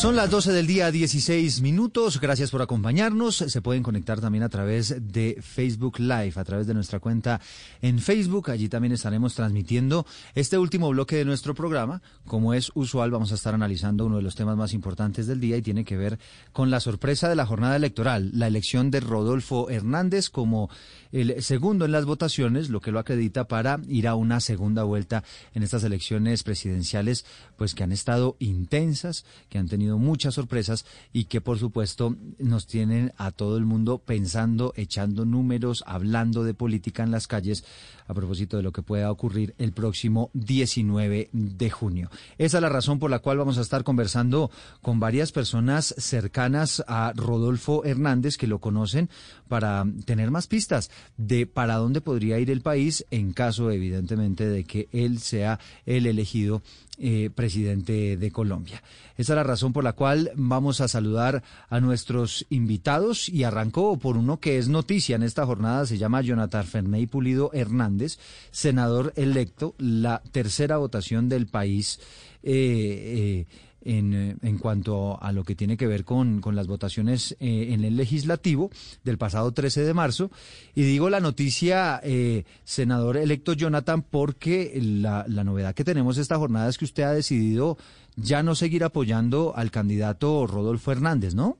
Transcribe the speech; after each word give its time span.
Son 0.00 0.16
las 0.16 0.30
12 0.30 0.52
del 0.52 0.66
día, 0.66 0.90
16 0.90 1.60
minutos. 1.60 2.22
Gracias 2.22 2.50
por 2.50 2.62
acompañarnos. 2.62 3.36
Se 3.36 3.60
pueden 3.60 3.82
conectar 3.82 4.18
también 4.18 4.42
a 4.42 4.48
través 4.48 4.96
de 5.12 5.38
Facebook 5.42 5.98
Live, 5.98 6.32
a 6.36 6.44
través 6.44 6.66
de 6.66 6.72
nuestra 6.72 7.00
cuenta 7.00 7.38
en 7.82 7.98
Facebook. 7.98 8.50
Allí 8.50 8.70
también 8.70 8.94
estaremos 8.94 9.34
transmitiendo 9.34 10.06
este 10.34 10.56
último 10.56 10.88
bloque 10.88 11.16
de 11.16 11.26
nuestro 11.26 11.54
programa. 11.54 12.00
Como 12.24 12.54
es 12.54 12.72
usual, 12.74 13.10
vamos 13.10 13.30
a 13.32 13.34
estar 13.34 13.52
analizando 13.52 14.06
uno 14.06 14.16
de 14.16 14.22
los 14.22 14.36
temas 14.36 14.56
más 14.56 14.72
importantes 14.72 15.26
del 15.26 15.38
día 15.38 15.58
y 15.58 15.62
tiene 15.62 15.84
que 15.84 15.98
ver 15.98 16.18
con 16.54 16.70
la 16.70 16.80
sorpresa 16.80 17.28
de 17.28 17.36
la 17.36 17.44
jornada 17.44 17.76
electoral, 17.76 18.30
la 18.32 18.46
elección 18.46 18.90
de 18.90 19.00
Rodolfo 19.00 19.68
Hernández 19.68 20.30
como 20.30 20.70
el 21.12 21.42
segundo 21.42 21.84
en 21.84 21.92
las 21.92 22.06
votaciones, 22.06 22.70
lo 22.70 22.80
que 22.80 22.92
lo 22.92 23.00
acredita 23.00 23.48
para 23.48 23.78
ir 23.86 24.08
a 24.08 24.14
una 24.14 24.40
segunda 24.40 24.84
vuelta 24.84 25.24
en 25.52 25.62
estas 25.62 25.84
elecciones 25.84 26.42
presidenciales, 26.42 27.26
pues 27.56 27.74
que 27.74 27.82
han 27.82 27.92
estado 27.92 28.36
intensas, 28.38 29.26
que 29.50 29.58
han 29.58 29.68
tenido 29.68 29.89
muchas 29.98 30.34
sorpresas 30.34 30.84
y 31.12 31.24
que 31.24 31.40
por 31.40 31.58
supuesto 31.58 32.16
nos 32.38 32.66
tienen 32.66 33.12
a 33.16 33.30
todo 33.30 33.56
el 33.56 33.64
mundo 33.64 33.98
pensando, 33.98 34.72
echando 34.76 35.24
números, 35.24 35.84
hablando 35.86 36.44
de 36.44 36.54
política 36.54 37.02
en 37.02 37.10
las 37.10 37.26
calles 37.26 37.64
a 38.06 38.14
propósito 38.14 38.56
de 38.56 38.64
lo 38.64 38.72
que 38.72 38.82
pueda 38.82 39.10
ocurrir 39.10 39.54
el 39.58 39.72
próximo 39.72 40.30
19 40.34 41.30
de 41.32 41.70
junio. 41.70 42.10
Esa 42.38 42.58
es 42.58 42.62
la 42.62 42.68
razón 42.68 42.98
por 42.98 43.10
la 43.10 43.20
cual 43.20 43.38
vamos 43.38 43.56
a 43.58 43.60
estar 43.60 43.84
conversando 43.84 44.50
con 44.82 44.98
varias 44.98 45.30
personas 45.30 45.94
cercanas 45.96 46.82
a 46.88 47.12
Rodolfo 47.14 47.84
Hernández 47.84 48.36
que 48.36 48.48
lo 48.48 48.58
conocen 48.58 49.08
para 49.48 49.84
tener 50.04 50.30
más 50.30 50.48
pistas 50.48 50.90
de 51.16 51.46
para 51.46 51.76
dónde 51.76 52.00
podría 52.00 52.38
ir 52.38 52.50
el 52.50 52.62
país 52.62 53.06
en 53.10 53.32
caso 53.32 53.70
evidentemente 53.70 54.46
de 54.46 54.64
que 54.64 54.88
él 54.92 55.20
sea 55.20 55.60
el 55.86 56.06
elegido 56.06 56.62
eh, 57.02 57.30
presidente 57.34 58.18
de 58.18 58.30
Colombia. 58.30 58.82
Esa 59.16 59.32
es 59.32 59.36
la 59.36 59.42
razón 59.42 59.72
por 59.72 59.84
la 59.84 59.94
cual 59.94 60.32
vamos 60.34 60.80
a 60.82 60.88
saludar 60.88 61.42
a 61.70 61.80
nuestros 61.80 62.46
invitados 62.50 63.28
y 63.28 63.44
arrancó 63.44 63.98
por 63.98 64.18
uno 64.18 64.38
que 64.38 64.58
es 64.58 64.68
noticia 64.68 65.16
en 65.16 65.22
esta 65.22 65.46
jornada, 65.46 65.86
se 65.86 65.96
llama 65.96 66.20
Jonathan 66.20 66.64
Ferney 66.64 67.06
Pulido 67.06 67.50
Hernández, 67.54 68.18
senador 68.50 69.14
electo, 69.16 69.74
la 69.78 70.22
tercera 70.30 70.76
votación 70.76 71.30
del 71.30 71.46
país. 71.46 72.00
Eh, 72.42 73.46
eh, 73.46 73.69
en, 73.82 74.38
en, 74.42 74.58
cuanto 74.58 75.22
a 75.22 75.32
lo 75.32 75.44
que 75.44 75.54
tiene 75.54 75.76
que 75.76 75.86
ver 75.86 76.04
con, 76.04 76.40
con 76.40 76.56
las 76.56 76.66
votaciones 76.66 77.36
eh, 77.40 77.68
en 77.72 77.84
el 77.84 77.96
legislativo 77.96 78.70
del 79.04 79.18
pasado 79.18 79.52
13 79.52 79.84
de 79.84 79.94
marzo. 79.94 80.30
Y 80.74 80.82
digo 80.82 81.10
la 81.10 81.20
noticia, 81.20 82.00
eh, 82.02 82.44
senador 82.64 83.16
electo 83.16 83.52
Jonathan, 83.52 84.02
porque 84.02 84.78
la, 84.82 85.24
la 85.28 85.44
novedad 85.44 85.74
que 85.74 85.84
tenemos 85.84 86.18
esta 86.18 86.36
jornada 86.36 86.68
es 86.68 86.78
que 86.78 86.84
usted 86.84 87.04
ha 87.04 87.12
decidido 87.12 87.76
ya 88.16 88.42
no 88.42 88.54
seguir 88.54 88.84
apoyando 88.84 89.54
al 89.56 89.70
candidato 89.70 90.46
Rodolfo 90.46 90.92
Hernández, 90.92 91.34
¿no? 91.34 91.56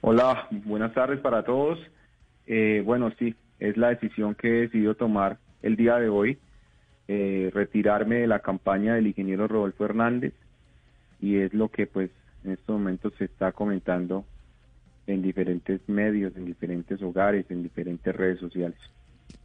Hola, 0.00 0.48
buenas 0.50 0.92
tardes 0.94 1.20
para 1.20 1.44
todos. 1.44 1.78
Eh, 2.46 2.82
bueno, 2.84 3.12
sí, 3.18 3.34
es 3.60 3.76
la 3.76 3.90
decisión 3.90 4.34
que 4.34 4.48
he 4.48 4.60
decidido 4.62 4.96
tomar 4.96 5.38
el 5.62 5.76
día 5.76 5.96
de 5.96 6.08
hoy. 6.08 6.38
Eh, 7.08 7.50
retirarme 7.52 8.16
de 8.18 8.26
la 8.28 8.38
campaña 8.38 8.94
del 8.94 9.08
ingeniero 9.08 9.48
Rodolfo 9.48 9.84
Hernández 9.84 10.34
y 11.20 11.36
es 11.38 11.52
lo 11.52 11.68
que 11.68 11.86
pues 11.86 12.10
en 12.44 12.52
estos 12.52 12.78
momentos 12.78 13.12
se 13.18 13.24
está 13.24 13.50
comentando 13.50 14.24
en 15.08 15.20
diferentes 15.20 15.80
medios, 15.88 16.34
en 16.36 16.44
diferentes 16.44 17.02
hogares, 17.02 17.44
en 17.50 17.64
diferentes 17.64 18.14
redes 18.14 18.38
sociales. 18.38 18.78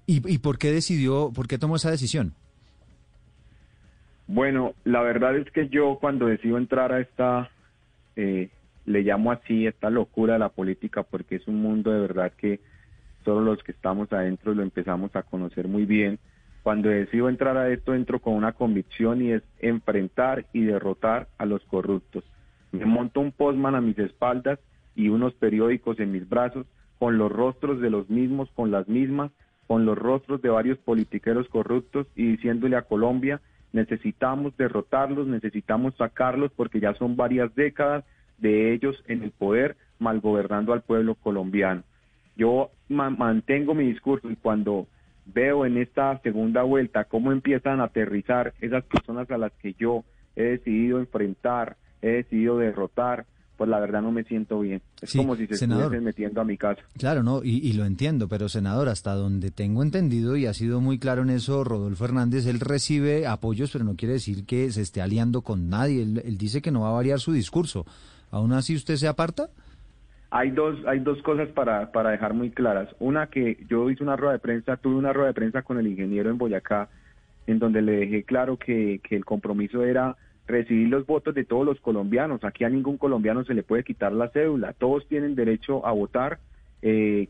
¿Y, 0.06 0.22
y 0.32 0.38
por 0.38 0.60
qué 0.60 0.72
decidió, 0.72 1.32
por 1.34 1.48
qué 1.48 1.58
tomó 1.58 1.78
esa 1.78 1.90
decisión? 1.90 2.34
Bueno, 4.28 4.74
la 4.84 5.02
verdad 5.02 5.36
es 5.36 5.50
que 5.52 5.68
yo 5.70 5.98
cuando 6.00 6.28
decido 6.28 6.58
entrar 6.58 6.92
a 6.92 7.00
esta, 7.00 7.50
eh, 8.16 8.50
le 8.86 9.02
llamo 9.02 9.32
así, 9.32 9.66
esta 9.66 9.90
locura 9.90 10.34
de 10.34 10.40
la 10.40 10.50
política, 10.50 11.04
porque 11.04 11.38
es 11.38 11.48
un 11.48 11.62
mundo 11.62 11.92
de 11.92 12.02
verdad 12.02 12.34
que 12.38 12.60
solo 13.26 13.42
los 13.42 13.64
que 13.64 13.72
estamos 13.72 14.14
adentro 14.14 14.54
lo 14.54 14.64
empezamos 14.64 15.16
a 15.16 15.24
conocer 15.24 15.68
muy 15.68 15.86
bien 15.86 16.20
cuando 16.68 16.90
decido 16.90 17.30
entrar 17.30 17.56
a 17.56 17.72
esto, 17.72 17.96
entro 17.96 18.20
con 18.20 18.34
una 18.34 18.52
convicción 18.52 19.22
y 19.22 19.32
es 19.32 19.42
enfrentar 19.60 20.48
y 20.52 20.66
derrotar 20.66 21.30
a 21.38 21.46
los 21.46 21.64
corruptos. 21.64 22.26
Me 22.74 22.84
monto 22.84 23.22
un 23.22 23.32
postman 23.32 23.76
a 23.76 23.80
mis 23.80 23.98
espaldas 23.98 24.60
y 24.94 25.08
unos 25.08 25.34
periódicos 25.36 25.98
en 26.02 26.12
mis 26.12 26.28
brazos 26.28 26.66
con 27.00 27.18
los 27.18 27.32
rostros 27.32 27.80
de 27.80 27.90
los 27.90 28.10
mismos, 28.10 28.50
con 28.54 28.70
las 28.70 28.86
mismas, 28.90 29.32
con 29.66 29.86
los 29.86 29.98
rostros 29.98 30.42
de 30.42 30.50
varios 30.50 30.78
politiqueros 30.80 31.48
corruptos 31.48 32.06
y 32.18 32.32
diciéndole 32.32 32.76
a 32.76 32.82
Colombia, 32.82 33.40
necesitamos 33.72 34.52
derrotarlos, 34.58 35.26
necesitamos 35.26 35.96
sacarlos 35.96 36.52
porque 36.54 36.82
ya 36.82 36.94
son 36.96 37.16
varias 37.16 37.56
décadas 37.56 38.04
de 38.40 38.74
ellos 38.74 39.02
en 39.08 39.24
el 39.24 39.32
poder 39.32 39.78
malgobernando 40.00 40.74
al 40.74 40.82
pueblo 40.82 41.16
colombiano. 41.16 41.84
Yo 42.36 42.72
mantengo 42.90 43.74
mi 43.74 43.86
discurso 43.86 44.30
y 44.30 44.36
cuando 44.36 44.86
veo 45.34 45.66
en 45.66 45.78
esta 45.78 46.20
segunda 46.22 46.64
vuelta 46.64 47.06
cómo 47.06 47.32
empiezan 47.32 47.82
a 47.82 47.86
aterrizar 47.86 48.54
esas 48.62 48.84
personas 48.86 49.30
a 49.32 49.38
las 49.38 49.52
que 49.54 49.74
yo 49.74 50.04
he 50.36 50.44
decidido 50.44 51.00
enfrentar, 51.00 51.78
he 52.02 52.10
decidido 52.10 52.58
derrotar, 52.58 53.26
pues 53.58 53.70
la 53.70 53.80
verdad 53.80 54.04
no 54.04 54.12
me 54.12 54.24
siento 54.24 54.60
bien. 54.60 54.82
Es 55.02 55.14
como 55.14 55.36
si 55.36 55.48
se 55.48 55.56
estuviesen 55.56 56.04
metiendo 56.04 56.42
a 56.42 56.44
mi 56.44 56.58
casa. 56.58 56.82
Claro, 56.98 57.24
no, 57.24 57.44
y, 57.44 57.58
y, 57.58 57.74
lo 57.74 57.86
entiendo, 57.86 58.28
pero 58.28 58.50
senador, 58.50 58.88
hasta 58.88 59.16
donde 59.16 59.50
tengo 59.50 59.82
entendido 59.82 60.38
y 60.38 60.46
ha 60.46 60.54
sido 60.54 60.80
muy 60.80 61.00
claro 61.00 61.24
en 61.24 61.32
eso, 61.32 61.64
Rodolfo 61.64 62.06
Hernández, 62.06 62.46
él 62.46 62.60
recibe 62.60 63.26
apoyos, 63.26 63.72
pero 63.72 63.84
no 63.84 63.96
quiere 63.96 64.14
decir 64.14 64.46
que 64.46 64.72
se 64.72 64.84
esté 64.84 65.02
aliando 65.02 65.42
con 65.42 65.70
nadie. 65.70 66.04
Él, 66.04 66.22
él 66.24 66.38
dice 66.38 66.62
que 66.62 66.72
no 66.72 66.82
va 66.82 66.90
a 66.90 66.94
variar 66.94 67.20
su 67.20 67.32
discurso. 67.34 67.86
¿Aún 68.30 68.54
así 68.54 68.76
usted 68.76 68.96
se 68.96 69.08
aparta? 69.08 69.50
Hay 70.30 70.52
dos, 70.52 70.78
hay 70.86 71.00
dos 71.00 71.22
cosas 71.22 71.50
para, 71.50 71.92
para 71.92 72.12
dejar 72.12 72.34
muy 72.34 72.52
claras. 72.52 72.90
Una 73.00 73.28
que 73.28 73.58
yo 73.70 73.90
hice 73.90 74.04
una 74.04 74.18
rueda 74.18 74.34
de 74.34 74.40
prensa, 74.40 74.78
tuve 74.78 74.96
una 74.96 75.14
rueda 75.14 75.28
de 75.28 75.34
prensa 75.34 75.62
con 75.62 75.80
el 75.80 75.88
ingeniero 75.88 76.30
en 76.30 76.38
Boyacá, 76.38 76.90
en 77.48 77.60
donde 77.60 77.82
le 77.82 77.94
dejé 77.94 78.24
claro 78.24 78.58
que, 78.58 79.00
que 79.04 79.16
el 79.16 79.24
compromiso 79.24 79.84
era 79.84 80.18
recibir 80.48 80.88
los 80.90 81.06
votos 81.06 81.36
de 81.36 81.44
todos 81.44 81.66
los 81.66 81.80
colombianos. 81.82 82.44
Aquí 82.44 82.64
a 82.64 82.70
ningún 82.70 82.98
colombiano 82.98 83.44
se 83.44 83.54
le 83.54 83.64
puede 83.64 83.84
quitar 83.84 84.14
la 84.14 84.30
cédula. 84.30 84.74
Todos 84.74 85.08
tienen 85.08 85.36
derecho 85.36 85.86
a 85.86 85.92
votar, 85.92 86.40
eh, 86.82 87.28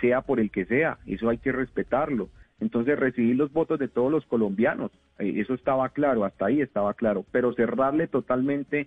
sea 0.00 0.22
por 0.22 0.40
el 0.40 0.50
que 0.50 0.64
sea. 0.64 0.98
Eso 1.06 1.28
hay 1.28 1.38
que 1.38 1.52
respetarlo. 1.52 2.28
Entonces, 2.60 2.98
recibir 2.98 3.36
los 3.36 3.52
votos 3.52 3.78
de 3.78 3.88
todos 3.88 4.10
los 4.10 4.24
colombianos. 4.26 4.92
Eh, 5.18 5.34
eso 5.36 5.54
estaba 5.54 5.88
claro, 5.90 6.24
hasta 6.24 6.46
ahí 6.46 6.60
estaba 6.60 6.94
claro. 6.94 7.24
Pero 7.32 7.52
cerrarle 7.54 8.06
totalmente. 8.06 8.86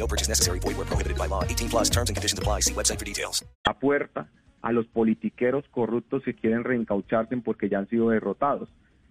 No 0.00 0.06
purchase 0.08 0.28
necessary. 0.28 0.58
Void 0.60 0.76
where 0.78 0.86
prohibited 0.86 1.18
by 1.18 1.26
law. 1.26 1.44
18 1.44 1.68
plus 1.68 1.90
terms 1.90 2.08
and 2.08 2.16
conditions 2.16 2.38
apply. 2.38 2.60
See 2.60 2.74
website 2.74 2.98
for 2.98 3.04
details. 3.04 3.44
La 3.66 3.74
puerta 3.74 4.28
a 4.62 4.72
los 4.72 4.86
politiqueros 4.86 5.64
corruptos 5.70 6.22
que 6.24 6.34
quieren 6.34 6.64
reencaucharse 6.64 7.36
porque 7.38 7.68
ya 7.68 7.78
han 7.78 7.88
sido 7.88 8.08
derrotados. 8.08 8.68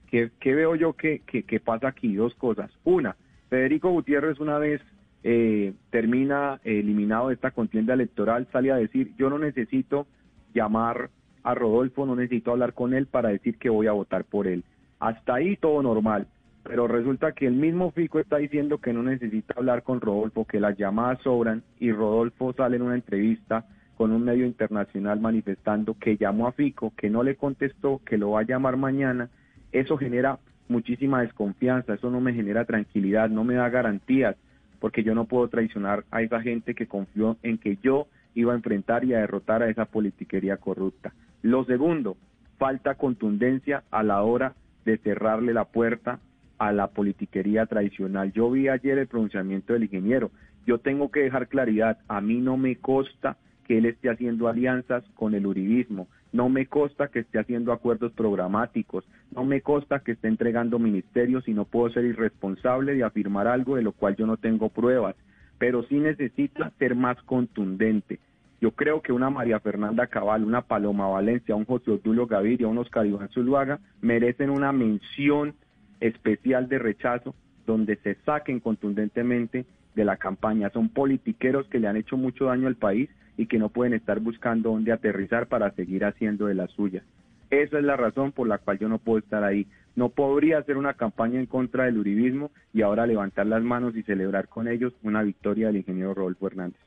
¿Qué, 0.09 0.31
qué 0.39 0.55
veo 0.55 0.75
yo 0.75 0.93
que, 0.93 1.19
que, 1.19 1.43
que 1.43 1.59
pasa 1.59 1.89
aquí? 1.89 2.15
Dos 2.15 2.33
cosas. 2.35 2.71
Una, 2.83 3.15
Federico 3.49 3.91
Gutiérrez 3.91 4.39
una 4.39 4.57
vez 4.57 4.81
eh, 5.23 5.73
termina 5.91 6.59
eliminado 6.63 7.27
de 7.27 7.35
esta 7.35 7.51
contienda 7.51 7.93
electoral, 7.93 8.47
sale 8.51 8.71
a 8.71 8.77
decir, 8.77 9.13
yo 9.17 9.29
no 9.29 9.37
necesito 9.37 10.07
llamar 10.53 11.09
a 11.43 11.53
Rodolfo, 11.55 12.05
no 12.05 12.15
necesito 12.15 12.51
hablar 12.51 12.73
con 12.73 12.93
él 12.93 13.07
para 13.07 13.29
decir 13.29 13.57
que 13.57 13.69
voy 13.69 13.87
a 13.87 13.91
votar 13.91 14.23
por 14.23 14.47
él. 14.47 14.63
Hasta 14.99 15.35
ahí 15.35 15.55
todo 15.57 15.81
normal, 15.81 16.27
pero 16.69 16.87
resulta 16.87 17.31
que 17.31 17.47
el 17.47 17.55
mismo 17.55 17.89
Fico 17.89 18.19
está 18.19 18.37
diciendo 18.37 18.77
que 18.77 18.93
no 18.93 19.01
necesita 19.01 19.55
hablar 19.57 19.81
con 19.81 19.99
Rodolfo, 19.99 20.45
que 20.45 20.59
las 20.59 20.77
llamadas 20.77 21.19
sobran 21.23 21.63
y 21.79 21.91
Rodolfo 21.91 22.53
sale 22.53 22.75
en 22.75 22.83
una 22.83 22.93
entrevista 22.93 23.65
con 23.97 24.11
un 24.11 24.23
medio 24.23 24.45
internacional 24.45 25.19
manifestando 25.19 25.95
que 25.99 26.15
llamó 26.15 26.45
a 26.45 26.51
Fico, 26.51 26.93
que 26.95 27.09
no 27.09 27.23
le 27.23 27.37
contestó, 27.37 28.01
que 28.05 28.19
lo 28.19 28.29
va 28.29 28.41
a 28.41 28.43
llamar 28.43 28.77
mañana. 28.77 29.31
Eso 29.71 29.97
genera 29.97 30.37
muchísima 30.67 31.21
desconfianza, 31.21 31.95
eso 31.95 32.11
no 32.11 32.21
me 32.21 32.35
genera 32.35 32.65
tranquilidad, 32.65 33.31
no 33.31 33.43
me 33.43 33.55
da 33.55 33.67
garantías 33.69 34.35
porque 34.79 35.01
yo 35.01 35.15
no 35.15 35.25
puedo 35.25 35.47
traicionar 35.47 36.05
a 36.11 36.21
esa 36.21 36.39
gente 36.39 36.75
que 36.75 36.85
confió 36.85 37.35
en 37.41 37.57
que 37.57 37.79
yo 37.81 38.05
iba 38.35 38.53
a 38.53 38.57
enfrentar 38.57 39.03
y 39.05 39.15
a 39.15 39.21
derrotar 39.21 39.63
a 39.63 39.71
esa 39.71 39.85
politiquería 39.85 40.57
corrupta. 40.57 41.13
Lo 41.41 41.65
segundo, 41.65 42.15
falta 42.59 42.93
contundencia 42.93 43.85
a 43.89 44.03
la 44.03 44.21
hora 44.21 44.53
de 44.85 44.99
cerrarle 44.99 45.51
la 45.51 45.65
puerta 45.65 46.19
a 46.59 46.71
la 46.71 46.87
politiquería 46.87 47.65
tradicional. 47.65 48.31
Yo 48.33 48.51
vi 48.51 48.67
ayer 48.67 48.99
el 48.99 49.07
pronunciamiento 49.07 49.73
del 49.73 49.83
ingeniero. 49.83 50.29
Yo 50.67 50.77
tengo 50.77 51.09
que 51.09 51.21
dejar 51.21 51.47
claridad, 51.47 51.97
a 52.07 52.21
mí 52.21 52.39
no 52.39 52.57
me 52.57 52.75
consta 52.75 53.37
que 53.65 53.77
él 53.77 53.85
esté 53.85 54.09
haciendo 54.09 54.47
alianzas 54.47 55.03
con 55.15 55.33
el 55.33 55.47
uribismo. 55.47 56.07
No 56.31 56.49
me 56.49 56.67
consta 56.67 57.07
que 57.07 57.19
esté 57.19 57.39
haciendo 57.39 57.71
acuerdos 57.71 58.11
programáticos, 58.11 59.03
no 59.31 59.45
me 59.45 59.61
consta 59.61 59.99
que 59.99 60.11
esté 60.11 60.27
entregando 60.27 60.77
ministerios 60.77 61.47
y 61.47 61.53
no 61.53 61.65
puedo 61.65 61.89
ser 61.91 62.05
irresponsable 62.05 62.93
de 62.93 63.03
afirmar 63.03 63.47
algo 63.47 63.75
de 63.75 63.81
lo 63.81 63.93
cual 63.93 64.15
yo 64.15 64.27
no 64.27 64.37
tengo 64.37 64.69
pruebas, 64.69 65.15
pero 65.57 65.83
sí 65.83 65.95
necesita 65.95 66.71
ser 66.77 66.93
más 66.95 67.19
contundente. 67.23 68.19
Yo 68.61 68.71
creo 68.71 69.01
que 69.01 69.13
una 69.13 69.29
María 69.29 69.59
Fernanda 69.59 70.07
Cabal, 70.07 70.43
una 70.43 70.61
Paloma 70.61 71.07
Valencia, 71.07 71.55
un 71.55 71.65
José 71.65 71.91
Odulio 71.91 72.27
Gaviria, 72.27 72.67
un 72.67 72.77
Oscar 72.77 73.05
Iván 73.05 73.29
Zuluaga 73.29 73.79
merecen 74.01 74.49
una 74.49 74.71
mención 74.71 75.55
especial 75.99 76.69
de 76.69 76.79
rechazo 76.79 77.35
donde 77.65 77.97
se 77.97 78.15
saquen 78.25 78.59
contundentemente 78.59 79.65
de 79.95 80.05
la 80.05 80.17
campaña. 80.17 80.69
Son 80.71 80.89
politiqueros 80.89 81.67
que 81.67 81.79
le 81.79 81.87
han 81.87 81.97
hecho 81.97 82.17
mucho 82.17 82.45
daño 82.45 82.67
al 82.67 82.75
país 82.75 83.09
y 83.37 83.45
que 83.45 83.59
no 83.59 83.69
pueden 83.69 83.93
estar 83.93 84.19
buscando 84.19 84.71
dónde 84.71 84.91
aterrizar 84.91 85.47
para 85.47 85.71
seguir 85.71 86.05
haciendo 86.05 86.47
de 86.47 86.55
la 86.55 86.67
suya. 86.67 87.03
Esa 87.49 87.79
es 87.79 87.83
la 87.83 87.95
razón 87.95 88.31
por 88.31 88.47
la 88.47 88.59
cual 88.59 88.79
yo 88.79 88.89
no 88.89 88.99
puedo 88.99 89.19
estar 89.19 89.43
ahí. 89.43 89.65
No 89.95 90.09
podría 90.09 90.59
hacer 90.59 90.77
una 90.77 90.93
campaña 90.93 91.39
en 91.39 91.45
contra 91.45 91.85
del 91.85 91.97
uribismo 91.97 92.51
y 92.73 92.81
ahora 92.81 93.07
levantar 93.07 93.47
las 93.47 93.63
manos 93.63 93.95
y 93.95 94.03
celebrar 94.03 94.47
con 94.47 94.67
ellos 94.67 94.93
una 95.03 95.23
victoria 95.23 95.67
del 95.67 95.77
ingeniero 95.77 96.13
Rodolfo 96.13 96.47
Hernández. 96.47 96.79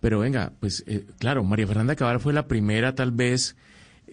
Pero 0.00 0.18
venga, 0.20 0.52
pues 0.58 0.84
eh, 0.88 1.04
claro, 1.20 1.44
María 1.44 1.66
Fernanda 1.66 1.94
Cabal 1.94 2.20
fue 2.20 2.32
la 2.32 2.48
primera 2.48 2.94
tal 2.94 3.12
vez 3.12 3.56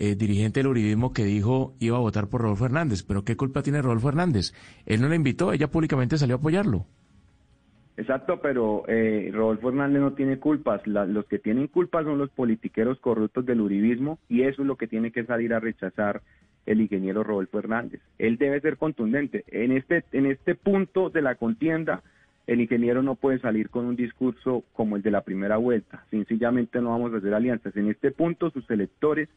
eh, 0.01 0.15
dirigente 0.15 0.61
del 0.61 0.67
uribismo 0.67 1.11
que 1.11 1.25
dijo 1.25 1.75
iba 1.79 1.97
a 1.97 1.99
votar 1.99 2.27
por 2.27 2.41
Rodolfo 2.41 2.65
Hernández. 2.65 3.03
Pero 3.03 3.23
¿qué 3.25 3.35
culpa 3.35 3.61
tiene 3.61 3.81
Rodolfo 3.81 4.07
Hernández? 4.07 4.53
Él 4.85 5.01
no 5.01 5.09
la 5.09 5.15
invitó, 5.15 5.51
ella 5.51 5.67
públicamente 5.67 6.17
salió 6.17 6.37
a 6.37 6.39
apoyarlo. 6.39 6.85
Exacto, 7.97 8.39
pero 8.41 8.85
eh, 8.87 9.29
Rodolfo 9.33 9.67
Hernández 9.67 10.01
no 10.01 10.13
tiene 10.13 10.39
culpas. 10.39 10.87
los 10.87 11.25
que 11.25 11.37
tienen 11.37 11.67
culpas 11.67 12.05
son 12.05 12.17
los 12.17 12.29
politiqueros 12.29 12.97
corruptos 12.99 13.45
del 13.45 13.59
uribismo 13.59 14.19
y 14.29 14.43
eso 14.43 14.61
es 14.61 14.67
lo 14.69 14.77
que 14.77 14.87
tiene 14.87 15.11
que 15.11 15.25
salir 15.25 15.53
a 15.53 15.59
rechazar 15.59 16.21
el 16.65 16.79
ingeniero 16.79 17.25
Rodolfo 17.25 17.59
Hernández. 17.59 17.99
Él 18.17 18.37
debe 18.37 18.61
ser 18.61 18.77
contundente. 18.77 19.43
En 19.47 19.73
este, 19.73 20.05
en 20.13 20.27
este 20.27 20.55
punto 20.55 21.09
de 21.09 21.21
la 21.21 21.35
contienda, 21.35 22.03
el 22.47 22.61
ingeniero 22.61 23.03
no 23.03 23.15
puede 23.15 23.39
salir 23.39 23.69
con 23.69 23.83
un 23.83 23.97
discurso 23.97 24.63
como 24.71 24.95
el 24.95 25.01
de 25.01 25.11
la 25.11 25.21
primera 25.21 25.57
vuelta. 25.57 26.05
Sencillamente 26.09 26.79
no 26.79 26.91
vamos 26.91 27.13
a 27.13 27.17
hacer 27.17 27.33
alianzas. 27.33 27.75
En 27.75 27.89
este 27.89 28.11
punto, 28.11 28.49
sus 28.49 28.69
electores 28.71 29.27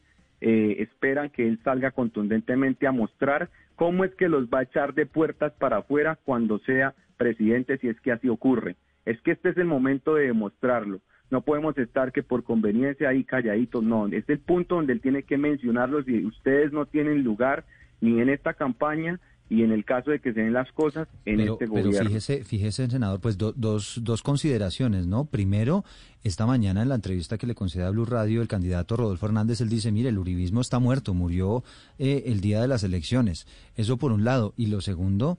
eh, 0.45 0.83
esperan 0.83 1.29
que 1.29 1.47
él 1.47 1.57
salga 1.63 1.91
contundentemente 1.91 2.85
a 2.85 2.91
mostrar 2.91 3.49
cómo 3.77 4.03
es 4.03 4.13
que 4.15 4.27
los 4.27 4.47
va 4.47 4.59
a 4.59 4.63
echar 4.63 4.93
de 4.93 5.05
puertas 5.05 5.53
para 5.53 5.77
afuera 5.77 6.19
cuando 6.25 6.59
sea 6.59 6.93
presidente 7.15 7.77
si 7.77 7.87
es 7.87 7.97
que 8.01 8.11
así 8.11 8.27
ocurre. 8.27 8.75
Es 9.05 9.21
que 9.21 9.31
este 9.31 9.49
es 9.49 9.57
el 9.57 9.65
momento 9.65 10.15
de 10.15 10.27
demostrarlo. 10.27 10.99
No 11.31 11.43
podemos 11.43 11.77
estar 11.77 12.11
que 12.11 12.23
por 12.23 12.43
conveniencia 12.43 13.07
ahí 13.07 13.23
calladitos, 13.23 13.81
no. 13.85 14.07
Es 14.07 14.27
el 14.27 14.39
punto 14.39 14.75
donde 14.75 14.91
él 14.91 14.99
tiene 14.99 15.23
que 15.23 15.37
mencionarlos 15.37 16.09
y 16.09 16.25
ustedes 16.25 16.73
no 16.73 16.87
tienen 16.87 17.23
lugar 17.23 17.63
ni 18.01 18.19
en 18.19 18.27
esta 18.27 18.53
campaña 18.53 19.21
y 19.49 19.63
en 19.63 19.71
el 19.71 19.85
caso 19.85 20.11
de 20.11 20.19
que 20.19 20.33
se 20.33 20.41
den 20.41 20.53
las 20.53 20.71
cosas 20.71 21.07
en 21.25 21.41
este 21.41 21.67
gobierno. 21.67 21.91
Pero 21.91 22.07
fíjese, 22.07 22.43
fíjese, 22.43 22.89
senador, 22.89 23.19
pues 23.19 23.37
dos, 23.37 23.99
dos 24.01 24.23
consideraciones, 24.23 25.05
¿no? 25.05 25.25
Primero, 25.25 25.83
esta 26.23 26.45
mañana 26.45 26.81
en 26.81 26.89
la 26.89 26.95
entrevista 26.95 27.37
que 27.37 27.45
le 27.45 27.55
concede 27.55 27.83
a 27.83 27.89
Blue 27.89 28.05
Radio 28.05 28.41
el 28.41 28.47
candidato 28.47 28.95
Rodolfo 28.95 29.25
Hernández, 29.25 29.61
él 29.61 29.69
dice, 29.69 29.91
mire, 29.91 30.09
el 30.09 30.17
uribismo 30.17 30.61
está 30.61 30.79
muerto, 30.79 31.13
murió 31.13 31.63
eh, 31.99 32.23
el 32.27 32.41
día 32.41 32.61
de 32.61 32.67
las 32.67 32.83
elecciones. 32.83 33.45
Eso 33.75 33.97
por 33.97 34.11
un 34.11 34.23
lado. 34.23 34.53
Y 34.57 34.67
lo 34.67 34.81
segundo 34.81 35.37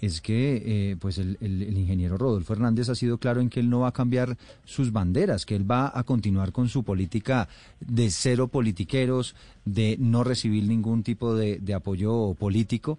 es 0.00 0.20
que 0.20 0.62
eh, 0.64 0.96
pues 0.98 1.18
el, 1.18 1.36
ingeniero 1.40 2.18
Rodolfo 2.18 2.54
Hernández 2.54 2.88
ha 2.88 2.96
sido 2.96 3.18
claro 3.18 3.40
en 3.40 3.48
que 3.48 3.60
él 3.60 3.70
no 3.70 3.80
va 3.80 3.88
a 3.88 3.92
cambiar 3.92 4.36
sus 4.64 4.90
banderas, 4.90 5.46
que 5.46 5.54
él 5.54 5.70
va 5.70 5.92
a 5.94 6.02
continuar 6.02 6.50
con 6.50 6.68
su 6.68 6.82
política 6.82 7.48
de 7.78 8.10
cero 8.10 8.48
politiqueros, 8.48 9.36
de 9.64 9.96
no 10.00 10.24
recibir 10.24 10.66
ningún 10.66 11.04
tipo 11.04 11.36
de 11.36 11.74
apoyo 11.74 12.34
político. 12.34 12.98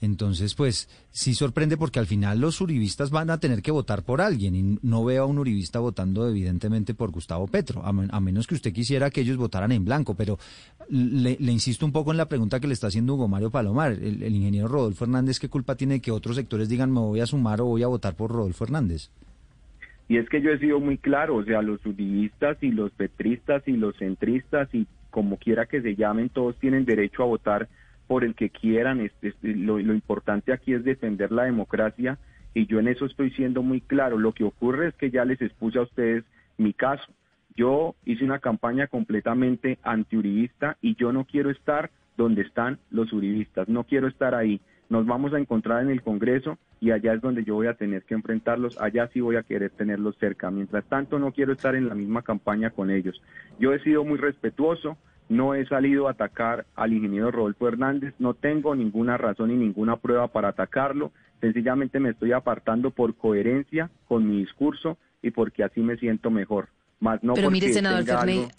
Entonces, 0.00 0.54
pues 0.54 0.88
sí 1.10 1.34
sorprende 1.34 1.76
porque 1.76 1.98
al 1.98 2.06
final 2.06 2.40
los 2.40 2.60
uribistas 2.60 3.10
van 3.10 3.28
a 3.28 3.38
tener 3.38 3.60
que 3.60 3.70
votar 3.70 4.02
por 4.02 4.22
alguien 4.22 4.54
y 4.54 4.78
no 4.82 5.04
veo 5.04 5.24
a 5.24 5.26
un 5.26 5.38
uribista 5.38 5.78
votando 5.78 6.26
evidentemente 6.26 6.94
por 6.94 7.10
Gustavo 7.10 7.46
Petro, 7.46 7.82
a, 7.84 8.20
menos 8.20 8.46
que 8.46 8.54
usted 8.54 8.72
quisiera 8.72 9.10
que 9.10 9.20
ellos 9.20 9.36
votaran 9.36 9.72
en 9.72 9.84
blanco. 9.84 10.14
Pero 10.14 10.38
le, 10.88 11.36
insisto 11.52 11.84
un 11.84 11.92
poco 11.92 12.12
en 12.12 12.16
la 12.16 12.28
pregunta 12.28 12.60
que 12.60 12.66
le 12.66 12.72
está 12.72 12.86
haciendo 12.86 13.14
Hugo 13.14 13.28
Mario 13.28 13.50
Palomar. 13.50 13.92
El, 13.92 14.34
ingeniero 14.34 14.68
Rodolfo 14.68 15.04
Hernández, 15.04 15.38
¿qué 15.38 15.48
culpa 15.48 15.74
tiene 15.74 16.00
que 16.00 16.10
otros 16.10 16.36
sectores 16.36 16.68
digan 16.68 16.90
me 16.90 17.00
voy 17.00 17.20
a 17.20 17.26
sumar 17.26 17.60
o 17.60 17.66
voy 17.66 17.82
a 17.82 17.88
votar 17.88 18.14
por 18.14 18.30
Rodolfo 18.30 18.64
Hernández? 18.64 19.10
Y 20.08 20.16
es 20.16 20.28
que 20.28 20.40
yo 20.40 20.50
he 20.50 20.58
sido 20.58 20.80
muy 20.80 20.98
claro, 20.98 21.36
o 21.36 21.44
sea, 21.44 21.62
los 21.62 21.84
uribistas 21.86 22.56
y 22.62 22.72
los 22.72 22.90
petristas 22.92 23.62
y 23.68 23.72
los 23.72 23.96
centristas 23.96 24.68
y 24.74 24.86
como 25.10 25.36
quiera 25.36 25.66
que 25.66 25.82
se 25.82 25.94
llamen, 25.94 26.30
todos 26.30 26.56
tienen 26.56 26.84
derecho 26.84 27.22
a 27.22 27.26
votar 27.26 27.68
por 28.10 28.24
el 28.24 28.34
que 28.34 28.50
quieran. 28.50 29.00
Este, 29.00 29.32
lo, 29.54 29.78
importante 29.78 30.52
aquí 30.52 30.74
es 30.74 30.82
defender 30.82 31.30
la 31.30 31.44
democracia 31.44 32.18
y 32.54 32.66
yo 32.66 32.80
en 32.80 32.88
eso 32.88 33.06
estoy 33.06 33.30
siendo 33.30 33.62
muy 33.62 33.80
claro. 33.80 34.18
Lo 34.18 34.32
que 34.32 34.42
ocurre 34.42 34.88
es 34.88 34.94
que 34.96 35.12
ya 35.12 35.24
les 35.24 35.40
expuse 35.40 35.78
a 35.78 35.82
ustedes 35.82 36.24
mi 36.58 36.72
caso. 36.72 37.04
Yo 37.54 37.94
hice 38.04 38.24
una 38.24 38.40
campaña 38.40 38.88
completamente 38.88 39.78
antiuribista 39.84 40.76
y 40.82 40.96
yo 40.96 41.12
no 41.12 41.24
quiero 41.24 41.50
estar 41.50 41.92
donde 42.16 42.42
están 42.42 42.80
los 42.90 43.12
uribistas, 43.12 43.68
no 43.68 43.84
quiero 43.84 44.08
estar 44.08 44.34
ahí. 44.34 44.60
Nos 44.88 45.06
vamos 45.06 45.32
a 45.32 45.38
encontrar 45.38 45.80
en 45.80 45.90
el 45.90 46.02
Congreso 46.02 46.58
y 46.80 46.90
allá 46.90 47.12
es 47.12 47.20
donde 47.20 47.44
yo 47.44 47.54
voy 47.54 47.68
a 47.68 47.74
tener 47.74 48.02
que 48.02 48.14
enfrentarlos, 48.14 48.76
allá 48.80 49.08
sí 49.12 49.20
voy 49.20 49.36
a 49.36 49.44
querer 49.44 49.70
tenerlos 49.70 50.16
cerca. 50.18 50.50
Mientras 50.50 50.84
tanto, 50.86 51.20
no 51.20 51.30
quiero 51.30 51.52
estar 51.52 51.76
en 51.76 51.88
la 51.88 51.94
misma 51.94 52.22
campaña 52.22 52.70
con 52.70 52.90
ellos. 52.90 53.22
Yo 53.60 53.72
he 53.72 53.78
sido 53.84 54.04
muy 54.04 54.18
respetuoso, 54.18 54.98
no 55.30 55.54
he 55.54 55.64
salido 55.66 56.08
a 56.08 56.10
atacar 56.10 56.66
al 56.74 56.92
ingeniero 56.92 57.30
Rodolfo 57.30 57.68
Hernández, 57.68 58.14
no 58.18 58.34
tengo 58.34 58.74
ninguna 58.74 59.16
razón 59.16 59.52
y 59.52 59.56
ninguna 59.56 59.96
prueba 59.96 60.28
para 60.28 60.48
atacarlo, 60.48 61.12
sencillamente 61.40 62.00
me 62.00 62.10
estoy 62.10 62.32
apartando 62.32 62.90
por 62.90 63.14
coherencia 63.14 63.90
con 64.08 64.28
mi 64.28 64.40
discurso 64.40 64.98
y 65.22 65.30
porque 65.30 65.62
así 65.62 65.80
me 65.80 65.96
siento 65.96 66.30
mejor. 66.30 66.68
Más 66.98 67.22
no 67.22 67.34
Pero 67.34 67.50
mire, 67.50 67.72
senador 67.72 68.04
Fernández, 68.04 68.50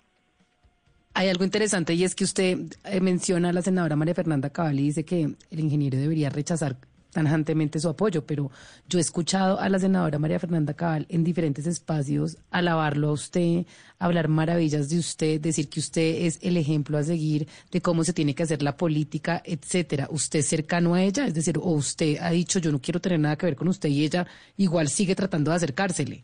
hay 1.13 1.27
algo 1.27 1.43
interesante 1.43 1.93
y 1.93 2.05
es 2.05 2.15
que 2.15 2.23
usted 2.23 2.57
eh, 2.85 3.01
menciona 3.01 3.49
a 3.49 3.53
la 3.53 3.61
senadora 3.61 3.97
María 3.97 4.15
Fernanda 4.15 4.49
Cabal 4.49 4.79
y 4.79 4.83
dice 4.83 5.03
que 5.03 5.35
el 5.51 5.59
ingeniero 5.59 5.97
debería 5.97 6.29
rechazar 6.29 6.77
tajantemente 7.11 7.79
su 7.79 7.89
apoyo, 7.89 8.25
pero 8.25 8.51
yo 8.89 8.99
he 8.99 9.01
escuchado 9.01 9.59
a 9.59 9.69
la 9.69 9.79
senadora 9.79 10.19
María 10.19 10.39
Fernanda 10.39 10.73
Cabal 10.73 11.05
en 11.09 11.23
diferentes 11.23 11.67
espacios 11.67 12.37
alabarlo 12.49 13.09
a 13.09 13.11
usted, 13.11 13.65
hablar 13.99 14.27
maravillas 14.27 14.89
de 14.89 14.99
usted, 14.99 15.39
decir 15.39 15.69
que 15.69 15.79
usted 15.79 16.25
es 16.25 16.39
el 16.41 16.57
ejemplo 16.57 16.97
a 16.97 17.03
seguir 17.03 17.47
de 17.71 17.81
cómo 17.81 18.03
se 18.03 18.13
tiene 18.13 18.33
que 18.33 18.43
hacer 18.43 18.63
la 18.63 18.77
política, 18.77 19.41
etcétera. 19.45 20.07
¿Usted 20.11 20.39
es 20.39 20.47
cercano 20.47 20.93
a 20.95 21.03
ella? 21.03 21.27
Es 21.27 21.33
decir, 21.33 21.57
o 21.57 21.71
usted 21.71 22.17
ha 22.19 22.31
dicho 22.31 22.59
yo 22.59 22.71
no 22.71 22.79
quiero 22.79 22.99
tener 22.99 23.19
nada 23.19 23.35
que 23.35 23.45
ver 23.45 23.55
con 23.55 23.67
usted 23.67 23.89
y 23.89 24.03
ella 24.05 24.25
igual 24.57 24.89
sigue 24.89 25.15
tratando 25.15 25.51
de 25.51 25.57
acercársele. 25.57 26.23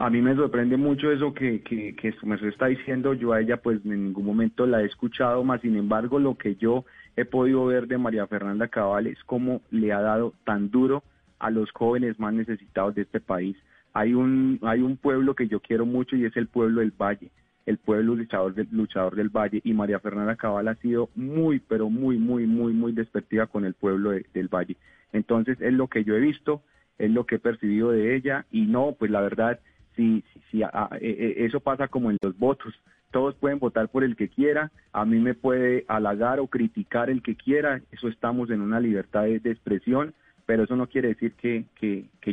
A 0.00 0.10
mí 0.10 0.22
me 0.22 0.36
sorprende 0.36 0.76
mucho 0.76 1.10
eso 1.10 1.34
que, 1.34 1.60
que, 1.62 1.96
que 1.96 2.12
su 2.12 2.32
está 2.46 2.66
diciendo. 2.66 3.14
Yo 3.14 3.32
a 3.32 3.40
ella 3.40 3.56
pues 3.56 3.84
en 3.84 4.04
ningún 4.04 4.26
momento 4.26 4.64
la 4.64 4.80
he 4.80 4.86
escuchado, 4.86 5.42
más 5.42 5.60
sin 5.60 5.76
embargo 5.76 6.20
lo 6.20 6.36
que 6.36 6.54
yo 6.54 6.84
he 7.16 7.24
podido 7.24 7.66
ver 7.66 7.88
de 7.88 7.98
María 7.98 8.28
Fernanda 8.28 8.68
Cabal 8.68 9.08
es 9.08 9.18
cómo 9.24 9.60
le 9.72 9.92
ha 9.92 10.00
dado 10.00 10.34
tan 10.44 10.70
duro 10.70 11.02
a 11.40 11.50
los 11.50 11.72
jóvenes 11.72 12.16
más 12.20 12.32
necesitados 12.32 12.94
de 12.94 13.02
este 13.02 13.18
país. 13.18 13.56
Hay 13.92 14.14
un, 14.14 14.60
hay 14.62 14.82
un 14.82 14.96
pueblo 14.96 15.34
que 15.34 15.48
yo 15.48 15.58
quiero 15.58 15.84
mucho 15.84 16.14
y 16.14 16.26
es 16.26 16.36
el 16.36 16.46
pueblo 16.46 16.80
del 16.80 16.92
Valle, 16.92 17.32
el 17.66 17.78
pueblo 17.78 18.14
luchador 18.14 18.54
del, 18.54 18.68
luchador 18.70 19.16
del 19.16 19.30
Valle. 19.30 19.60
Y 19.64 19.72
María 19.72 19.98
Fernanda 19.98 20.36
Cabal 20.36 20.68
ha 20.68 20.76
sido 20.76 21.08
muy, 21.16 21.58
pero 21.58 21.90
muy, 21.90 22.18
muy, 22.18 22.46
muy, 22.46 22.72
muy 22.72 22.92
despectiva 22.92 23.48
con 23.48 23.64
el 23.64 23.74
pueblo 23.74 24.12
del 24.12 24.46
Valle. 24.46 24.76
Entonces 25.12 25.60
es 25.60 25.72
lo 25.72 25.88
que 25.88 26.04
yo 26.04 26.14
he 26.14 26.20
visto, 26.20 26.62
es 26.98 27.10
lo 27.10 27.26
que 27.26 27.34
he 27.34 27.40
percibido 27.40 27.90
de 27.90 28.14
ella 28.14 28.46
y 28.52 28.66
no, 28.66 28.94
pues 28.96 29.10
la 29.10 29.22
verdad 29.22 29.58
si, 29.98 30.24
si 30.50 30.62
a, 30.62 30.88
e, 31.00 31.10
e, 31.10 31.44
eso 31.44 31.58
pasa 31.58 31.88
como 31.88 32.10
en 32.10 32.18
los 32.22 32.38
votos. 32.38 32.72
Todos 33.10 33.34
pueden 33.34 33.58
votar 33.58 33.88
por 33.88 34.04
el 34.04 34.16
que 34.16 34.28
quiera, 34.28 34.70
a 34.92 35.04
mí 35.04 35.18
me 35.18 35.34
puede 35.34 35.84
halagar 35.88 36.40
o 36.40 36.46
criticar 36.46 37.10
el 37.10 37.22
que 37.22 37.34
quiera, 37.34 37.80
eso 37.90 38.06
estamos 38.08 38.50
en 38.50 38.60
una 38.60 38.80
libertad 38.80 39.22
de, 39.22 39.36
expresión, 39.50 40.14
pero 40.46 40.64
eso 40.64 40.76
no 40.76 40.86
quiere 40.86 41.08
decir 41.08 41.32
que, 41.32 41.64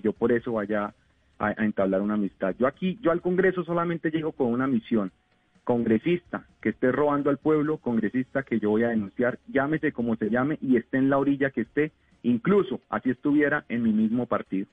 yo 0.04 0.14
por 0.14 0.32
eso 0.34 0.52
vaya 0.52 0.94
a, 1.40 1.48
a, 1.48 1.66
entablar 1.66 2.02
una 2.02 2.16
amistad. 2.16 2.56
Yo 2.60 2.68
aquí, 2.68 3.00
yo 3.02 3.12
al 3.12 3.22
Congreso 3.22 3.64
solamente 3.64 4.12
llego 4.12 4.34
con 4.34 4.48
una 4.48 4.68
misión, 4.68 5.12
congresista 5.64 6.46
que 6.62 6.70
esté 6.70 6.92
robando 6.92 7.30
al 7.30 7.38
pueblo, 7.38 7.78
congresista 7.78 8.44
que 8.44 8.60
yo 8.60 8.70
voy 8.70 8.84
a 8.84 8.90
denunciar, 8.90 9.40
llámese 9.48 9.94
como 9.94 10.18
se 10.18 10.30
llame 10.30 10.58
y 10.62 10.76
esté 10.76 10.98
en 10.98 11.10
la 11.10 11.18
orilla 11.18 11.52
que 11.52 11.62
esté, 11.62 11.94
incluso 12.22 12.82
así 12.90 13.10
estuviera 13.10 13.64
en 13.70 13.82
mi 13.82 13.94
mismo 13.94 14.26
partido. 14.26 14.68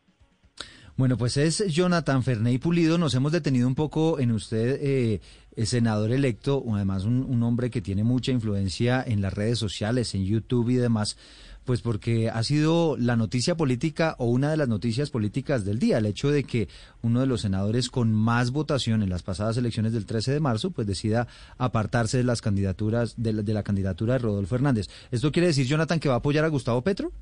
Bueno, 0.94 1.16
pues 1.16 1.38
es 1.38 1.64
Jonathan 1.68 2.22
Ferney 2.22 2.58
Pulido. 2.58 2.98
Nos 2.98 3.14
hemos 3.14 3.32
detenido 3.32 3.66
un 3.66 3.74
poco 3.74 4.20
en 4.20 4.30
usted, 4.30 4.78
eh, 4.82 5.20
senador 5.64 6.12
electo, 6.12 6.62
además 6.74 7.04
un, 7.04 7.42
hombre 7.42 7.70
que 7.70 7.80
tiene 7.80 8.04
mucha 8.04 8.30
influencia 8.30 9.02
en 9.06 9.22
las 9.22 9.32
redes 9.32 9.58
sociales, 9.58 10.14
en 10.14 10.26
YouTube 10.26 10.68
y 10.68 10.74
demás, 10.74 11.16
pues 11.64 11.80
porque 11.80 12.28
ha 12.28 12.42
sido 12.42 12.98
la 12.98 13.16
noticia 13.16 13.56
política 13.56 14.16
o 14.18 14.26
una 14.26 14.50
de 14.50 14.58
las 14.58 14.68
noticias 14.68 15.08
políticas 15.08 15.64
del 15.64 15.78
día, 15.78 15.96
el 15.96 16.06
hecho 16.06 16.30
de 16.30 16.44
que 16.44 16.68
uno 17.00 17.20
de 17.20 17.26
los 17.26 17.40
senadores 17.40 17.88
con 17.88 18.12
más 18.12 18.50
votación 18.50 19.02
en 19.02 19.08
las 19.08 19.22
pasadas 19.22 19.56
elecciones 19.56 19.94
del 19.94 20.04
13 20.04 20.32
de 20.32 20.40
marzo, 20.40 20.72
pues 20.72 20.86
decida 20.86 21.26
apartarse 21.56 22.18
de 22.18 22.24
las 22.24 22.42
candidaturas, 22.42 23.14
de 23.16 23.32
la, 23.32 23.42
de 23.42 23.54
la 23.54 23.62
candidatura 23.62 24.14
de 24.14 24.18
Rodolfo 24.18 24.56
Hernández. 24.56 24.88
¿Esto 25.10 25.32
quiere 25.32 25.48
decir, 25.48 25.66
Jonathan, 25.66 26.00
que 26.00 26.10
va 26.10 26.16
a 26.16 26.18
apoyar 26.18 26.44
a 26.44 26.48
Gustavo 26.48 26.82
Petro? 26.82 27.12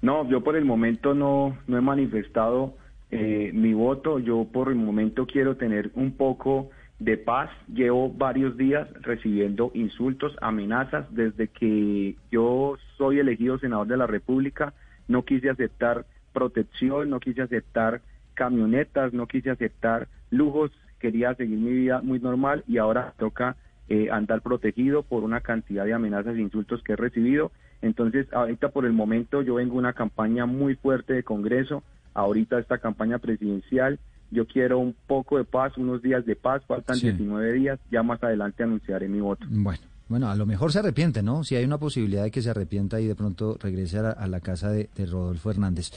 No, 0.00 0.28
yo 0.28 0.42
por 0.42 0.56
el 0.56 0.64
momento 0.64 1.14
no, 1.14 1.56
no 1.66 1.76
he 1.76 1.80
manifestado 1.80 2.74
eh, 3.10 3.50
mi 3.54 3.74
voto. 3.74 4.18
Yo 4.18 4.46
por 4.52 4.68
el 4.68 4.76
momento 4.76 5.26
quiero 5.26 5.56
tener 5.56 5.90
un 5.94 6.12
poco 6.12 6.70
de 6.98 7.16
paz. 7.16 7.50
Llevo 7.72 8.12
varios 8.12 8.56
días 8.56 8.88
recibiendo 9.02 9.70
insultos, 9.74 10.36
amenazas. 10.40 11.06
Desde 11.14 11.48
que 11.48 12.16
yo 12.30 12.76
soy 12.96 13.18
elegido 13.18 13.58
senador 13.58 13.86
de 13.86 13.96
la 13.96 14.06
República, 14.06 14.74
no 15.08 15.24
quise 15.24 15.50
aceptar 15.50 16.06
protección, 16.32 17.10
no 17.10 17.18
quise 17.18 17.42
aceptar 17.42 18.02
camionetas, 18.34 19.12
no 19.12 19.26
quise 19.26 19.50
aceptar 19.50 20.08
lujos. 20.30 20.70
Quería 21.00 21.34
seguir 21.34 21.58
mi 21.58 21.72
vida 21.72 22.02
muy 22.02 22.20
normal 22.20 22.64
y 22.66 22.78
ahora 22.78 23.14
toca 23.18 23.56
eh, 23.88 24.10
andar 24.10 24.42
protegido 24.42 25.02
por 25.02 25.24
una 25.24 25.40
cantidad 25.40 25.84
de 25.84 25.94
amenazas 25.94 26.36
e 26.36 26.40
insultos 26.40 26.82
que 26.82 26.92
he 26.92 26.96
recibido. 26.96 27.50
Entonces, 27.82 28.26
ahorita 28.32 28.70
por 28.70 28.86
el 28.86 28.92
momento 28.92 29.42
yo 29.42 29.56
vengo 29.56 29.76
una 29.76 29.92
campaña 29.92 30.46
muy 30.46 30.74
fuerte 30.74 31.14
de 31.14 31.22
Congreso, 31.22 31.82
ahorita 32.14 32.58
esta 32.58 32.78
campaña 32.78 33.18
presidencial, 33.18 33.98
yo 34.30 34.46
quiero 34.46 34.78
un 34.78 34.94
poco 35.06 35.38
de 35.38 35.44
paz, 35.44 35.76
unos 35.78 36.02
días 36.02 36.26
de 36.26 36.36
paz, 36.36 36.62
faltan 36.66 36.98
19 36.98 37.52
días, 37.52 37.78
ya 37.90 38.02
más 38.02 38.22
adelante 38.22 38.62
anunciaré 38.62 39.08
mi 39.08 39.20
voto. 39.20 39.46
Bueno. 39.48 39.80
Bueno, 40.08 40.30
a 40.30 40.36
lo 40.36 40.46
mejor 40.46 40.72
se 40.72 40.78
arrepiente, 40.78 41.22
¿no? 41.22 41.44
Si 41.44 41.54
hay 41.54 41.66
una 41.66 41.76
posibilidad 41.76 42.22
de 42.22 42.30
que 42.30 42.40
se 42.40 42.48
arrepienta 42.48 42.98
y 42.98 43.06
de 43.06 43.14
pronto 43.14 43.58
regrese 43.60 43.98
a 43.98 44.26
la, 44.26 44.40
casa 44.40 44.70
de, 44.70 44.88
de 44.96 45.04
Rodolfo 45.04 45.50
Hernández. 45.50 45.90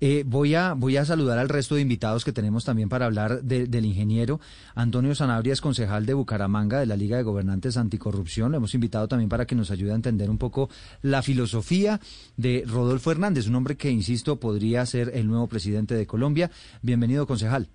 Eh, 0.00 0.24
voy, 0.26 0.54
a, 0.54 0.74
voy 0.74 0.96
a 0.96 1.04
saludar 1.04 1.38
al 1.38 1.48
resto 1.48 1.74
de 1.74 1.80
invitados 1.80 2.24
que 2.24 2.32
tenemos 2.32 2.64
también 2.64 2.88
para 2.88 3.06
hablar 3.06 3.42
del 3.42 3.84
ingeniero. 3.84 4.40
Antonio 4.74 5.14
Sanabria 5.14 5.52
es 5.52 5.60
concejal 5.60 6.04
de 6.04 6.14
Bucaramanga 6.14 6.80
de 6.80 6.86
la 6.86 6.96
Liga 6.96 7.16
de 7.16 7.22
Gobernantes 7.22 7.76
Anticorrupción. 7.76 8.50
Lo 8.52 8.58
hemos 8.58 8.74
invitado 8.74 9.08
también 9.08 9.28
para 9.28 9.46
que 9.46 9.54
nos 9.54 9.70
ayude 9.70 9.92
a 9.92 9.96
entender 9.96 10.28
un 10.28 10.38
poco 10.38 10.68
la 11.02 11.22
filosofía 11.22 12.00
de 12.36 12.64
Rodolfo 12.66 13.10
Hernández, 13.10 13.48
un 13.48 13.54
hombre 13.54 13.76
que, 13.76 13.90
insisto, 13.90 14.38
podría 14.38 14.84
ser 14.84 15.12
el 15.14 15.26
nuevo 15.26 15.46
presidente 15.46 15.94
de 15.94 16.06
Colombia. 16.06 16.50
Bienvenido, 16.82 17.26
concejal. 17.26 17.68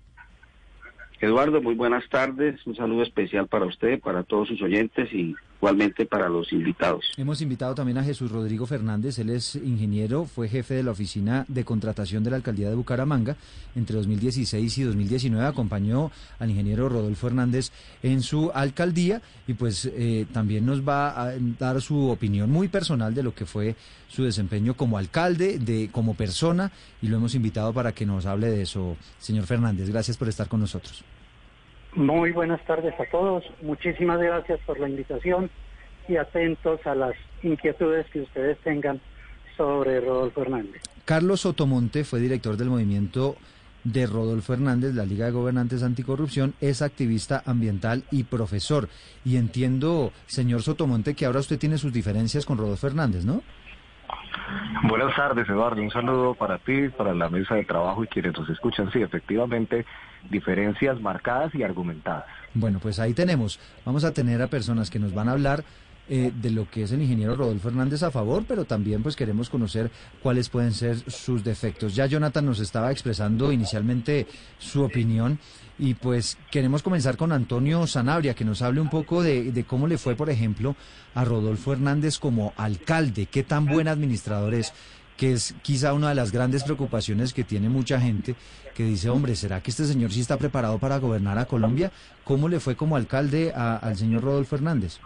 Eduardo, 1.20 1.62
muy 1.62 1.74
buenas 1.74 2.08
tardes. 2.08 2.64
Un 2.66 2.74
saludo 2.74 3.02
especial 3.02 3.46
para 3.46 3.66
usted, 3.66 4.00
para 4.00 4.24
todos 4.24 4.48
sus 4.48 4.60
oyentes 4.60 5.12
y 5.12 5.36
igualmente 5.62 6.06
para 6.06 6.28
los 6.28 6.52
invitados. 6.52 7.04
Hemos 7.16 7.40
invitado 7.40 7.72
también 7.72 7.96
a 7.96 8.02
Jesús 8.02 8.32
Rodrigo 8.32 8.66
Fernández. 8.66 9.20
Él 9.20 9.30
es 9.30 9.54
ingeniero, 9.54 10.24
fue 10.24 10.48
jefe 10.48 10.74
de 10.74 10.82
la 10.82 10.90
oficina 10.90 11.44
de 11.46 11.64
contratación 11.64 12.24
de 12.24 12.30
la 12.30 12.36
alcaldía 12.36 12.68
de 12.68 12.74
Bucaramanga. 12.74 13.36
Entre 13.76 13.94
2016 13.94 14.78
y 14.78 14.82
2019 14.82 15.46
acompañó 15.46 16.10
al 16.40 16.50
ingeniero 16.50 16.88
Rodolfo 16.88 17.28
Hernández 17.28 17.70
en 18.02 18.22
su 18.22 18.50
alcaldía 18.52 19.22
y 19.46 19.54
pues 19.54 19.84
eh, 19.84 20.26
también 20.32 20.66
nos 20.66 20.82
va 20.86 21.28
a 21.28 21.32
dar 21.60 21.80
su 21.80 22.10
opinión 22.10 22.50
muy 22.50 22.66
personal 22.66 23.14
de 23.14 23.22
lo 23.22 23.32
que 23.32 23.46
fue 23.46 23.76
su 24.08 24.24
desempeño 24.24 24.74
como 24.74 24.98
alcalde, 24.98 25.60
de 25.60 25.90
como 25.92 26.14
persona 26.14 26.72
y 27.00 27.06
lo 27.06 27.18
hemos 27.18 27.36
invitado 27.36 27.72
para 27.72 27.92
que 27.92 28.04
nos 28.04 28.26
hable 28.26 28.50
de 28.50 28.62
eso. 28.62 28.96
Señor 29.20 29.46
Fernández, 29.46 29.88
gracias 29.88 30.16
por 30.16 30.28
estar 30.28 30.48
con 30.48 30.58
nosotros. 30.58 31.04
Muy 31.94 32.32
buenas 32.32 32.64
tardes 32.64 32.94
a 32.98 33.04
todos. 33.10 33.44
Muchísimas 33.60 34.18
gracias 34.18 34.58
por 34.66 34.80
la 34.80 34.88
invitación 34.88 35.50
y 36.08 36.16
atentos 36.16 36.80
a 36.86 36.94
las 36.94 37.14
inquietudes 37.42 38.06
que 38.10 38.22
ustedes 38.22 38.58
tengan 38.58 39.00
sobre 39.56 40.00
Rodolfo 40.00 40.42
Hernández. 40.42 40.82
Carlos 41.04 41.42
Sotomonte 41.42 42.04
fue 42.04 42.20
director 42.20 42.56
del 42.56 42.70
movimiento 42.70 43.36
de 43.84 44.06
Rodolfo 44.06 44.54
Hernández, 44.54 44.94
la 44.94 45.04
Liga 45.04 45.26
de 45.26 45.32
Gobernantes 45.32 45.82
Anticorrupción, 45.82 46.54
es 46.60 46.82
activista 46.82 47.42
ambiental 47.44 48.04
y 48.10 48.24
profesor. 48.24 48.88
Y 49.24 49.36
entiendo, 49.36 50.12
señor 50.26 50.62
Sotomonte, 50.62 51.14
que 51.14 51.26
ahora 51.26 51.40
usted 51.40 51.58
tiene 51.58 51.78
sus 51.78 51.92
diferencias 51.92 52.46
con 52.46 52.58
Rodolfo 52.58 52.86
Hernández, 52.86 53.24
¿no? 53.24 53.42
Buenas 54.84 55.14
tardes, 55.14 55.48
Eduardo. 55.48 55.80
Un 55.80 55.90
saludo 55.90 56.34
para 56.34 56.58
ti, 56.58 56.88
para 56.88 57.14
la 57.14 57.28
mesa 57.28 57.54
de 57.54 57.64
trabajo 57.64 58.04
y 58.04 58.06
quienes 58.06 58.36
nos 58.36 58.48
escuchan. 58.48 58.90
Sí, 58.92 59.00
efectivamente, 59.00 59.84
diferencias 60.30 61.00
marcadas 61.00 61.54
y 61.54 61.62
argumentadas. 61.62 62.24
Bueno, 62.54 62.78
pues 62.80 62.98
ahí 62.98 63.14
tenemos. 63.14 63.58
Vamos 63.84 64.04
a 64.04 64.12
tener 64.12 64.42
a 64.42 64.48
personas 64.48 64.90
que 64.90 64.98
nos 64.98 65.14
van 65.14 65.28
a 65.28 65.32
hablar 65.32 65.64
eh, 66.14 66.30
de 66.30 66.50
lo 66.50 66.68
que 66.68 66.82
es 66.82 66.92
el 66.92 67.00
ingeniero 67.00 67.34
Rodolfo 67.34 67.68
Hernández 67.68 68.02
a 68.02 68.10
favor, 68.10 68.44
pero 68.46 68.66
también 68.66 69.02
pues 69.02 69.16
queremos 69.16 69.48
conocer 69.48 69.90
cuáles 70.22 70.50
pueden 70.50 70.74
ser 70.74 71.10
sus 71.10 71.42
defectos. 71.42 71.94
Ya 71.94 72.04
Jonathan 72.04 72.44
nos 72.44 72.60
estaba 72.60 72.92
expresando 72.92 73.50
inicialmente 73.50 74.26
su 74.58 74.82
opinión 74.82 75.38
y 75.78 75.94
pues 75.94 76.36
queremos 76.50 76.82
comenzar 76.82 77.16
con 77.16 77.32
Antonio 77.32 77.86
Sanabria, 77.86 78.34
que 78.34 78.44
nos 78.44 78.60
hable 78.60 78.82
un 78.82 78.90
poco 78.90 79.22
de, 79.22 79.52
de 79.52 79.64
cómo 79.64 79.86
le 79.86 79.96
fue, 79.96 80.14
por 80.14 80.28
ejemplo, 80.28 80.76
a 81.14 81.24
Rodolfo 81.24 81.72
Hernández 81.72 82.18
como 82.18 82.52
alcalde, 82.58 83.24
qué 83.24 83.42
tan 83.42 83.64
buen 83.64 83.88
administrador 83.88 84.52
es 84.52 84.74
que 85.16 85.32
es 85.32 85.54
quizá 85.62 85.94
una 85.94 86.10
de 86.10 86.14
las 86.14 86.30
grandes 86.30 86.62
preocupaciones 86.62 87.32
que 87.32 87.42
tiene 87.42 87.70
mucha 87.70 87.98
gente, 87.98 88.36
que 88.74 88.84
dice, 88.84 89.08
hombre, 89.08 89.34
¿será 89.34 89.62
que 89.62 89.70
este 89.70 89.86
señor 89.86 90.12
sí 90.12 90.20
está 90.20 90.36
preparado 90.36 90.78
para 90.78 90.98
gobernar 90.98 91.38
a 91.38 91.46
Colombia? 91.46 91.90
¿Cómo 92.22 92.50
le 92.50 92.60
fue 92.60 92.76
como 92.76 92.96
alcalde 92.96 93.50
al 93.54 93.96
señor 93.96 94.24
Rodolfo 94.24 94.56
Hernández? 94.56 94.98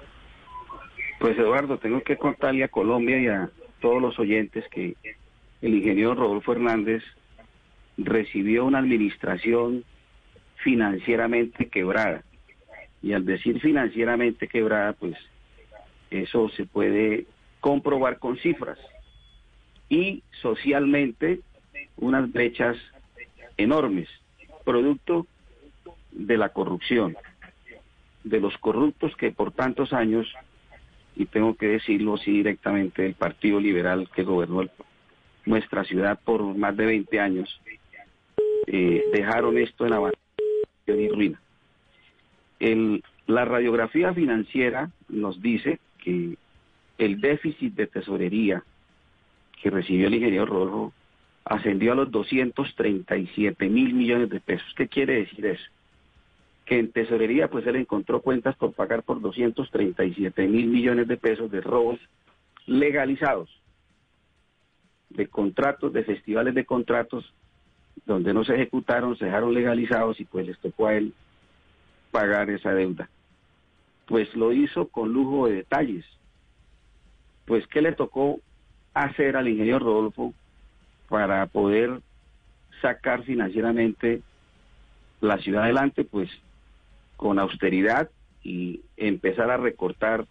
Pues 1.18 1.38
Eduardo, 1.38 1.78
tengo 1.78 2.02
que 2.02 2.16
contarle 2.16 2.64
a 2.64 2.68
Colombia 2.68 3.18
y 3.18 3.26
a 3.26 3.50
todos 3.80 4.00
los 4.00 4.18
oyentes 4.18 4.64
que 4.68 4.96
el 5.62 5.74
ingeniero 5.74 6.14
Rodolfo 6.14 6.52
Hernández 6.52 7.02
recibió 7.96 8.64
una 8.64 8.78
administración 8.78 9.84
financieramente 10.56 11.68
quebrada. 11.68 12.22
Y 13.02 13.12
al 13.12 13.24
decir 13.24 13.60
financieramente 13.60 14.48
quebrada, 14.48 14.92
pues 14.92 15.16
eso 16.10 16.48
se 16.50 16.66
puede 16.66 17.26
comprobar 17.60 18.18
con 18.18 18.36
cifras 18.38 18.78
y 19.88 20.22
socialmente 20.42 21.40
unas 21.96 22.30
brechas 22.30 22.76
enormes, 23.56 24.08
producto 24.64 25.26
de 26.10 26.36
la 26.36 26.50
corrupción, 26.50 27.16
de 28.24 28.40
los 28.40 28.56
corruptos 28.58 29.14
que 29.16 29.30
por 29.30 29.52
tantos 29.52 29.92
años, 29.92 30.32
y 31.16 31.26
tengo 31.26 31.56
que 31.56 31.66
decirlo 31.66 32.14
así 32.14 32.30
directamente, 32.30 33.06
el 33.06 33.14
Partido 33.14 33.58
Liberal 33.58 34.08
que 34.14 34.22
gobernó 34.22 34.64
nuestra 35.46 35.84
ciudad 35.84 36.18
por 36.22 36.42
más 36.56 36.76
de 36.76 36.86
20 36.86 37.20
años, 37.20 37.60
eh, 38.66 39.02
dejaron 39.12 39.56
esto 39.58 39.86
en 39.86 39.92
abandono 39.92 40.16
y 40.86 41.08
ruina. 41.08 41.40
La 43.26 43.44
radiografía 43.44 44.14
financiera 44.14 44.90
nos 45.08 45.42
dice 45.42 45.80
que 45.98 46.36
el 46.98 47.20
déficit 47.20 47.74
de 47.74 47.88
tesorería 47.88 48.62
que 49.60 49.70
recibió 49.70 50.06
el 50.06 50.14
ingeniero 50.14 50.46
Rodolfo 50.46 50.92
ascendió 51.44 51.92
a 51.92 51.96
los 51.96 52.10
237 52.10 53.68
mil 53.68 53.94
millones 53.94 54.30
de 54.30 54.40
pesos. 54.40 54.72
¿Qué 54.76 54.86
quiere 54.86 55.14
decir 55.14 55.46
eso? 55.46 55.64
Que 56.66 56.78
en 56.78 56.92
tesorería 56.92 57.48
pues 57.48 57.66
él 57.66 57.76
encontró 57.76 58.20
cuentas 58.20 58.54
por 58.56 58.74
pagar 58.74 59.02
por 59.02 59.22
237 59.22 60.46
mil 60.46 60.66
millones 60.66 61.08
de 61.08 61.16
pesos 61.16 61.50
de 61.50 61.62
robos 61.62 61.98
legalizados, 62.66 63.48
de 65.08 65.28
contratos, 65.28 65.92
de 65.92 66.04
festivales 66.04 66.54
de 66.54 66.66
contratos, 66.66 67.32
donde 68.04 68.34
no 68.34 68.44
se 68.44 68.54
ejecutaron, 68.54 69.16
se 69.16 69.24
dejaron 69.24 69.54
legalizados 69.54 70.20
y 70.20 70.24
pues 70.24 70.46
les 70.46 70.58
tocó 70.58 70.88
a 70.88 70.94
él 70.94 71.14
pagar 72.10 72.50
esa 72.50 72.74
deuda. 72.74 73.08
Pues 74.06 74.34
lo 74.36 74.52
hizo 74.52 74.88
con 74.88 75.12
lujo 75.12 75.46
de 75.46 75.56
detalles. 75.56 76.04
Pues 77.46 77.66
¿qué 77.68 77.80
le 77.80 77.92
tocó 77.92 78.40
hacer 78.92 79.36
al 79.36 79.48
ingeniero 79.48 79.78
Rodolfo 79.78 80.34
para 81.08 81.46
poder 81.46 82.00
sacar 82.80 83.22
financieramente 83.24 84.22
la 85.20 85.38
ciudad 85.38 85.64
adelante, 85.64 86.04
pues 86.04 86.30
con 87.16 87.38
austeridad 87.38 88.10
y 88.42 88.80
empezar 88.96 89.50
a 89.50 89.56
recortar 89.56 90.26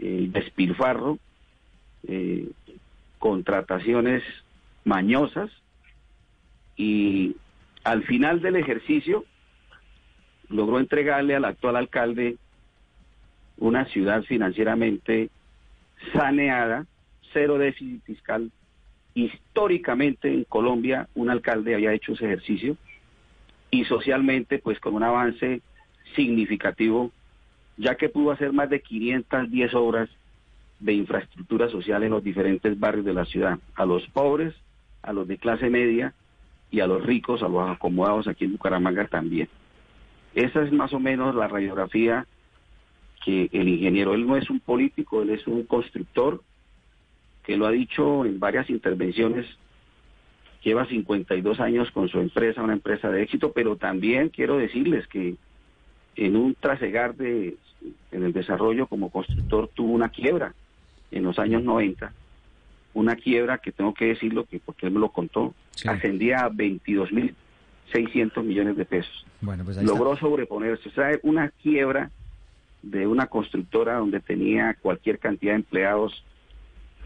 el 0.00 0.32
despilfarro, 0.32 1.18
eh, 2.06 2.48
contrataciones 3.18 4.22
mañosas 4.84 5.50
y 6.76 7.36
al 7.84 8.04
final 8.04 8.40
del 8.40 8.56
ejercicio 8.56 9.24
logró 10.48 10.78
entregarle 10.78 11.34
al 11.34 11.44
actual 11.44 11.76
alcalde 11.76 12.36
una 13.58 13.84
ciudad 13.86 14.22
financieramente 14.22 15.30
saneada, 16.14 16.86
cero 17.32 17.58
déficit 17.58 18.02
fiscal, 18.04 18.50
históricamente 19.14 20.32
en 20.32 20.44
Colombia 20.44 21.08
un 21.14 21.30
alcalde 21.30 21.74
había 21.74 21.92
hecho 21.92 22.12
ese 22.12 22.26
ejercicio 22.26 22.76
y 23.70 23.84
socialmente 23.84 24.58
pues 24.58 24.80
con 24.80 24.94
un 24.94 25.02
avance 25.02 25.60
significativo 26.14 27.12
ya 27.80 27.94
que 27.94 28.10
pudo 28.10 28.30
hacer 28.30 28.52
más 28.52 28.68
de 28.68 28.82
510 28.82 29.74
obras 29.74 30.10
de 30.80 30.92
infraestructura 30.92 31.68
social 31.70 32.02
en 32.02 32.10
los 32.10 32.22
diferentes 32.22 32.78
barrios 32.78 33.06
de 33.06 33.14
la 33.14 33.24
ciudad, 33.24 33.58
a 33.74 33.86
los 33.86 34.06
pobres, 34.08 34.54
a 35.02 35.14
los 35.14 35.26
de 35.26 35.38
clase 35.38 35.70
media 35.70 36.12
y 36.70 36.80
a 36.80 36.86
los 36.86 37.02
ricos, 37.04 37.42
a 37.42 37.48
los 37.48 37.70
acomodados 37.70 38.28
aquí 38.28 38.44
en 38.44 38.52
Bucaramanga 38.52 39.06
también. 39.06 39.48
Esa 40.34 40.62
es 40.62 40.72
más 40.72 40.92
o 40.92 41.00
menos 41.00 41.34
la 41.34 41.48
radiografía 41.48 42.26
que 43.24 43.48
el 43.52 43.68
ingeniero, 43.68 44.14
él 44.14 44.26
no 44.26 44.36
es 44.36 44.50
un 44.50 44.60
político, 44.60 45.22
él 45.22 45.30
es 45.30 45.46
un 45.46 45.64
constructor, 45.64 46.42
que 47.44 47.56
lo 47.56 47.66
ha 47.66 47.70
dicho 47.70 48.26
en 48.26 48.38
varias 48.38 48.68
intervenciones, 48.68 49.46
lleva 50.62 50.86
52 50.86 51.60
años 51.60 51.90
con 51.92 52.08
su 52.08 52.20
empresa, 52.20 52.62
una 52.62 52.74
empresa 52.74 53.10
de 53.10 53.22
éxito, 53.22 53.52
pero 53.52 53.76
también 53.76 54.28
quiero 54.28 54.58
decirles 54.58 55.06
que 55.06 55.36
en 56.16 56.36
un 56.36 56.54
trasegar 56.54 57.14
de, 57.14 57.56
en 58.12 58.24
el 58.24 58.32
desarrollo 58.32 58.86
como 58.86 59.10
constructor 59.10 59.68
tuvo 59.72 59.92
una 59.92 60.08
quiebra 60.08 60.54
en 61.10 61.24
los 61.24 61.38
años 61.38 61.62
90, 61.62 62.12
una 62.94 63.16
quiebra 63.16 63.58
que 63.58 63.72
tengo 63.72 63.94
que 63.94 64.06
decirlo, 64.06 64.44
que 64.44 64.58
porque 64.58 64.86
él 64.86 64.92
me 64.92 65.00
lo 65.00 65.10
contó, 65.10 65.54
ascendía 65.86 66.40
a 66.40 66.50
22.600 66.50 68.42
millones 68.42 68.76
de 68.76 68.84
pesos. 68.84 69.26
Bueno, 69.40 69.64
pues 69.64 69.82
Logró 69.82 70.16
sobreponerse, 70.16 70.88
o 70.88 70.92
sea, 70.92 71.18
una 71.22 71.48
quiebra 71.48 72.10
de 72.82 73.06
una 73.06 73.26
constructora 73.26 73.96
donde 73.96 74.20
tenía 74.20 74.74
cualquier 74.80 75.18
cantidad 75.18 75.52
de 75.52 75.56
empleados 75.56 76.24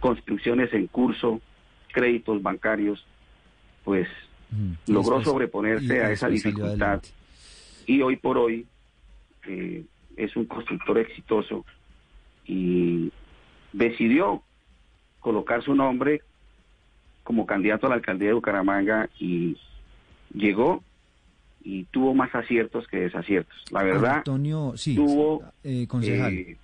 construcciones 0.00 0.72
en 0.74 0.86
curso, 0.86 1.40
créditos 1.92 2.42
bancarios, 2.42 3.06
pues 3.84 4.06
mm, 4.50 4.92
logró 4.92 5.22
sobreponerse 5.22 6.02
a 6.02 6.10
esa 6.10 6.28
dificultad. 6.28 7.02
y 7.86 8.02
hoy 8.02 8.16
por 8.16 8.38
hoy 8.38 8.66
eh, 9.46 9.84
es 10.16 10.36
un 10.36 10.44
constructor 10.46 10.98
exitoso 10.98 11.64
y 12.46 13.10
decidió 13.72 14.42
colocar 15.20 15.62
su 15.62 15.74
nombre 15.74 16.22
como 17.22 17.46
candidato 17.46 17.86
a 17.86 17.90
la 17.90 17.96
alcaldía 17.96 18.28
de 18.28 18.34
Bucaramanga 18.34 19.08
y 19.18 19.56
llegó 20.34 20.82
y 21.62 21.84
tuvo 21.84 22.14
más 22.14 22.34
aciertos 22.34 22.86
que 22.88 22.98
desaciertos. 22.98 23.56
La 23.70 23.82
verdad, 23.82 24.16
Antonio, 24.18 24.74
sí, 24.76 24.94
tuvo 24.94 25.42
eh, 25.64 25.86
concejal. 25.88 26.34
Eh, 26.34 26.58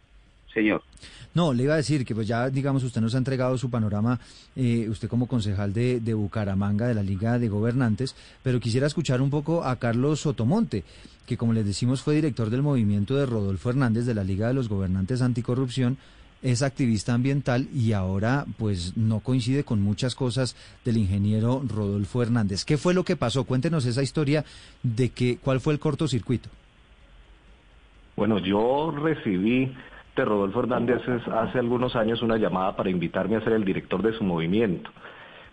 Señor. 0.53 0.83
No, 1.33 1.53
le 1.53 1.63
iba 1.63 1.75
a 1.75 1.77
decir 1.77 2.05
que 2.05 2.15
pues 2.15 2.27
ya, 2.27 2.51
digamos, 2.51 2.83
usted 2.83 3.01
nos 3.01 3.15
ha 3.15 3.19
entregado 3.19 3.57
su 3.57 3.71
panorama, 3.71 4.19
eh, 4.57 4.89
usted 4.89 5.09
como 5.09 5.29
concejal 5.29 5.73
de, 5.73 6.01
de, 6.01 6.15
Bucaramanga, 6.15 6.89
de 6.89 6.95
la 6.95 7.03
Liga 7.03 7.39
de 7.39 7.49
Gobernantes, 7.49 8.17
pero 8.43 8.59
quisiera 8.59 8.89
escuchar 8.89 9.23
un 9.23 9.31
poco 9.31 9.63
a 9.63 9.77
Carlos 9.77 10.21
Sotomonte, 10.21 10.83
que 11.27 11.37
como 11.37 11.53
les 11.53 11.65
decimos 11.65 12.03
fue 12.03 12.17
director 12.17 12.51
del 12.51 12.63
movimiento 12.63 13.15
de 13.15 13.27
Rodolfo 13.27 13.71
Hernández 13.71 14.07
de 14.07 14.15
la 14.15 14.25
Liga 14.25 14.49
de 14.49 14.55
los 14.55 14.69
Gobernantes 14.69 15.23
Anticorrupción, 15.23 15.99
es 16.43 16.63
activista 16.63 17.15
ambiental 17.15 17.69
y 17.75 17.93
ahora 17.93 18.47
pues 18.59 18.97
no 18.97 19.21
coincide 19.21 19.65
con 19.65 19.83
muchas 19.83 20.15
cosas 20.15 20.57
del 20.85 20.97
ingeniero 20.97 21.63
Rodolfo 21.67 22.23
Hernández. 22.23 22.65
¿Qué 22.65 22.79
fue 22.79 22.95
lo 22.95 23.05
que 23.05 23.17
pasó? 23.17 23.45
Cuéntenos 23.45 23.87
esa 23.87 24.03
historia 24.03 24.45
de 24.83 25.11
que 25.11 25.37
cuál 25.37 25.61
fue 25.61 25.75
el 25.75 25.79
cortocircuito. 25.79 26.49
Bueno, 28.17 28.39
yo 28.39 28.91
recibí 28.91 29.73
Rodolfo 30.17 30.61
Hernández 30.61 31.03
hace 31.33 31.59
algunos 31.59 31.97
años 31.97 32.23
una 32.23 32.37
llamada 32.37 32.77
para 32.77 32.91
invitarme 32.91 33.37
a 33.37 33.41
ser 33.41 33.55
el 33.55 33.65
director 33.65 34.03
de 34.03 34.13
su 34.13 34.25
movimiento. 34.25 34.91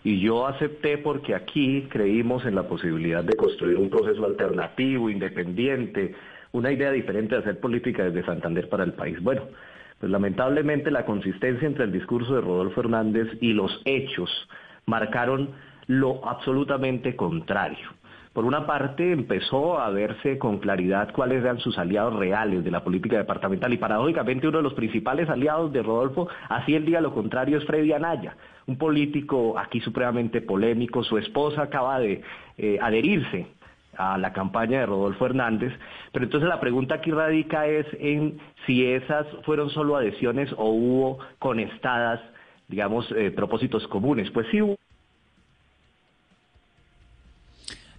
Y 0.04 0.20
yo 0.20 0.46
acepté 0.46 0.98
porque 0.98 1.34
aquí 1.34 1.86
creímos 1.90 2.44
en 2.44 2.54
la 2.54 2.68
posibilidad 2.68 3.24
de 3.24 3.36
construir 3.36 3.76
un 3.76 3.90
proceso 3.90 4.24
alternativo, 4.24 5.10
independiente, 5.10 6.14
una 6.52 6.72
idea 6.72 6.90
diferente 6.92 7.34
de 7.34 7.40
hacer 7.42 7.60
política 7.60 8.04
desde 8.04 8.24
Santander 8.24 8.68
para 8.68 8.84
el 8.84 8.92
país. 8.92 9.20
Bueno, 9.20 9.42
pues 9.98 10.10
lamentablemente 10.10 10.90
la 10.90 11.04
consistencia 11.04 11.66
entre 11.66 11.84
el 11.84 11.92
discurso 11.92 12.34
de 12.34 12.40
Rodolfo 12.40 12.80
Hernández 12.80 13.28
y 13.40 13.52
los 13.52 13.82
hechos 13.84 14.30
marcaron 14.86 15.50
lo 15.88 16.26
absolutamente 16.26 17.16
contrario. 17.16 17.88
Por 18.38 18.44
una 18.44 18.68
parte, 18.68 19.10
empezó 19.10 19.80
a 19.80 19.90
verse 19.90 20.38
con 20.38 20.58
claridad 20.58 21.12
cuáles 21.12 21.42
eran 21.42 21.58
sus 21.58 21.76
aliados 21.76 22.14
reales 22.14 22.62
de 22.62 22.70
la 22.70 22.84
política 22.84 23.16
departamental 23.16 23.72
y 23.72 23.78
paradójicamente 23.78 24.46
uno 24.46 24.58
de 24.58 24.62
los 24.62 24.74
principales 24.74 25.28
aliados 25.28 25.72
de 25.72 25.82
Rodolfo, 25.82 26.28
así 26.48 26.76
el 26.76 26.84
día 26.84 27.00
lo 27.00 27.12
contrario, 27.12 27.58
es 27.58 27.64
Freddy 27.66 27.92
Anaya, 27.92 28.36
un 28.68 28.78
político 28.78 29.58
aquí 29.58 29.80
supremamente 29.80 30.40
polémico. 30.40 31.02
Su 31.02 31.18
esposa 31.18 31.62
acaba 31.62 31.98
de 31.98 32.22
eh, 32.58 32.78
adherirse 32.80 33.48
a 33.96 34.16
la 34.16 34.32
campaña 34.32 34.78
de 34.78 34.86
Rodolfo 34.86 35.26
Hernández, 35.26 35.72
pero 36.12 36.24
entonces 36.24 36.48
la 36.48 36.60
pregunta 36.60 36.94
aquí 36.94 37.10
radica 37.10 37.66
es 37.66 37.88
en 37.98 38.38
si 38.66 38.84
esas 38.84 39.26
fueron 39.46 39.68
solo 39.70 39.96
adhesiones 39.96 40.48
o 40.56 40.66
hubo 40.66 41.18
conestadas, 41.40 42.20
digamos, 42.68 43.10
eh, 43.16 43.32
propósitos 43.32 43.88
comunes. 43.88 44.30
Pues 44.30 44.46
sí 44.52 44.62
hubo 44.62 44.77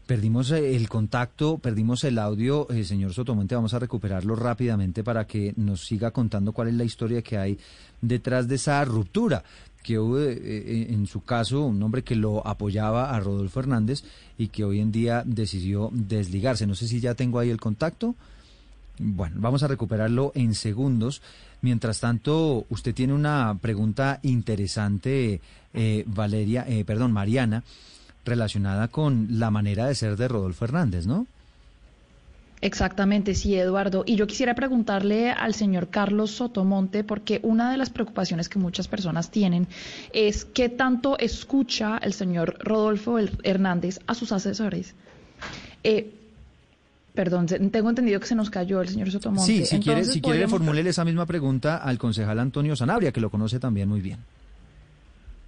Perdimos 0.10 0.50
eh, 0.50 0.76
el 0.76 0.90
contacto, 0.90 1.60
perdimos 1.60 2.04
el 2.04 2.18
audio, 2.18 2.68
eh, 2.72 2.84
señor 2.84 3.14
Sotomonte, 3.14 3.54
vamos 3.54 3.76
a 3.76 3.80
recuperarlo 3.80 4.36
rápidamente 4.36 5.04
para 5.04 5.28
que 5.28 5.54
nos 5.56 5.86
siga 5.86 6.10
contando 6.10 6.52
cuál 6.52 6.70
es 6.70 6.74
la 6.74 6.84
historia 6.84 7.22
que 7.22 7.38
hay 7.38 7.60
detrás 8.02 8.48
de 8.48 8.56
esa 8.56 8.84
ruptura 8.86 9.44
que 9.84 10.00
hubo 10.00 10.20
eh, 10.20 10.88
en 10.90 11.06
su 11.06 11.22
caso 11.22 11.64
un 11.64 11.84
hombre 11.84 12.02
que 12.02 12.16
lo 12.16 12.48
apoyaba 12.48 13.16
a 13.16 13.20
Rodolfo 13.20 13.60
Hernández 13.60 14.04
y 14.36 14.48
que 14.48 14.64
hoy 14.64 14.80
en 14.80 14.92
día 14.92 15.22
decidió 15.28 15.92
desligarse. 15.94 16.66
No 16.66 16.74
sé 16.74 16.88
si 16.88 17.00
ya 17.00 17.14
tengo 17.14 17.38
ahí 17.38 17.52
el 17.52 17.62
contacto. 17.62 18.16
Bueno, 18.98 19.36
vamos 19.38 19.62
a 19.62 19.68
recuperarlo 19.68 20.32
en 20.34 20.56
segundos. 20.56 21.22
Mientras 21.62 22.00
tanto, 22.00 22.66
usted 22.70 22.96
tiene 22.96 23.14
una 23.14 23.56
pregunta 23.62 24.20
interesante, 24.24 25.40
Valeria, 26.08 26.66
perdón, 26.84 27.12
Mariana 27.12 27.64
relacionada 28.26 28.88
con 28.88 29.28
la 29.40 29.52
manera 29.52 29.88
de 29.88 29.96
ser 29.96 30.18
de 30.18 30.28
Rodolfo 30.28 30.66
Hernández, 30.66 31.06
¿no? 31.08 31.28
Exactamente, 32.62 33.36
sí, 33.36 33.56
Eduardo. 33.56 34.04
Y 34.06 34.16
yo 34.16 34.28
quisiera 34.28 34.54
preguntarle 34.54 35.32
al 35.32 35.54
señor 35.54 35.88
Carlos 35.90 36.32
Sotomonte, 36.32 37.06
porque 37.06 37.40
una 37.44 37.72
de 37.72 37.78
las 37.78 37.90
preocupaciones 37.90 38.50
que 38.50 38.60
muchas 38.60 38.88
personas 38.88 39.32
tienen 39.32 39.68
es 40.12 40.44
qué 40.44 40.68
tanto 40.68 41.18
escucha 41.18 41.98
el 42.02 42.14
señor 42.14 42.58
Rodolfo 42.60 43.18
Hernández 43.44 44.00
a 44.08 44.14
sus 44.14 44.34
asesores. 44.34 44.94
Eh, 45.86 46.14
perdón, 47.14 47.48
tengo 47.48 47.90
entendido 47.90 48.20
que 48.20 48.28
se 48.28 48.36
nos 48.36 48.50
cayó 48.50 48.82
el 48.82 48.90
señor 48.90 49.10
Sotomonte. 49.10 49.46
Sí, 49.46 49.66
si 49.66 49.80
quiere, 49.80 50.04
si 50.04 50.20
quiere 50.20 50.48
formularle 50.48 50.90
esa 50.90 51.06
misma 51.06 51.26
pregunta 51.26 51.78
al 51.78 51.98
concejal 51.98 52.40
Antonio 52.40 52.76
Sanabria, 52.76 53.14
que 53.14 53.22
lo 53.22 53.30
conoce 53.30 53.60
también 53.60 53.88
muy 53.88 54.02
bien. 54.02 54.20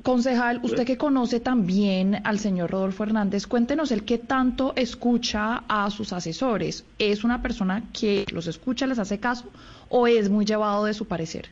Concejal, 0.03 0.61
usted 0.63 0.85
que 0.85 0.97
conoce 0.97 1.39
también 1.39 2.21
al 2.23 2.39
señor 2.39 2.71
Rodolfo 2.71 3.03
Hernández, 3.03 3.45
cuéntenos 3.45 3.91
el 3.91 4.03
qué 4.03 4.17
tanto 4.17 4.73
escucha 4.75 5.63
a 5.67 5.89
sus 5.91 6.11
asesores. 6.11 6.85
¿Es 6.97 7.23
una 7.23 7.41
persona 7.41 7.83
que 7.93 8.25
los 8.33 8.47
escucha, 8.47 8.87
les 8.87 8.97
hace 8.97 9.19
caso 9.19 9.51
o 9.89 10.07
es 10.07 10.29
muy 10.29 10.45
llevado 10.45 10.85
de 10.85 10.93
su 10.93 11.07
parecer? 11.07 11.49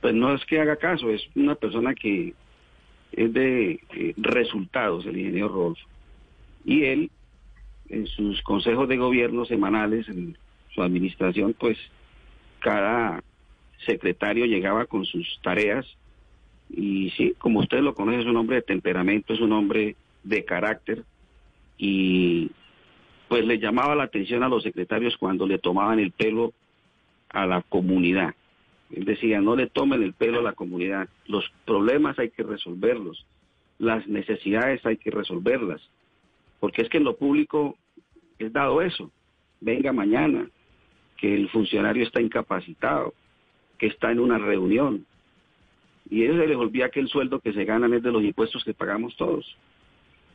Pues 0.00 0.14
no 0.14 0.34
es 0.34 0.44
que 0.46 0.60
haga 0.60 0.76
caso, 0.76 1.10
es 1.10 1.22
una 1.36 1.54
persona 1.54 1.94
que 1.94 2.34
es 3.12 3.32
de 3.32 3.80
eh, 3.94 4.14
resultados, 4.16 5.06
el 5.06 5.18
ingeniero 5.18 5.48
Rodolfo. 5.48 5.86
Y 6.64 6.84
él, 6.84 7.10
en 7.88 8.06
sus 8.06 8.42
consejos 8.42 8.88
de 8.88 8.96
gobierno 8.96 9.44
semanales, 9.44 10.08
en 10.08 10.36
su 10.74 10.82
administración, 10.82 11.54
pues 11.58 11.78
cada 12.58 13.22
secretario 13.86 14.44
llegaba 14.44 14.86
con 14.86 15.04
sus 15.04 15.38
tareas 15.42 15.86
y 16.70 17.10
sí, 17.10 17.34
como 17.38 17.60
usted 17.60 17.80
lo 17.80 17.94
conoce, 17.94 18.20
es 18.20 18.26
un 18.26 18.36
hombre 18.36 18.56
de 18.56 18.62
temperamento, 18.62 19.32
es 19.32 19.40
un 19.40 19.52
hombre 19.52 19.96
de 20.22 20.44
carácter. 20.44 21.04
Y 21.76 22.50
pues 23.28 23.44
le 23.44 23.58
llamaba 23.58 23.94
la 23.94 24.04
atención 24.04 24.42
a 24.42 24.48
los 24.48 24.62
secretarios 24.62 25.16
cuando 25.16 25.46
le 25.46 25.58
tomaban 25.58 25.98
el 25.98 26.12
pelo 26.12 26.52
a 27.30 27.46
la 27.46 27.62
comunidad. 27.62 28.34
Él 28.90 29.04
decía, 29.04 29.40
no 29.40 29.54
le 29.54 29.66
tomen 29.66 30.02
el 30.02 30.14
pelo 30.14 30.38
a 30.38 30.42
la 30.42 30.54
comunidad, 30.54 31.08
los 31.26 31.44
problemas 31.66 32.18
hay 32.18 32.30
que 32.30 32.42
resolverlos, 32.42 33.26
las 33.78 34.06
necesidades 34.08 34.84
hay 34.86 34.96
que 34.96 35.10
resolverlas, 35.10 35.82
porque 36.58 36.82
es 36.82 36.88
que 36.88 36.96
en 36.96 37.04
lo 37.04 37.16
público 37.16 37.76
es 38.38 38.50
dado 38.50 38.80
eso, 38.80 39.10
venga 39.60 39.92
mañana, 39.92 40.48
que 41.18 41.34
el 41.34 41.50
funcionario 41.50 42.04
está 42.04 42.22
incapacitado, 42.22 43.12
que 43.76 43.88
está 43.88 44.10
en 44.10 44.20
una 44.20 44.38
reunión, 44.38 45.04
y 46.10 46.24
eso 46.24 46.38
se 46.38 46.46
les 46.46 46.56
olvida 46.56 46.90
que 46.90 47.00
el 47.00 47.08
sueldo 47.08 47.40
que 47.40 47.52
se 47.52 47.64
ganan 47.64 47.92
es 47.92 48.02
de 48.02 48.12
los 48.12 48.22
impuestos 48.22 48.64
que 48.64 48.74
pagamos 48.74 49.16
todos. 49.16 49.56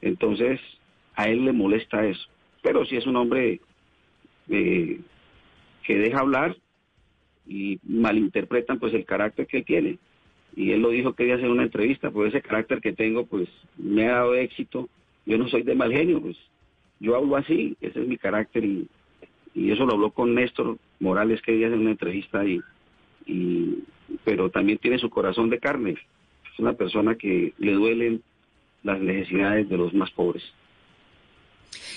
Entonces, 0.02 0.60
a 1.16 1.30
él 1.30 1.46
le 1.46 1.54
molesta 1.54 2.06
eso. 2.06 2.28
Pero 2.62 2.86
si 2.86 2.96
es 2.96 3.08
un 3.08 3.16
hombre 3.16 3.60
eh, 4.50 5.00
que 5.84 5.98
deja 5.98 6.20
hablar 6.20 6.56
y 7.48 7.80
malinterpretan 7.84 8.80
pues 8.80 8.94
el 8.94 9.06
carácter 9.06 9.48
que 9.48 9.64
tiene. 9.64 9.98
Y 10.56 10.72
él 10.72 10.82
lo 10.82 10.90
dijo 10.90 11.14
que 11.14 11.24
quería 11.24 11.36
hacer 11.36 11.50
una 11.50 11.64
entrevista, 11.64 12.12
pues 12.12 12.34
ese 12.34 12.44
carácter 12.44 12.80
que 12.80 12.94
tengo 12.94 13.26
pues 13.26 13.50
me 13.78 14.08
ha 14.08 14.14
dado 14.14 14.36
éxito. 14.36 14.90
Yo 15.26 15.38
no 15.38 15.48
soy 15.48 15.64
de 15.64 15.74
mal 15.74 15.92
genio, 15.92 16.22
pues 16.22 16.38
yo 17.00 17.16
hablo 17.16 17.36
así, 17.36 17.76
ese 17.82 18.02
es 18.02 18.08
mi 18.08 18.18
carácter 18.18 18.64
y, 18.64 18.88
y 19.56 19.72
eso 19.72 19.86
lo 19.86 19.94
habló 19.94 20.12
con 20.12 20.36
Néstor 20.36 20.78
Morales 21.00 21.42
que 21.42 21.54
quería 21.54 21.68
hacer 21.68 21.80
una 21.80 21.92
entrevista 21.92 22.46
y, 22.46 22.62
y 23.26 23.80
pero 24.24 24.50
también 24.50 24.78
tiene 24.78 25.00
su 25.00 25.10
corazón 25.10 25.50
de 25.50 25.60
carne. 25.60 25.92
Es 25.92 26.60
una 26.60 26.74
persona 26.74 27.16
que 27.16 27.54
le 27.58 27.72
duelen 27.74 28.22
las 28.84 29.00
necesidades 29.00 29.70
de 29.70 29.78
los 29.78 29.94
más 29.94 30.12
pobres. 30.12 30.44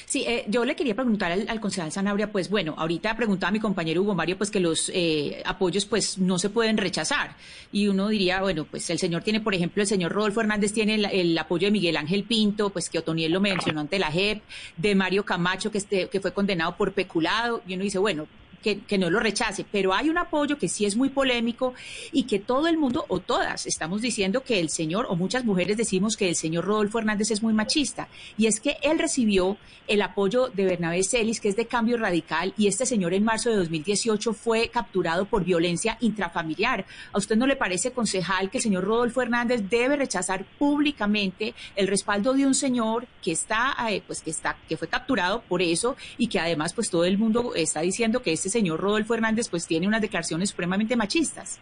Sí, 0.04 0.24
eh, 0.26 0.44
yo 0.48 0.64
le 0.64 0.76
quería 0.76 0.94
preguntar 0.94 1.32
al, 1.32 1.60
concejal 1.60 1.92
Sanabria, 1.92 2.30
pues 2.30 2.48
bueno, 2.48 2.74
ahorita 2.78 3.16
preguntaba 3.16 3.48
a 3.48 3.52
mi 3.52 3.60
compañero 3.60 4.02
Hugo 4.02 4.14
Mario, 4.14 4.38
pues 4.38 4.50
que 4.50 4.60
los 4.60 4.90
eh, 4.94 5.42
apoyos 5.44 5.84
pues 5.84 6.18
no 6.18 6.38
se 6.38 6.50
pueden 6.50 6.76
rechazar. 6.76 7.36
Y 7.72 7.88
uno 7.88 8.08
diría, 8.08 8.40
bueno, 8.40 8.64
pues 8.64 8.88
el 8.90 8.98
señor 8.98 9.22
tiene, 9.22 9.40
por 9.40 9.54
ejemplo, 9.54 9.82
el 9.82 9.88
señor 9.88 10.12
Rodolfo 10.12 10.40
Hernández 10.40 10.72
tiene 10.72 10.94
el, 10.94 11.36
apoyo 11.36 11.66
de 11.66 11.72
Miguel 11.72 11.96
Ángel 11.96 12.24
Pinto, 12.24 12.70
pues 12.70 12.88
que 12.88 12.98
Otoniel 12.98 13.32
lo 13.32 13.40
mencionó 13.40 13.80
ante 13.80 13.98
la 13.98 14.10
JEP, 14.10 14.42
de 14.76 14.94
Mario 14.94 15.24
Camacho, 15.24 15.70
que, 15.70 15.78
este, 15.78 16.08
que 16.08 16.20
fue 16.20 16.32
condenado 16.32 16.76
por 16.76 16.92
peculado, 16.92 17.62
y 17.66 17.74
uno 17.74 17.82
dice, 17.82 17.98
bueno, 17.98 18.26
que, 18.62 18.98
no 18.98 19.10
lo 19.10 19.20
rechace, 19.20 19.64
pero 19.70 19.92
hay 19.92 20.08
un 20.08 20.18
apoyo 20.18 20.58
que 20.58 20.68
sí 20.68 20.84
es 20.84 20.96
muy 20.96 21.10
polémico 21.10 21.74
y 22.12 22.24
que 22.24 22.38
todo 22.38 22.66
el 22.66 22.78
mundo 22.78 23.04
o 23.08 23.20
todas 23.20 23.66
estamos 23.66 24.00
diciendo 24.00 24.42
que 24.42 24.60
el 24.60 24.70
señor 24.70 25.06
o 25.08 25.16
muchas 25.16 25.44
mujeres 25.44 25.76
decimos 25.76 26.16
que 26.16 26.28
el 26.28 26.36
señor 26.36 26.64
Rodolfo 26.64 26.98
Hernández 26.98 27.30
es 27.30 27.42
muy 27.42 27.52
machista 27.52 28.08
y 28.38 28.46
es 28.46 28.60
que 28.60 28.76
él 28.82 28.98
recibió 28.98 29.56
el 29.86 30.02
apoyo 30.02 30.48
de 30.48 30.64
Bernabé 30.64 31.02
Celis, 31.04 31.40
que 31.40 31.48
es 31.48 31.56
de 31.56 31.66
cambio 31.66 31.96
radical 31.96 32.52
y 32.56 32.66
este 32.66 32.86
señor 32.86 33.14
en 33.14 33.24
marzo 33.24 33.50
de 33.50 33.56
2018 33.56 34.32
fue 34.32 34.68
capturado 34.68 35.26
por 35.26 35.44
violencia 35.44 35.96
intrafamiliar. 36.00 36.84
¿A 37.12 37.18
usted 37.18 37.36
no 37.36 37.46
le 37.46 37.56
parece, 37.56 37.92
concejal, 37.92 38.50
que 38.50 38.58
el 38.58 38.62
señor 38.62 38.84
Rodolfo 38.84 39.22
Hernández 39.22 39.62
debe 39.68 39.96
rechazar 39.96 40.44
públicamente 40.58 41.54
el 41.76 41.86
respaldo 41.86 42.34
de 42.34 42.46
un 42.46 42.54
señor 42.54 43.06
que 43.22 43.32
está, 43.32 43.76
eh, 43.90 44.02
pues 44.06 44.22
que 44.22 44.30
está, 44.30 44.56
que 44.68 44.76
fue 44.76 44.88
capturado 44.88 45.42
por 45.42 45.62
eso 45.62 45.96
y 46.18 46.28
que 46.28 46.40
además 46.40 46.72
pues 46.72 46.90
todo 46.90 47.04
el 47.04 47.18
mundo 47.18 47.54
está 47.54 47.80
diciendo 47.80 48.22
que 48.22 48.32
este 48.46 48.60
señor 48.60 48.78
Rodolfo 48.78 49.14
Hernández 49.14 49.48
pues 49.50 49.66
tiene 49.66 49.88
unas 49.88 50.00
declaraciones 50.00 50.50
supremamente 50.50 50.94
machistas. 50.94 51.60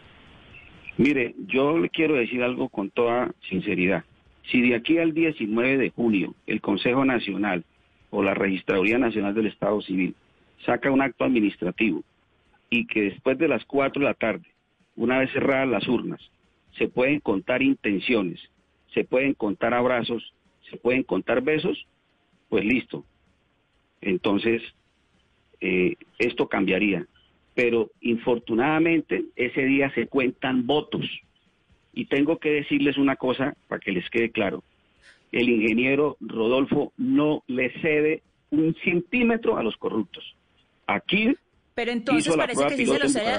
Mire, 0.99 1.35
yo 1.47 1.79
le 1.79 1.89
quiero 1.89 2.15
decir 2.15 2.43
algo 2.43 2.69
con 2.69 2.91
toda 2.91 3.35
sinceridad. 3.49 4.05
Si 4.51 4.61
de 4.61 4.75
aquí 4.75 4.99
al 4.99 5.15
19 5.15 5.79
de 5.79 5.91
junio 5.91 6.35
el 6.47 6.61
Consejo 6.61 7.07
Nacional 7.07 7.65
o 8.11 8.23
la 8.23 8.35
Registraduría 8.35 8.99
Nacional 8.99 9.35
del 9.35 9.47
Estado 9.47 9.81
Civil 9.81 10.15
saca 10.67 10.91
un 10.91 11.01
acto 11.01 11.25
administrativo 11.25 12.05
y 12.69 12.87
que 12.87 13.01
después 13.01 13.39
de 13.39 13.49
las 13.49 13.65
4 13.65 14.01
de 14.01 14.07
la 14.07 14.15
tarde, 14.15 14.47
una 14.95 15.21
vez 15.21 15.33
cerradas 15.33 15.69
las 15.69 15.89
urnas, 15.89 16.21
se 16.77 16.89
pueden 16.89 17.21
contar 17.21 17.63
intenciones, 17.63 18.41
se 18.93 19.05
pueden 19.05 19.33
contar 19.33 19.73
abrazos, 19.73 20.35
se 20.71 20.77
pueden 20.77 21.03
contar 21.03 21.41
besos, 21.41 21.87
pues 22.51 22.63
listo. 22.63 23.07
Entonces, 24.03 24.61
eh, 25.65 25.97
esto 26.19 26.47
cambiaría. 26.47 27.07
Pero 27.55 27.91
infortunadamente 28.03 29.25
ese 29.35 29.65
día 29.65 29.91
se 29.95 30.07
cuentan 30.09 30.67
votos. 30.67 31.07
Y 31.95 32.05
tengo 32.05 32.39
que 32.39 32.51
decirles 32.51 32.99
una 32.99 33.17
cosa 33.17 33.57
para 33.67 33.81
que 33.81 33.93
les 33.93 34.11
quede 34.11 34.31
claro. 34.31 34.63
El 35.33 35.49
ingeniero 35.49 36.19
Rodolfo 36.21 36.93
no 36.99 37.43
le 37.47 37.71
cede 37.81 38.23
un 38.51 38.75
centímetro 38.85 39.57
a 39.57 39.63
los 39.63 39.77
corruptos. 39.79 40.37
Aquí 40.87 41.35
pero 41.75 41.91
entonces 41.91 42.35
parece 42.37 42.67
que 42.67 42.77
sí 42.77 42.87
se 42.87 42.99
lo 42.99 43.09
cede, 43.09 43.39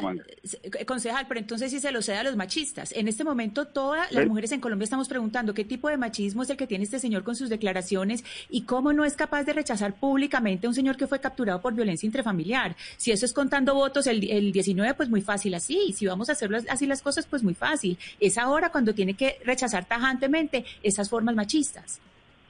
eh, 0.63 0.85
concejal, 0.85 1.25
pero 1.27 1.39
entonces 1.39 1.71
sí 1.71 1.79
se 1.79 1.91
lo 1.91 2.01
cede 2.01 2.17
a 2.17 2.23
los 2.23 2.35
machistas. 2.35 2.91
En 2.91 3.07
este 3.07 3.23
momento 3.23 3.65
todas 3.65 4.11
las 4.11 4.27
mujeres 4.27 4.51
en 4.51 4.59
Colombia 4.59 4.83
estamos 4.83 5.07
preguntando 5.07 5.53
qué 5.53 5.63
tipo 5.63 5.89
de 5.89 5.97
machismo 5.97 6.43
es 6.43 6.49
el 6.49 6.57
que 6.57 6.67
tiene 6.67 6.83
este 6.83 6.99
señor 6.99 7.23
con 7.23 7.35
sus 7.35 7.49
declaraciones 7.49 8.25
y 8.49 8.63
cómo 8.63 8.91
no 8.91 9.05
es 9.05 9.15
capaz 9.15 9.43
de 9.43 9.53
rechazar 9.53 9.93
públicamente 9.93 10.67
a 10.67 10.69
un 10.69 10.75
señor 10.75 10.97
que 10.97 11.07
fue 11.07 11.21
capturado 11.21 11.61
por 11.61 11.73
violencia 11.73 12.05
intrafamiliar. 12.05 12.75
Si 12.97 13.11
eso 13.11 13.25
es 13.25 13.33
contando 13.33 13.73
votos 13.73 14.05
el, 14.07 14.29
el 14.29 14.51
19, 14.51 14.93
pues 14.95 15.09
muy 15.09 15.21
fácil 15.21 15.53
así. 15.53 15.93
Si 15.93 16.05
vamos 16.05 16.29
a 16.29 16.33
hacer 16.33 16.53
así 16.69 16.85
las 16.87 17.01
cosas, 17.01 17.25
pues 17.27 17.41
muy 17.41 17.53
fácil. 17.53 17.97
Es 18.19 18.37
ahora 18.37 18.69
cuando 18.69 18.93
tiene 18.93 19.13
que 19.13 19.37
rechazar 19.45 19.85
tajantemente 19.85 20.65
esas 20.83 21.09
formas 21.09 21.35
machistas. 21.35 22.01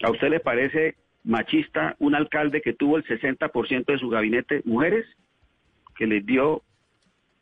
¿A 0.04 0.10
usted 0.10 0.30
le 0.30 0.39
parece 0.39 0.95
machista 1.24 1.95
un 2.00 2.15
alcalde 2.15 2.62
que 2.62 2.74
tuvo 2.74 2.98
el 2.98 3.04
60% 3.04 3.86
de 3.86 4.00
su 4.00 4.10
gabinete 4.10 4.62
mujeres? 4.65 5.06
Que 5.95 6.08
les 6.08 6.25
dio 6.25 6.63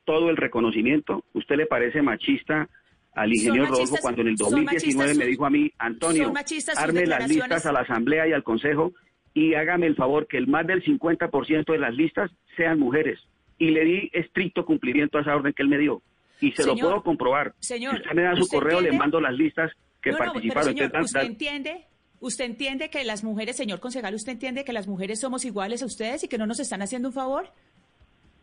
todo 0.05 0.29
el 0.29 0.37
reconocimiento. 0.37 1.23
¿Usted 1.33 1.55
le 1.55 1.65
parece 1.65 2.01
machista 2.01 2.69
al 3.13 3.33
ingeniero 3.33 3.67
Rodolfo 3.67 3.97
cuando 4.01 4.21
en 4.21 4.29
el 4.29 4.35
2019 4.35 5.13
me 5.15 5.25
dijo 5.25 5.45
a 5.45 5.49
mí, 5.49 5.71
Antonio, 5.77 6.33
arme 6.77 7.05
las 7.05 7.27
listas 7.27 7.65
a 7.65 7.71
la 7.71 7.81
Asamblea 7.81 8.27
y 8.27 8.33
al 8.33 8.43
Consejo 8.43 8.93
y 9.33 9.55
hágame 9.55 9.87
el 9.87 9.95
favor 9.95 10.27
que 10.27 10.37
el 10.37 10.47
más 10.47 10.65
del 10.67 10.83
50% 10.83 11.71
de 11.71 11.77
las 11.77 11.93
listas 11.93 12.31
sean 12.57 12.79
mujeres? 12.79 13.19
Y 13.57 13.69
le 13.69 13.85
di 13.85 14.09
estricto 14.13 14.65
cumplimiento 14.65 15.17
a 15.17 15.21
esa 15.21 15.35
orden 15.35 15.53
que 15.53 15.63
él 15.63 15.69
me 15.69 15.77
dio. 15.77 16.01
Y 16.41 16.51
se 16.51 16.65
lo 16.65 16.75
puedo 16.75 17.03
comprobar. 17.03 17.53
Señor, 17.59 17.95
si 17.95 18.01
usted 18.01 18.15
me 18.15 18.23
da 18.23 18.35
su 18.35 18.47
correo, 18.47 18.81
le 18.81 18.91
mando 18.91 19.21
las 19.21 19.33
listas 19.33 19.71
que 20.01 20.11
participaron. 20.11 20.75
¿Usted 21.01 21.21
entiende? 21.21 21.85
¿Usted 22.19 22.45
entiende 22.45 22.89
que 22.89 23.03
las 23.03 23.23
mujeres, 23.23 23.57
señor 23.57 23.79
concejal, 23.79 24.15
usted 24.15 24.31
entiende 24.31 24.63
que 24.63 24.73
las 24.73 24.87
mujeres 24.87 25.19
somos 25.19 25.43
iguales 25.45 25.83
a 25.83 25.85
ustedes 25.85 26.23
y 26.23 26.27
que 26.27 26.37
no 26.37 26.47
nos 26.47 26.59
están 26.59 26.81
haciendo 26.81 27.09
un 27.09 27.13
favor? 27.13 27.51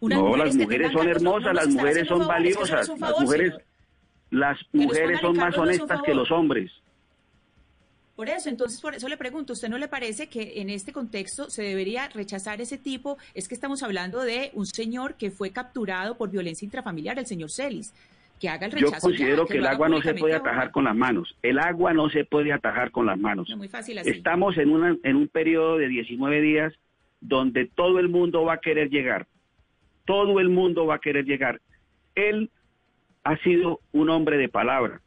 No, 0.01 0.37
las 0.37 0.55
mujeres 0.55 0.93
son 0.93 1.09
hermosas, 1.09 1.55
las 1.55 1.69
mujeres 1.69 2.09
son 2.09 2.27
valiosas, 2.27 2.89
las 2.89 3.21
mujeres, 3.21 3.55
las 4.31 4.59
mujeres 4.73 5.21
son 5.21 5.37
más 5.37 5.57
honestas 5.57 6.01
que 6.03 6.15
los 6.15 6.31
hombres. 6.31 6.71
Por 8.17 8.29
eso, 8.29 8.51
entonces, 8.51 8.81
por 8.83 8.95
eso 8.95 9.09
le 9.09 9.17
pregunto, 9.17 9.55
¿usted 9.55 9.71
no 9.71 9.79
le 9.79 9.89
parece 9.89 10.29
que 10.29 10.61
en 10.61 10.69
este 10.69 10.93
contexto 10.93 11.49
se 11.49 11.63
debería 11.63 12.07
rechazar 12.09 12.61
ese 12.61 12.77
tipo? 12.77 13.17
Es 13.33 13.49
que 13.49 13.55
estamos 13.55 13.83
hablando 13.83 14.21
de 14.21 14.51
un 14.53 14.67
señor 14.67 15.15
que 15.15 15.31
fue 15.31 15.53
capturado 15.53 16.19
por 16.19 16.31
violencia 16.31 16.67
intrafamiliar, 16.67 17.19
el 17.19 17.25
señor 17.25 17.51
Celis. 17.51 17.95
Que 18.39 18.51
haga 18.51 18.67
el 18.67 18.73
rechazo 18.73 18.93
Yo 18.95 19.01
considero 19.01 19.47
que, 19.47 19.57
el 19.57 19.67
agua 19.67 19.89
no 19.89 20.03
se 20.03 20.13
puede 20.13 20.35
atajar 20.35 20.71
con 20.71 20.85
las 20.85 20.95
manos. 20.95 21.35
El 21.43 21.59
agua 21.59 21.95
no 21.95 22.11
se 22.11 22.27
puede 22.27 22.53
atajar 22.53 22.91
con 22.91 23.07
las 23.07 23.19
manos. 23.19 23.49
muy 23.57 23.69
fácil 23.69 23.97
Estamos 23.99 24.59
en, 24.59 24.71
una, 24.71 24.97
en 25.03 25.17
un 25.17 25.29
periodo 25.29 25.79
de 25.79 25.89
19 25.89 26.43
días 26.43 26.75
donde 27.23 27.71
todo 27.75 27.99
el 28.01 28.11
mundo 28.11 28.45
va 28.45 28.55
a 28.55 28.61
querer 28.61 28.91
llegar 28.91 29.29
todo 30.05 30.41
el 30.41 30.49
mundo 30.49 30.87
va 30.87 30.97
a 30.97 31.01
querer 31.01 31.25
llegar. 31.25 31.61
Él 32.15 32.51
ha 33.25 33.37
sido 33.39 33.81
un 33.93 34.11
hombre 34.11 34.37
de 34.39 34.49
palabra. 34.49 35.01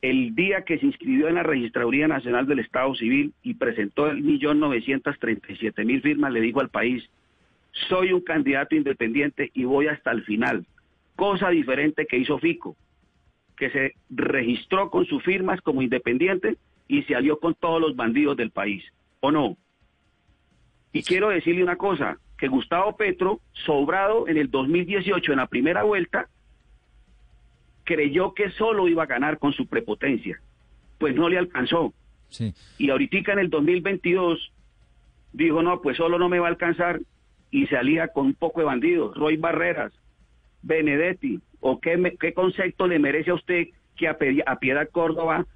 El 0.00 0.34
día 0.34 0.62
que 0.64 0.78
se 0.78 0.86
inscribió 0.86 1.28
en 1.28 1.34
la 1.34 1.42
Registraduría 1.42 2.06
Nacional 2.06 2.46
del 2.46 2.60
Estado 2.60 2.94
Civil 2.94 3.32
y 3.42 3.54
presentó 3.54 4.08
el 4.08 4.22
millón 4.22 4.60
novecientos 4.60 5.18
treinta 5.18 5.52
y 5.52 5.56
siete 5.56 5.84
mil 5.84 6.00
firmas, 6.00 6.32
le 6.32 6.40
dijo 6.40 6.60
al 6.60 6.68
país, 6.68 7.08
soy 7.88 8.12
un 8.12 8.20
candidato 8.20 8.76
independiente 8.76 9.50
y 9.54 9.64
voy 9.64 9.88
hasta 9.88 10.12
el 10.12 10.22
final. 10.24 10.66
Cosa 11.16 11.50
diferente 11.50 12.06
que 12.06 12.18
hizo 12.18 12.38
Fico, 12.38 12.76
que 13.56 13.70
se 13.70 13.94
registró 14.08 14.88
con 14.88 15.04
sus 15.06 15.22
firmas 15.24 15.60
como 15.62 15.82
independiente 15.82 16.56
y 16.86 17.02
se 17.02 17.16
alió 17.16 17.40
con 17.40 17.54
todos 17.54 17.80
los 17.80 17.96
bandidos 17.96 18.36
del 18.36 18.50
país, 18.50 18.84
¿o 19.20 19.32
no? 19.32 19.56
Y 20.92 21.02
quiero 21.02 21.28
decirle 21.28 21.62
una 21.64 21.76
cosa, 21.76 22.18
que 22.38 22.48
Gustavo 22.48 22.96
Petro, 22.96 23.40
sobrado 23.66 24.28
en 24.28 24.36
el 24.38 24.50
2018 24.50 25.32
en 25.32 25.38
la 25.38 25.46
primera 25.48 25.82
vuelta, 25.82 26.28
creyó 27.84 28.34
que 28.34 28.50
solo 28.50 28.88
iba 28.88 29.04
a 29.04 29.06
ganar 29.06 29.38
con 29.38 29.52
su 29.52 29.66
prepotencia. 29.66 30.40
pues 30.98 31.14
no 31.14 31.28
le 31.28 31.38
alcanzó. 31.38 31.92
Sí. 32.28 32.52
Y 32.76 32.90
ahorita 32.90 33.32
en 33.32 33.38
el 33.38 33.50
2022 33.50 34.52
dijo, 35.32 35.62
no, 35.62 35.80
pues 35.80 35.96
solo 35.96 36.18
no 36.18 36.28
me 36.28 36.40
va 36.40 36.48
a 36.48 36.50
alcanzar 36.50 36.98
y 37.52 37.66
se 37.68 37.76
alía 37.76 38.08
con 38.08 38.26
un 38.26 38.34
poco 38.34 38.58
de 38.60 38.66
bandidos, 38.66 39.16
Roy 39.16 39.36
Barreras, 39.36 39.92
Benedetti, 40.62 41.40
o 41.60 41.78
qué, 41.80 41.96
me- 41.96 42.16
qué 42.16 42.34
concepto 42.34 42.88
le 42.88 42.98
merece 42.98 43.30
a 43.30 43.34
usted 43.34 43.68
que 43.96 44.08
a 44.08 44.18
Piedad 44.58 44.88
Córdoba 44.90 45.46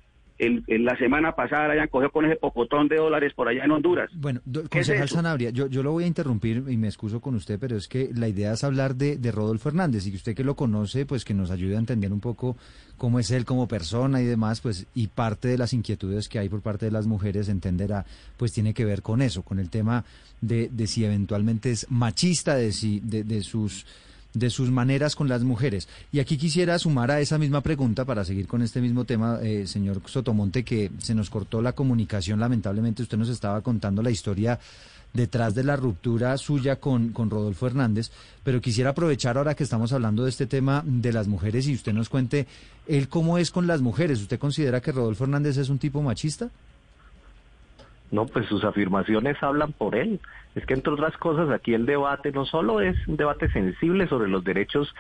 el, 0.45 0.65
en 0.67 0.85
la 0.85 0.97
semana 0.97 1.33
pasada 1.33 1.69
la 1.69 1.75
hayan 1.75 1.89
cogido 1.89 2.11
con 2.11 2.25
ese 2.27 2.37
pocotón 2.37 2.89
de 2.89 2.97
dólares 2.97 3.33
por 3.35 3.49
allá 3.49 3.65
en 3.65 3.71
Honduras. 3.71 4.11
Bueno, 4.15 4.41
do- 4.45 4.63
¿Qué 4.69 4.81
es 4.81 4.87
concejal 4.87 5.05
eso? 5.07 5.15
Sanabria, 5.17 5.51
yo, 5.51 5.67
yo 5.69 5.83
lo 5.83 5.93
voy 5.93 6.05
a 6.05 6.07
interrumpir 6.07 6.65
y 6.69 6.77
me 6.77 6.89
excuso 6.89 7.21
con 7.21 7.35
usted, 7.35 7.59
pero 7.59 7.77
es 7.77 7.89
que 7.89 8.11
la 8.15 8.29
idea 8.29 8.53
es 8.53 8.65
hablar 8.65 8.95
de, 8.97 9.17
de 9.17 9.33
Rodolfo 9.33 9.69
Hernández 9.69 10.07
y 10.07 10.11
que 10.11 10.17
usted 10.17 10.35
que 10.35 10.45
lo 10.45 10.57
conoce, 10.57 11.07
pues 11.07 11.25
que 11.25 11.35
nos 11.35 11.51
ayude 11.51 11.77
a 11.77 11.79
entender 11.79 12.13
un 12.13 12.21
poco 12.21 12.57
cómo 12.99 13.19
es 13.19 13.31
él 13.31 13.45
como 13.45 13.67
persona 13.69 14.21
y 14.21 14.25
demás, 14.25 14.61
pues 14.61 14.87
y 14.95 15.07
parte 15.09 15.49
de 15.49 15.59
las 15.59 15.73
inquietudes 15.73 16.29
que 16.29 16.39
hay 16.39 16.49
por 16.49 16.61
parte 16.61 16.87
de 16.87 16.93
las 16.93 17.07
mujeres 17.07 17.49
entenderá, 17.49 18.05
pues 18.37 18.53
tiene 18.53 18.75
que 18.75 18.85
ver 18.85 19.03
con 19.03 19.23
eso, 19.23 19.43
con 19.43 19.59
el 19.59 19.71
tema 19.71 20.05
de, 20.41 20.69
de 20.73 20.87
si 20.87 21.05
eventualmente 21.05 21.71
es 21.71 21.87
machista, 21.91 22.55
de 22.57 22.73
si 22.73 23.01
de, 23.01 23.25
de 23.25 23.43
sus 23.43 23.87
de 24.35 24.51
sus 24.51 24.71
maneras 24.71 25.17
con 25.17 25.29
las 25.29 25.43
mujeres. 25.43 25.89
Y 26.13 26.21
aquí 26.21 26.37
quisiera 26.37 26.79
sumar 26.79 27.11
a 27.11 27.21
esa 27.21 27.39
misma 27.39 27.61
pregunta 27.61 28.05
para 28.05 28.25
seguir 28.25 28.47
con 28.47 28.63
este 28.63 28.81
mismo 28.81 29.05
tema, 29.05 29.39
eh, 29.43 29.67
señor 29.67 30.01
Sotomonte, 30.07 30.65
que 30.65 30.91
se 30.99 31.15
nos 31.15 31.31
cortó 31.31 31.63
la 31.63 31.73
comunicación, 31.73 32.41
lamentablemente 32.41 33.03
usted 33.03 33.19
nos 33.19 33.29
estaba 33.29 33.61
contando 33.61 34.03
la 34.03 34.11
historia 34.11 34.59
detrás 35.13 35.55
de 35.55 35.65
la 35.65 35.77
ruptura 35.77 36.37
suya 36.39 36.77
con, 36.77 37.11
con 37.11 37.29
Rodolfo 37.29 37.67
Hernández, 37.67 38.11
pero 38.43 38.61
quisiera 38.61 38.91
aprovechar 38.91 39.37
ahora 39.37 39.55
que 39.55 39.65
estamos 39.65 39.93
hablando 39.93 40.25
de 40.25 40.31
este 40.31 40.47
tema 40.47 40.83
de 40.87 41.13
las 41.13 41.29
mujeres 41.29 41.67
y 41.67 41.75
usted 41.75 41.93
nos 41.93 42.09
cuente 42.09 42.47
él 42.87 43.09
cómo 43.09 43.39
es 43.39 43.51
con 43.51 43.67
las 43.67 43.81
mujeres. 43.81 44.21
¿Usted 44.21 44.39
considera 44.39 44.81
que 44.81 44.93
Rodolfo 44.93 45.25
Hernández 45.25 45.59
es 45.59 45.69
un 45.69 45.79
tipo 45.79 46.03
machista? 46.03 46.51
No, 48.13 48.27
pues 48.27 48.47
sus 48.47 48.63
afirmaciones 48.63 49.43
hablan 49.43 49.73
por 49.73 49.97
él. 49.97 50.21
Es 50.55 50.67
que 50.67 50.75
entre 50.75 50.93
otras 50.93 51.17
cosas 51.17 51.51
aquí 51.51 51.73
el 51.73 51.87
debate 51.87 52.31
no 52.31 52.45
solo 52.45 52.83
es 52.83 52.97
un 53.09 53.17
debate 53.17 53.51
sensible 53.51 54.07
sobre 54.07 54.29
los 54.29 54.45
derechos 54.45 54.95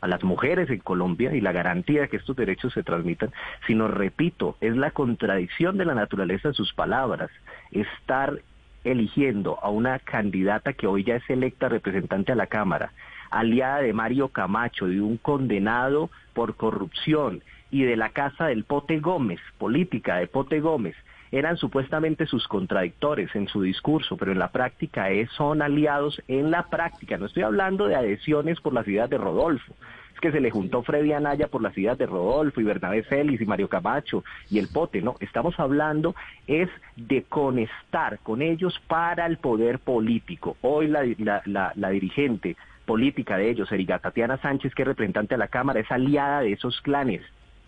a 0.00 0.06
las 0.06 0.22
mujeres 0.22 0.70
en 0.70 0.78
Colombia 0.78 1.34
y 1.34 1.40
la 1.40 1.50
garantía 1.50 2.02
de 2.02 2.08
que 2.08 2.16
estos 2.16 2.36
derechos 2.36 2.72
se 2.72 2.84
transmitan, 2.84 3.32
sino, 3.66 3.88
repito, 3.88 4.56
es 4.60 4.76
la 4.76 4.92
contradicción 4.92 5.76
de 5.76 5.84
la 5.84 5.94
naturaleza 5.94 6.48
de 6.48 6.54
sus 6.54 6.72
palabras. 6.72 7.30
Estar 7.72 8.40
eligiendo 8.84 9.58
a 9.60 9.68
una 9.70 9.98
candidata 9.98 10.72
que 10.72 10.86
hoy 10.86 11.02
ya 11.02 11.16
es 11.16 11.30
electa 11.30 11.68
representante 11.68 12.30
a 12.30 12.36
la 12.36 12.46
Cámara, 12.46 12.92
aliada 13.30 13.78
de 13.78 13.92
Mario 13.92 14.28
Camacho, 14.28 14.86
de 14.86 15.00
un 15.00 15.16
condenado 15.16 16.10
por 16.32 16.54
corrupción 16.54 17.42
y 17.72 17.82
de 17.82 17.96
la 17.96 18.10
casa 18.10 18.46
del 18.46 18.64
Pote 18.64 19.00
Gómez, 19.00 19.40
política 19.58 20.16
de 20.16 20.28
Pote 20.28 20.60
Gómez, 20.60 20.94
eran 21.32 21.56
supuestamente 21.56 22.26
sus 22.26 22.46
contradictores 22.46 23.34
en 23.34 23.48
su 23.48 23.62
discurso, 23.62 24.18
pero 24.18 24.32
en 24.32 24.38
la 24.38 24.52
práctica 24.52 25.10
es, 25.10 25.30
son 25.30 25.62
aliados 25.62 26.22
en 26.28 26.50
la 26.50 26.64
práctica. 26.68 27.16
No 27.16 27.24
estoy 27.24 27.42
hablando 27.42 27.86
de 27.86 27.96
adhesiones 27.96 28.60
por 28.60 28.74
las 28.74 28.86
ideas 28.86 29.08
de 29.08 29.16
Rodolfo. 29.16 29.74
Es 30.14 30.20
que 30.20 30.30
se 30.30 30.42
le 30.42 30.50
juntó 30.50 30.82
Freddy 30.82 31.14
Anaya 31.14 31.48
por 31.48 31.62
las 31.62 31.76
ideas 31.76 31.96
de 31.96 32.04
Rodolfo 32.04 32.60
y 32.60 32.64
Bernabé 32.64 33.02
Félix 33.02 33.40
y 33.40 33.46
Mario 33.46 33.70
Camacho 33.70 34.22
y 34.50 34.58
el 34.58 34.68
Pote. 34.68 35.00
No, 35.00 35.16
estamos 35.20 35.58
hablando 35.58 36.14
es 36.46 36.68
de 36.96 37.22
conectar 37.22 38.18
con 38.18 38.42
ellos 38.42 38.78
para 38.86 39.24
el 39.24 39.38
poder 39.38 39.78
político. 39.78 40.58
Hoy 40.60 40.86
la, 40.86 41.02
la, 41.16 41.42
la, 41.46 41.72
la 41.74 41.88
dirigente 41.88 42.56
política 42.84 43.38
de 43.38 43.48
ellos, 43.48 43.72
Erika 43.72 44.00
Tatiana 44.00 44.36
Sánchez, 44.36 44.74
que 44.74 44.82
es 44.82 44.88
representante 44.88 45.34
de 45.34 45.38
la 45.38 45.48
Cámara, 45.48 45.80
es 45.80 45.90
aliada 45.90 46.42
de 46.42 46.52
esos 46.52 46.82
clanes 46.82 47.22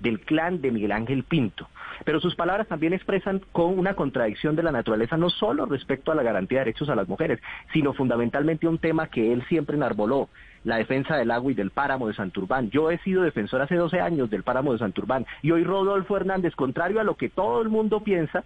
del 0.04 0.20
clan 0.20 0.60
de 0.60 0.70
Miguel 0.70 0.92
Ángel 0.92 1.24
Pinto. 1.24 1.68
Pero 2.04 2.20
sus 2.20 2.36
palabras 2.36 2.68
también 2.68 2.92
expresan 2.92 3.40
con 3.50 3.76
una 3.78 3.94
contradicción 3.94 4.54
de 4.54 4.62
la 4.62 4.70
naturaleza, 4.70 5.16
no 5.16 5.30
solo 5.30 5.66
respecto 5.66 6.12
a 6.12 6.14
la 6.14 6.22
garantía 6.22 6.58
de 6.58 6.66
derechos 6.66 6.88
a 6.88 6.94
las 6.94 7.08
mujeres, 7.08 7.40
sino 7.72 7.94
fundamentalmente 7.94 8.68
un 8.68 8.78
tema 8.78 9.08
que 9.08 9.32
él 9.32 9.44
siempre 9.48 9.76
enarboló, 9.76 10.28
la 10.64 10.76
defensa 10.76 11.16
del 11.16 11.30
agua 11.30 11.52
y 11.52 11.54
del 11.54 11.70
páramo 11.70 12.08
de 12.08 12.14
Santurbán. 12.14 12.70
Yo 12.70 12.90
he 12.90 12.98
sido 12.98 13.22
defensor 13.22 13.60
hace 13.60 13.74
12 13.74 14.00
años 14.00 14.30
del 14.30 14.42
páramo 14.42 14.72
de 14.72 14.78
Santurbán 14.78 15.26
y 15.42 15.50
hoy 15.50 15.64
Rodolfo 15.64 16.16
Hernández, 16.16 16.54
contrario 16.54 17.00
a 17.00 17.04
lo 17.04 17.16
que 17.16 17.28
todo 17.28 17.60
el 17.62 17.68
mundo 17.68 18.00
piensa, 18.00 18.44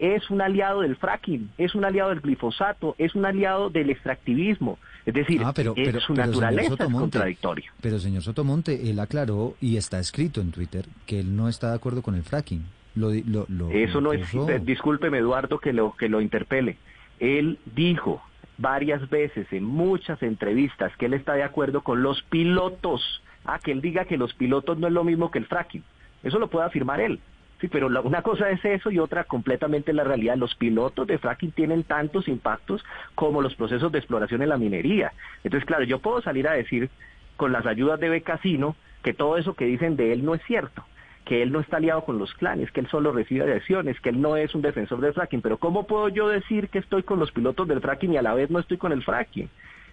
es 0.00 0.30
un 0.30 0.40
aliado 0.40 0.80
del 0.80 0.96
fracking, 0.96 1.50
es 1.58 1.74
un 1.74 1.84
aliado 1.84 2.10
del 2.10 2.20
glifosato, 2.20 2.94
es 2.98 3.14
un 3.14 3.26
aliado 3.26 3.70
del 3.70 3.90
extractivismo. 3.90 4.78
Es 5.06 5.14
decir, 5.14 5.40
Ah, 5.44 5.52
pero, 5.54 5.72
es 5.76 5.86
pero- 5.88 6.00
su 6.00 6.14
pero, 6.14 6.26
naturaleza 6.26 6.74
es 6.84 6.92
contradictoria. 6.92 7.72
Pero 7.80 7.98
señor 7.98 8.22
Sotomonte, 8.22 8.90
él 8.90 9.00
aclaró 9.00 9.54
y 9.60 9.76
está 9.76 9.98
escrito 9.98 10.40
en 10.40 10.50
Twitter 10.52 10.86
que 11.06 11.20
él 11.20 11.34
no 11.36 11.48
está 11.48 11.70
de 11.70 11.76
acuerdo 11.76 12.02
con 12.02 12.14
el 12.14 12.22
fracking. 12.22 12.64
Lo, 12.94 13.10
lo, 13.12 13.46
lo- 13.48 13.70
Eso 13.70 14.00
no 14.00 14.12
es, 14.12 14.22
eh, 14.34 14.60
discúlpeme 14.62 15.18
Eduardo 15.18 15.58
que 15.58 15.72
lo, 15.72 15.94
que 15.96 16.08
lo 16.08 16.20
interpele. 16.20 16.76
Él 17.18 17.58
dijo 17.74 18.22
varias 18.58 19.08
veces 19.08 19.46
en 19.52 19.64
muchas 19.64 20.22
entrevistas 20.22 20.92
que 20.98 21.06
él 21.06 21.14
está 21.14 21.34
de 21.34 21.42
acuerdo 21.44 21.82
con 21.82 22.02
los 22.02 22.22
pilotos. 22.24 23.22
Ah, 23.44 23.58
que 23.58 23.72
él 23.72 23.80
diga 23.80 24.04
que 24.04 24.18
los 24.18 24.34
pilotos 24.34 24.76
no 24.78 24.86
es 24.86 24.92
lo 24.92 25.02
mismo 25.04 25.30
que 25.30 25.38
el 25.38 25.46
fracking. 25.46 25.82
Eso 26.22 26.38
lo 26.38 26.50
puede 26.50 26.66
afirmar 26.66 27.00
él. 27.00 27.20
Sí, 27.60 27.68
pero 27.68 27.88
la- 27.88 28.00
una 28.00 28.22
cosa 28.22 28.50
es 28.50 28.64
eso 28.64 28.90
y 28.90 28.98
otra 28.98 29.24
completamente 29.24 29.92
la 29.92 30.04
realidad. 30.04 30.36
Los 30.36 30.54
pilotos 30.54 31.06
de 31.06 31.18
fracking 31.18 31.52
tienen 31.52 31.84
tantos 31.84 32.26
impactos 32.28 32.82
como 33.14 33.42
los 33.42 33.54
procesos 33.54 33.92
de 33.92 33.98
exploración 33.98 34.42
en 34.42 34.48
la 34.48 34.56
minería. 34.56 35.12
Entonces, 35.44 35.66
claro, 35.66 35.84
yo 35.84 35.98
puedo 35.98 36.22
salir 36.22 36.48
a 36.48 36.52
decir 36.52 36.88
con 37.36 37.52
las 37.52 37.66
ayudas 37.66 38.00
de 38.00 38.08
Becasino 38.08 38.76
que 39.02 39.14
todo 39.14 39.36
eso 39.36 39.54
que 39.54 39.66
dicen 39.66 39.96
de 39.96 40.12
él 40.12 40.24
no 40.24 40.34
es 40.34 40.42
cierto 40.44 40.84
que 41.24 41.42
él 41.42 41.52
no 41.52 41.60
está 41.60 41.76
aliado 41.76 42.04
con 42.04 42.18
los 42.18 42.32
clanes, 42.34 42.72
que 42.72 42.80
él 42.80 42.88
solo 42.88 43.12
recibe 43.12 43.42
adhesiones, 43.42 44.00
que 44.00 44.08
él 44.08 44.20
no 44.20 44.36
es 44.36 44.54
un 44.54 44.62
defensor 44.62 45.00
del 45.00 45.12
fracking. 45.12 45.42
Pero 45.42 45.58
¿cómo 45.58 45.86
puedo 45.86 46.08
yo 46.08 46.28
decir 46.28 46.68
que 46.70 46.78
estoy 46.78 47.02
con 47.04 47.20
los 47.20 47.30
pilotos 47.30 47.68
del 47.68 47.80
fracking 47.80 48.14
y 48.14 48.16
a 48.16 48.22
la 48.22 48.34
vez 48.34 48.50
no 48.50 48.58
estoy 48.58 48.78
con 48.78 48.90
el 48.90 49.04
fracking? 49.04 49.48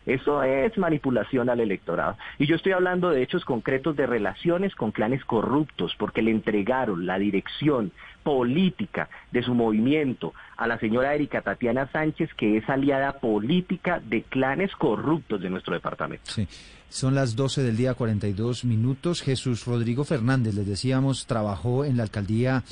Eso 0.08 0.42
es 0.42 0.76
manipulación 0.78 1.50
al 1.50 1.60
electorado. 1.60 2.18
Y 2.40 2.48
yo 2.48 2.56
estoy 2.56 2.72
hablando 2.72 3.10
de 3.10 3.22
hechos 3.22 3.46
concretos 3.46 3.96
de 3.96 4.08
relaciones 4.08 4.74
con 4.74 4.92
clanes 4.92 5.24
corruptos, 5.26 5.94
porque 6.00 6.22
le 6.22 6.32
entregaron 6.32 7.06
la 7.06 7.20
dirección 7.20 7.92
política 8.24 9.10
de 9.32 9.44
su 9.44 9.54
movimiento 9.54 10.34
a 10.56 10.66
la 10.66 10.80
señora 10.80 11.14
Erika 11.14 11.42
Tatiana 11.42 11.92
Sánchez, 11.92 12.30
que 12.36 12.58
es 12.58 12.70
aliada 12.70 13.20
política 13.20 14.02
de 14.04 14.24
clanes 14.24 14.74
corruptos 14.76 15.42
de 15.42 15.50
nuestro 15.50 15.74
departamento. 15.74 16.24
Sí. 16.32 16.48
Son 16.90 17.14
las 17.14 17.36
12 17.36 17.64
del 17.64 17.76
día, 17.76 17.94
42 17.94 18.64
minutos. 18.64 19.22
Jesús 19.22 19.66
Rodrigo 19.66 20.06
Fernández, 20.06 20.56
les 20.56 20.66
decíamos, 20.66 21.26
trabajó 21.26 21.84
en 21.84 21.98
la 21.98 22.04
alcaldía 22.04 22.64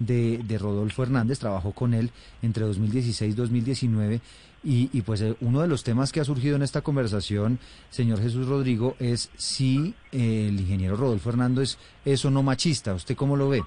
de, 0.00 0.58
Rodolfo 0.58 1.02
Hernández, 1.02 1.38
trabajó 1.38 1.72
con 1.72 1.94
él 1.94 2.10
entre 2.42 2.64
2016 2.64 3.32
y 3.32 3.36
2019. 3.36 4.20
Y, 4.62 4.90
y 4.92 5.02
pues 5.02 5.22
eh, 5.22 5.34
uno 5.40 5.62
de 5.62 5.68
los 5.68 5.84
temas 5.84 6.12
que 6.12 6.20
ha 6.20 6.24
surgido 6.24 6.56
en 6.56 6.62
esta 6.62 6.82
conversación, 6.82 7.58
señor 7.88 8.20
Jesús 8.20 8.46
Rodrigo, 8.46 8.94
es 8.98 9.30
si 9.36 9.94
eh, 10.12 10.48
el 10.48 10.60
ingeniero 10.60 10.96
Rodolfo 10.96 11.30
Hernández 11.30 11.78
es 12.04 12.24
o 12.24 12.30
no 12.30 12.42
machista. 12.42 12.94
¿Usted 12.94 13.16
cómo 13.16 13.36
lo 13.36 13.48
ve? 13.48 13.62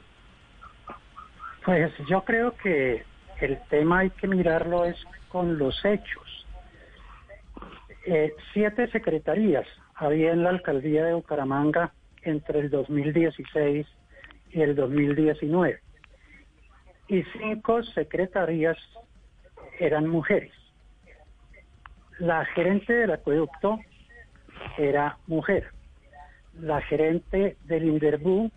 Pues 1.66 1.92
yo 2.10 2.24
creo 2.24 2.56
que 2.58 3.04
el 3.42 3.58
tema 3.70 4.00
hay 4.00 4.10
que 4.12 4.28
mirarlo 4.28 4.86
es 4.86 4.98
con 5.30 5.58
los 5.58 5.84
hechos. 5.84 6.46
Eh, 8.06 8.34
siete 8.54 8.88
secretarías 8.92 9.66
había 9.96 10.32
en 10.32 10.44
la 10.44 10.50
alcaldía 10.50 11.06
de 11.06 11.14
Bucaramanga 11.14 11.94
entre 12.22 12.60
el 12.60 12.70
2016 12.70 13.88
y 14.52 14.62
el 14.62 14.76
2019. 14.76 15.80
Y 17.08 17.24
cinco 17.38 17.82
secretarías 17.84 18.78
eran 19.80 20.08
mujeres. 20.08 20.52
La 22.20 22.46
gerente 22.46 22.94
del 22.94 23.12
acueducto 23.12 23.80
era 24.78 25.18
mujer. 25.28 25.68
La 26.60 26.82
gerente 26.82 27.58
del 27.66 27.86
Inderbú 27.86 28.52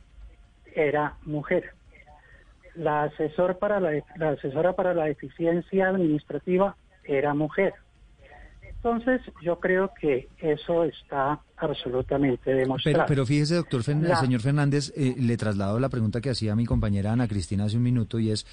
era 0.75 1.17
mujer. 1.25 1.73
La, 2.75 3.05
asesor 3.05 3.59
para 3.59 3.81
la, 3.81 3.93
la 4.17 4.31
asesora 4.31 4.75
para 4.75 4.93
la 4.93 5.09
eficiencia 5.09 5.89
administrativa 5.89 6.77
era 7.05 7.33
mujer. 7.33 7.73
Entonces, 8.63 9.21
yo 9.43 9.59
creo 9.59 9.91
que 9.99 10.29
eso 10.39 10.85
está 10.85 11.41
absolutamente 11.57 12.53
demostrado. 12.55 12.99
Pero, 12.99 13.07
pero 13.09 13.27
fíjese, 13.27 13.55
doctor 13.57 13.81
Fern- 13.83 14.03
La- 14.03 14.17
señor 14.17 14.41
Fernández, 14.43 14.93
eh, 14.97 15.15
le 15.19 15.37
traslado 15.37 15.81
la 15.81 15.89
pregunta 15.89 16.21
que 16.21 16.31
hacía 16.31 16.55
mi 16.55 16.67
compañera 16.67 17.13
Ana 17.13 17.27
Cristina 17.27 17.65
hace 17.65 17.79
un 17.79 17.83
minuto 17.83 18.19
y 18.21 18.31
es, 18.31 18.47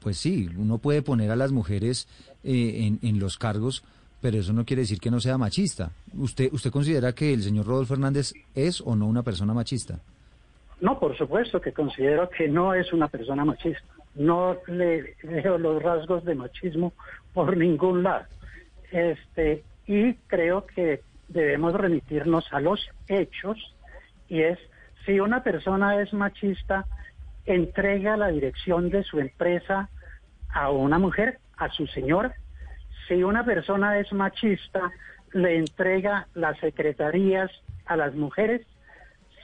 pues 0.00 0.16
sí, 0.16 0.48
uno 0.56 0.78
puede 0.78 1.02
poner 1.02 1.30
a 1.30 1.36
las 1.36 1.52
mujeres 1.52 2.08
eh, 2.42 2.86
en, 2.86 2.98
en 3.06 3.20
los 3.20 3.36
cargos, 3.36 3.84
pero 4.26 4.38
eso 4.38 4.52
no 4.52 4.64
quiere 4.64 4.82
decir 4.82 4.98
que 4.98 5.08
no 5.08 5.20
sea 5.20 5.38
machista. 5.38 5.92
¿Usted, 6.12 6.52
¿Usted 6.52 6.72
considera 6.72 7.12
que 7.12 7.32
el 7.32 7.44
señor 7.44 7.64
Rodolfo 7.64 7.94
Hernández 7.94 8.32
es 8.56 8.80
o 8.80 8.96
no 8.96 9.06
una 9.06 9.22
persona 9.22 9.54
machista? 9.54 10.00
No, 10.80 10.98
por 10.98 11.16
supuesto 11.16 11.60
que 11.60 11.72
considero 11.72 12.28
que 12.28 12.48
no 12.48 12.74
es 12.74 12.92
una 12.92 13.06
persona 13.06 13.44
machista. 13.44 13.86
No 14.16 14.56
le 14.66 15.14
veo 15.22 15.58
los 15.58 15.80
rasgos 15.80 16.24
de 16.24 16.34
machismo 16.34 16.92
por 17.32 17.56
ningún 17.56 18.02
lado. 18.02 18.24
Este, 18.90 19.62
y 19.86 20.14
creo 20.26 20.66
que 20.66 21.02
debemos 21.28 21.74
remitirnos 21.74 22.52
a 22.52 22.58
los 22.58 22.84
hechos 23.06 23.76
y 24.28 24.40
es 24.40 24.58
si 25.04 25.20
una 25.20 25.44
persona 25.44 26.02
es 26.02 26.12
machista 26.12 26.84
entrega 27.44 28.16
la 28.16 28.26
dirección 28.26 28.90
de 28.90 29.04
su 29.04 29.20
empresa 29.20 29.88
a 30.52 30.72
una 30.72 30.98
mujer, 30.98 31.38
a 31.56 31.70
su 31.70 31.86
señora. 31.86 32.34
Si 33.08 33.22
una 33.22 33.44
persona 33.44 33.98
es 33.98 34.12
machista, 34.12 34.90
le 35.32 35.56
entrega 35.56 36.26
las 36.34 36.58
secretarías 36.58 37.50
a 37.84 37.96
las 37.96 38.14
mujeres. 38.14 38.66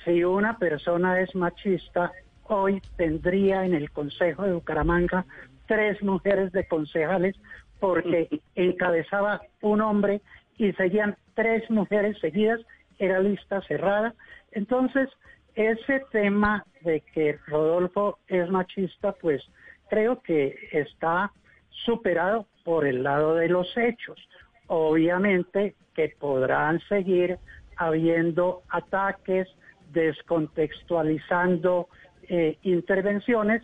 Si 0.04 0.24
una 0.24 0.58
persona 0.58 1.20
es 1.20 1.34
machista, 1.34 2.12
hoy 2.44 2.82
tendría 2.96 3.64
en 3.64 3.74
el 3.74 3.90
Consejo 3.90 4.42
de 4.42 4.52
Bucaramanga 4.52 5.24
tres 5.66 6.02
mujeres 6.02 6.50
de 6.52 6.66
concejales 6.66 7.36
porque 7.78 8.28
encabezaba 8.54 9.42
un 9.60 9.80
hombre 9.80 10.22
y 10.56 10.72
seguían 10.72 11.16
tres 11.34 11.68
mujeres 11.70 12.18
seguidas, 12.20 12.60
era 12.98 13.20
lista 13.20 13.60
cerrada. 13.62 14.14
Entonces, 14.52 15.08
ese 15.54 16.02
tema 16.10 16.64
de 16.82 17.00
que 17.00 17.38
Rodolfo 17.46 18.18
es 18.28 18.48
machista, 18.50 19.12
pues 19.12 19.42
creo 19.88 20.20
que 20.22 20.56
está 20.72 21.32
superado 21.70 22.46
por 22.64 22.86
el 22.86 23.02
lado 23.02 23.34
de 23.34 23.48
los 23.48 23.76
hechos. 23.76 24.18
Obviamente 24.66 25.74
que 25.94 26.14
podrán 26.18 26.80
seguir 26.88 27.38
habiendo 27.76 28.62
ataques, 28.68 29.48
descontextualizando 29.92 31.88
eh, 32.28 32.56
intervenciones, 32.62 33.62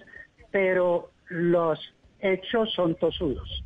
pero 0.51 1.11
los 1.29 1.79
hechos 2.21 2.73
son 2.75 2.95
tosudos. 2.97 3.65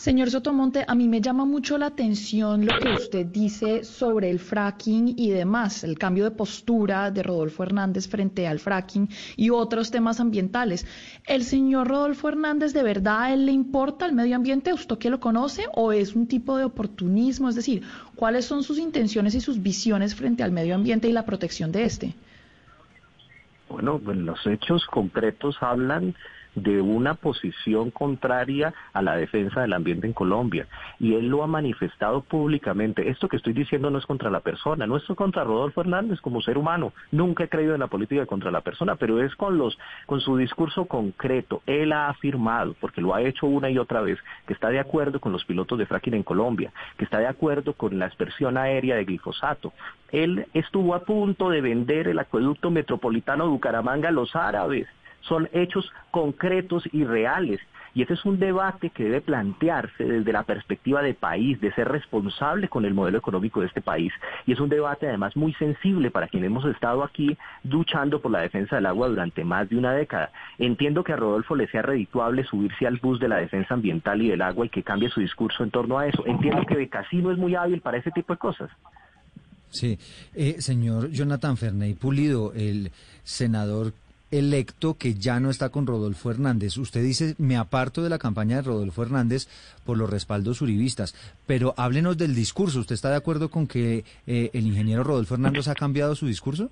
Señor 0.00 0.30
Sotomonte, 0.30 0.82
a 0.88 0.94
mí 0.94 1.08
me 1.08 1.20
llama 1.20 1.44
mucho 1.44 1.76
la 1.76 1.84
atención 1.84 2.64
lo 2.64 2.78
que 2.78 2.88
usted 2.88 3.26
dice 3.26 3.84
sobre 3.84 4.30
el 4.30 4.38
fracking 4.38 5.12
y 5.14 5.28
demás, 5.28 5.84
el 5.84 5.98
cambio 5.98 6.24
de 6.24 6.30
postura 6.30 7.10
de 7.10 7.22
Rodolfo 7.22 7.64
Hernández 7.64 8.08
frente 8.08 8.48
al 8.48 8.60
fracking 8.60 9.10
y 9.36 9.50
otros 9.50 9.90
temas 9.90 10.18
ambientales. 10.18 10.86
¿El 11.26 11.42
señor 11.42 11.88
Rodolfo 11.88 12.30
Hernández 12.30 12.72
de 12.72 12.82
verdad 12.82 13.34
él 13.34 13.44
le 13.44 13.52
importa 13.52 14.06
el 14.06 14.14
medio 14.14 14.36
ambiente? 14.36 14.72
¿Usted 14.72 14.96
que 14.96 15.10
lo 15.10 15.20
conoce? 15.20 15.66
¿O 15.74 15.92
es 15.92 16.16
un 16.16 16.26
tipo 16.26 16.56
de 16.56 16.64
oportunismo? 16.64 17.50
Es 17.50 17.54
decir, 17.54 17.82
¿cuáles 18.16 18.46
son 18.46 18.62
sus 18.62 18.78
intenciones 18.78 19.34
y 19.34 19.42
sus 19.42 19.62
visiones 19.62 20.14
frente 20.14 20.42
al 20.42 20.50
medio 20.50 20.76
ambiente 20.76 21.08
y 21.08 21.12
la 21.12 21.26
protección 21.26 21.72
de 21.72 21.84
este? 21.84 22.14
Bueno, 23.68 23.98
pues 23.98 24.16
los 24.16 24.46
hechos 24.46 24.82
concretos 24.86 25.58
hablan 25.60 26.14
de 26.54 26.80
una 26.80 27.14
posición 27.14 27.90
contraria 27.90 28.74
a 28.92 29.02
la 29.02 29.16
defensa 29.16 29.60
del 29.60 29.72
ambiente 29.72 30.06
en 30.06 30.12
Colombia. 30.12 30.66
Y 30.98 31.14
él 31.14 31.28
lo 31.28 31.42
ha 31.42 31.46
manifestado 31.46 32.22
públicamente. 32.22 33.08
Esto 33.08 33.28
que 33.28 33.36
estoy 33.36 33.52
diciendo 33.52 33.90
no 33.90 33.98
es 33.98 34.06
contra 34.06 34.30
la 34.30 34.40
persona, 34.40 34.86
no 34.86 34.96
es 34.96 35.04
contra 35.16 35.44
Rodolfo 35.44 35.80
Hernández 35.80 36.20
como 36.20 36.42
ser 36.42 36.58
humano. 36.58 36.92
Nunca 37.10 37.44
he 37.44 37.48
creído 37.48 37.74
en 37.74 37.80
la 37.80 37.86
política 37.86 38.26
contra 38.26 38.50
la 38.50 38.60
persona, 38.60 38.96
pero 38.96 39.22
es 39.22 39.34
con 39.36 39.58
los 39.58 39.78
con 40.06 40.20
su 40.20 40.36
discurso 40.36 40.86
concreto. 40.86 41.62
Él 41.66 41.92
ha 41.92 42.08
afirmado, 42.08 42.74
porque 42.80 43.00
lo 43.00 43.14
ha 43.14 43.22
hecho 43.22 43.46
una 43.46 43.70
y 43.70 43.78
otra 43.78 44.00
vez, 44.00 44.18
que 44.46 44.52
está 44.52 44.68
de 44.68 44.80
acuerdo 44.80 45.20
con 45.20 45.32
los 45.32 45.44
pilotos 45.44 45.78
de 45.78 45.86
fracking 45.86 46.14
en 46.14 46.22
Colombia, 46.22 46.72
que 46.96 47.04
está 47.04 47.18
de 47.18 47.26
acuerdo 47.26 47.74
con 47.74 47.98
la 47.98 48.06
aspersión 48.06 48.56
aérea 48.56 48.96
de 48.96 49.04
glifosato. 49.04 49.72
Él 50.10 50.46
estuvo 50.54 50.94
a 50.94 51.04
punto 51.04 51.50
de 51.50 51.60
vender 51.60 52.08
el 52.08 52.18
acueducto 52.18 52.70
metropolitano 52.70 53.44
de 53.44 53.50
Bucaramanga 53.50 54.08
a 54.08 54.12
los 54.12 54.34
árabes 54.34 54.88
son 55.20 55.48
hechos 55.52 55.92
concretos 56.10 56.84
y 56.92 57.04
reales. 57.04 57.60
Y 57.92 58.02
ese 58.02 58.14
es 58.14 58.24
un 58.24 58.38
debate 58.38 58.90
que 58.90 59.04
debe 59.04 59.20
plantearse 59.20 60.04
desde 60.04 60.32
la 60.32 60.44
perspectiva 60.44 61.02
de 61.02 61.14
país, 61.14 61.60
de 61.60 61.72
ser 61.72 61.88
responsable 61.88 62.68
con 62.68 62.84
el 62.84 62.94
modelo 62.94 63.18
económico 63.18 63.60
de 63.60 63.66
este 63.66 63.80
país. 63.80 64.12
Y 64.46 64.52
es 64.52 64.60
un 64.60 64.68
debate 64.68 65.08
además 65.08 65.36
muy 65.36 65.52
sensible 65.54 66.10
para 66.10 66.28
quienes 66.28 66.48
hemos 66.48 66.64
estado 66.66 67.02
aquí 67.02 67.36
luchando 67.64 68.20
por 68.20 68.30
la 68.30 68.40
defensa 68.40 68.76
del 68.76 68.86
agua 68.86 69.08
durante 69.08 69.44
más 69.44 69.68
de 69.68 69.76
una 69.76 69.92
década. 69.92 70.30
Entiendo 70.58 71.02
que 71.02 71.12
a 71.12 71.16
Rodolfo 71.16 71.56
le 71.56 71.66
sea 71.66 71.82
redituable 71.82 72.44
subirse 72.44 72.86
al 72.86 72.98
bus 72.98 73.18
de 73.18 73.28
la 73.28 73.38
defensa 73.38 73.74
ambiental 73.74 74.22
y 74.22 74.28
del 74.28 74.42
agua 74.42 74.66
y 74.66 74.68
que 74.68 74.84
cambie 74.84 75.10
su 75.10 75.20
discurso 75.20 75.64
en 75.64 75.70
torno 75.70 75.98
a 75.98 76.06
eso. 76.06 76.24
Entiendo 76.26 76.64
que 76.66 76.76
Becasino 76.76 77.32
es 77.32 77.38
muy 77.38 77.56
hábil 77.56 77.80
para 77.80 77.98
ese 77.98 78.12
tipo 78.12 78.32
de 78.32 78.38
cosas. 78.38 78.70
Sí, 79.70 79.98
eh, 80.34 80.56
señor 80.60 81.10
Jonathan 81.10 81.56
Ferney 81.56 81.94
Pulido, 81.94 82.52
el 82.54 82.90
senador 83.22 83.92
electo 84.30 84.94
que 84.94 85.14
ya 85.14 85.40
no 85.40 85.50
está 85.50 85.70
con 85.70 85.86
Rodolfo 85.86 86.30
Hernández. 86.30 86.76
Usted 86.78 87.02
dice, 87.02 87.34
me 87.38 87.56
aparto 87.56 88.02
de 88.02 88.10
la 88.10 88.18
campaña 88.18 88.56
de 88.56 88.62
Rodolfo 88.62 89.02
Hernández 89.02 89.48
por 89.84 89.98
los 89.98 90.08
respaldos 90.08 90.62
uribistas, 90.62 91.14
pero 91.46 91.74
háblenos 91.76 92.16
del 92.16 92.34
discurso. 92.34 92.80
¿Usted 92.80 92.94
está 92.94 93.10
de 93.10 93.16
acuerdo 93.16 93.50
con 93.50 93.66
que 93.66 94.04
eh, 94.26 94.50
el 94.52 94.66
ingeniero 94.66 95.04
Rodolfo 95.04 95.34
Hernández 95.34 95.68
ha 95.68 95.74
cambiado 95.74 96.14
su 96.14 96.26
discurso? 96.26 96.70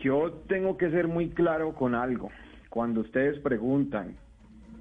Yo 0.00 0.32
tengo 0.48 0.76
que 0.76 0.90
ser 0.90 1.08
muy 1.08 1.30
claro 1.30 1.74
con 1.74 1.94
algo. 1.94 2.30
Cuando 2.70 3.00
ustedes 3.00 3.38
preguntan 3.40 4.16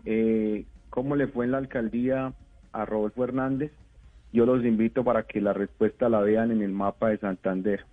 eh, 0.05 0.65
cómo 0.89 1.15
le 1.15 1.27
fue 1.27 1.45
en 1.45 1.51
la 1.51 1.57
alcaldía 1.57 2.33
a 2.71 2.85
Rodolfo 2.85 3.23
Hernández, 3.23 3.71
yo 4.31 4.45
los 4.45 4.65
invito 4.65 5.03
para 5.03 5.23
que 5.23 5.39
la 5.39 5.53
respuesta 5.53 6.09
la 6.09 6.19
vean 6.19 6.51
en 6.51 6.61
el 6.61 6.71
mapa 6.71 7.09
de 7.09 7.17
Santander. 7.17 7.85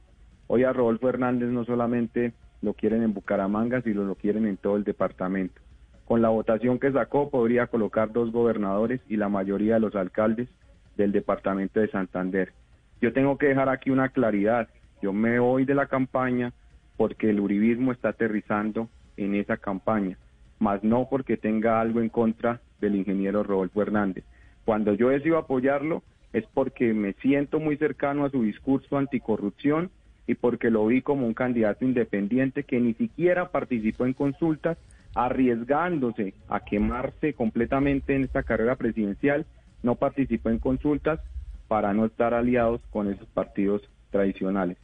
Hoy 0.49 0.65
a 0.65 0.73
Rodolfo 0.73 1.09
Hernández 1.09 1.51
no 1.51 1.65
solamente 1.65 2.33
lo 2.63 2.75
quieren 2.75 3.03
en 3.03 3.13
Bucaramanga, 3.13 3.83
si 3.83 3.93
lo 3.93 4.15
quieren 4.15 4.47
en 4.47 4.57
todo 4.57 4.77
el 4.77 4.85
departamento. 4.85 5.61
Con 6.07 6.23
la 6.23 6.29
votación 6.29 6.79
que 6.79 6.93
sacó 6.93 7.29
podría 7.29 7.67
colocar 7.67 8.13
dos 8.13 8.33
gobernadores 8.33 9.01
y 9.09 9.17
la 9.17 9.29
mayoría 9.29 9.75
de 9.75 9.81
los 9.81 9.95
alcaldes 9.95 10.49
del 10.97 11.13
departamento 11.13 11.81
de 11.81 11.89
Santander. 11.89 12.53
Yo 13.01 13.13
tengo 13.13 13.37
que 13.37 13.47
dejar 13.47 13.69
aquí 13.69 13.91
una 13.91 14.11
claridad. 14.11 14.69
Yo 15.01 15.13
me 15.13 15.39
voy 15.39 15.65
de 15.65 15.75
la 15.75 15.87
campaña 15.87 16.53
porque 16.97 17.31
el 17.31 17.41
uribismo 17.41 17.93
está 17.93 18.11
aterrizando 18.11 18.89
en 19.17 19.35
esa 19.35 19.57
campaña, 19.57 20.17
más 20.59 20.85
no 20.85 21.09
porque 21.11 21.37
tenga 21.37 21.81
algo 21.81 22.01
en 22.01 22.09
contra 22.09 22.61
del 22.81 22.95
ingeniero 22.95 23.43
Rodolfo 23.43 23.83
Hernández. 23.83 24.25
Cuando 24.65 24.95
yo 24.95 25.09
decido 25.09 25.39
apoyarlo 25.39 26.03
es 26.33 26.45
porque 26.55 26.95
me 26.95 27.13
siento 27.15 27.61
muy 27.61 27.77
cercano 27.77 28.25
a 28.25 28.31
su 28.31 28.43
discurso 28.43 28.97
anticorrupción 28.97 29.91
y 30.27 30.35
porque 30.35 30.71
lo 30.71 30.87
vi 30.87 31.03
como 31.03 31.27
un 31.27 31.35
candidato 31.35 31.85
independiente 31.85 32.65
que 32.65 32.81
ni 32.81 32.95
siquiera 32.95 33.51
participó 33.51 34.07
en 34.07 34.13
consultas, 34.13 34.79
arriesgándose 35.15 36.35
a 36.49 36.61
quemarse 36.61 37.35
completamente 37.35 38.15
en 38.15 38.25
esta 38.25 38.43
carrera 38.43 38.77
presidencial, 38.77 39.47
no 39.83 39.97
participó 39.97 40.51
en 40.51 40.59
consultas 40.59 41.21
para 41.69 41.93
no 41.93 42.07
estar 42.07 42.35
aliados 42.35 42.81
con 42.91 43.11
esos 43.11 43.27
partidos 43.29 43.83
tradicionales. 44.11 44.79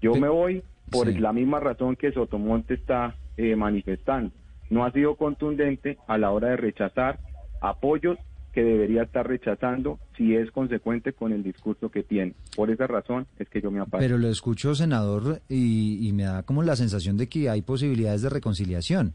Yo 0.00 0.14
me 0.14 0.28
voy 0.28 0.62
por 0.90 1.08
la 1.08 1.32
misma 1.32 1.60
razón 1.60 1.96
que 1.96 2.12
Sotomonte 2.12 2.74
está 2.74 3.16
eh, 3.36 3.56
manifestando. 3.56 4.32
No 4.70 4.84
ha 4.84 4.92
sido 4.92 5.16
contundente 5.16 5.98
a 6.06 6.18
la 6.18 6.30
hora 6.30 6.48
de 6.48 6.56
rechazar 6.56 7.18
apoyos 7.60 8.18
que 8.54 8.62
debería 8.62 9.02
estar 9.02 9.26
rechazando 9.26 9.98
si 10.16 10.36
es 10.36 10.50
consecuente 10.52 11.12
con 11.12 11.32
el 11.32 11.42
discurso 11.42 11.90
que 11.90 12.04
tiene. 12.04 12.34
Por 12.54 12.70
esa 12.70 12.86
razón 12.86 13.26
es 13.38 13.48
que 13.48 13.60
yo 13.60 13.72
me 13.72 13.80
aparto. 13.80 13.98
Pero 13.98 14.16
lo 14.16 14.28
escucho, 14.28 14.76
senador, 14.76 15.42
y, 15.48 16.06
y 16.06 16.12
me 16.12 16.22
da 16.22 16.44
como 16.44 16.62
la 16.62 16.76
sensación 16.76 17.16
de 17.16 17.28
que 17.28 17.50
hay 17.50 17.62
posibilidades 17.62 18.22
de 18.22 18.30
reconciliación. 18.30 19.14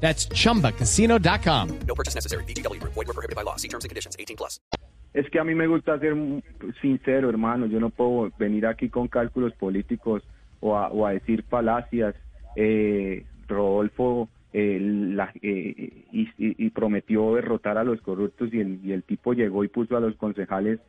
That's 0.00 0.28
chumbacasino.com. 0.28 1.78
No 1.88 1.94
purchase 1.94 2.14
necessary. 2.14 2.44
BGW. 2.44 2.80
Void 2.82 2.94
were 2.94 3.12
prohibited 3.12 3.34
by 3.34 3.42
law. 3.42 3.56
See 3.56 3.68
terms 3.68 3.84
and 3.84 3.90
conditions 3.90 4.16
18 4.18 4.36
plus. 4.36 4.60
Es 5.14 5.30
que 5.30 5.38
a 5.40 5.44
mí 5.44 5.54
me 5.54 5.66
gusta 5.66 5.98
ser 5.98 6.14
sincero, 6.82 7.30
hermano. 7.30 7.66
Yo 7.66 7.80
no 7.80 7.88
puedo 7.88 8.30
venir 8.38 8.66
aquí 8.66 8.90
con 8.90 9.08
cálculos 9.08 9.54
políticos 9.54 10.22
o 10.60 10.76
a, 10.76 10.88
o 10.88 11.06
a 11.06 11.12
decir 11.12 11.42
falacias. 11.44 12.14
Eh, 12.54 13.24
Rodolfo 13.48 14.28
eh, 14.52 14.78
la, 14.80 15.32
eh, 15.42 16.04
y, 16.12 16.28
y, 16.38 16.70
prometió 16.70 17.34
derrotar 17.34 17.78
a 17.78 17.84
los 17.84 18.00
corruptos 18.00 18.52
y 18.52 18.60
el, 18.60 18.80
y 18.84 18.92
el 18.92 19.02
tipo 19.02 19.34
llegó 19.34 19.64
y 19.64 19.68
puso 19.68 19.96
a 19.96 20.00
los 20.00 20.16
concejales 20.16 20.80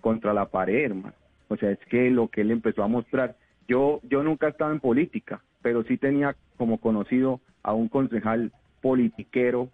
contra 0.00 0.32
la 0.32 0.46
pared, 0.46 0.84
hermano. 0.84 1.14
O 1.48 1.56
sea, 1.56 1.70
es 1.70 1.78
que 1.90 2.10
lo 2.10 2.28
que 2.28 2.42
él 2.42 2.50
empezó 2.50 2.82
a 2.82 2.88
mostrar. 2.88 3.36
Yo, 3.68 4.00
yo 4.08 4.22
nunca 4.22 4.48
estaba 4.48 4.70
en 4.70 4.78
política, 4.78 5.42
pero 5.62 5.82
sí 5.84 5.96
tenía 5.96 6.36
como 6.56 6.78
conocido 6.78 7.40
a 7.64 7.72
un 7.72 7.88
concejal 7.88 8.52
politiquero 8.80 9.68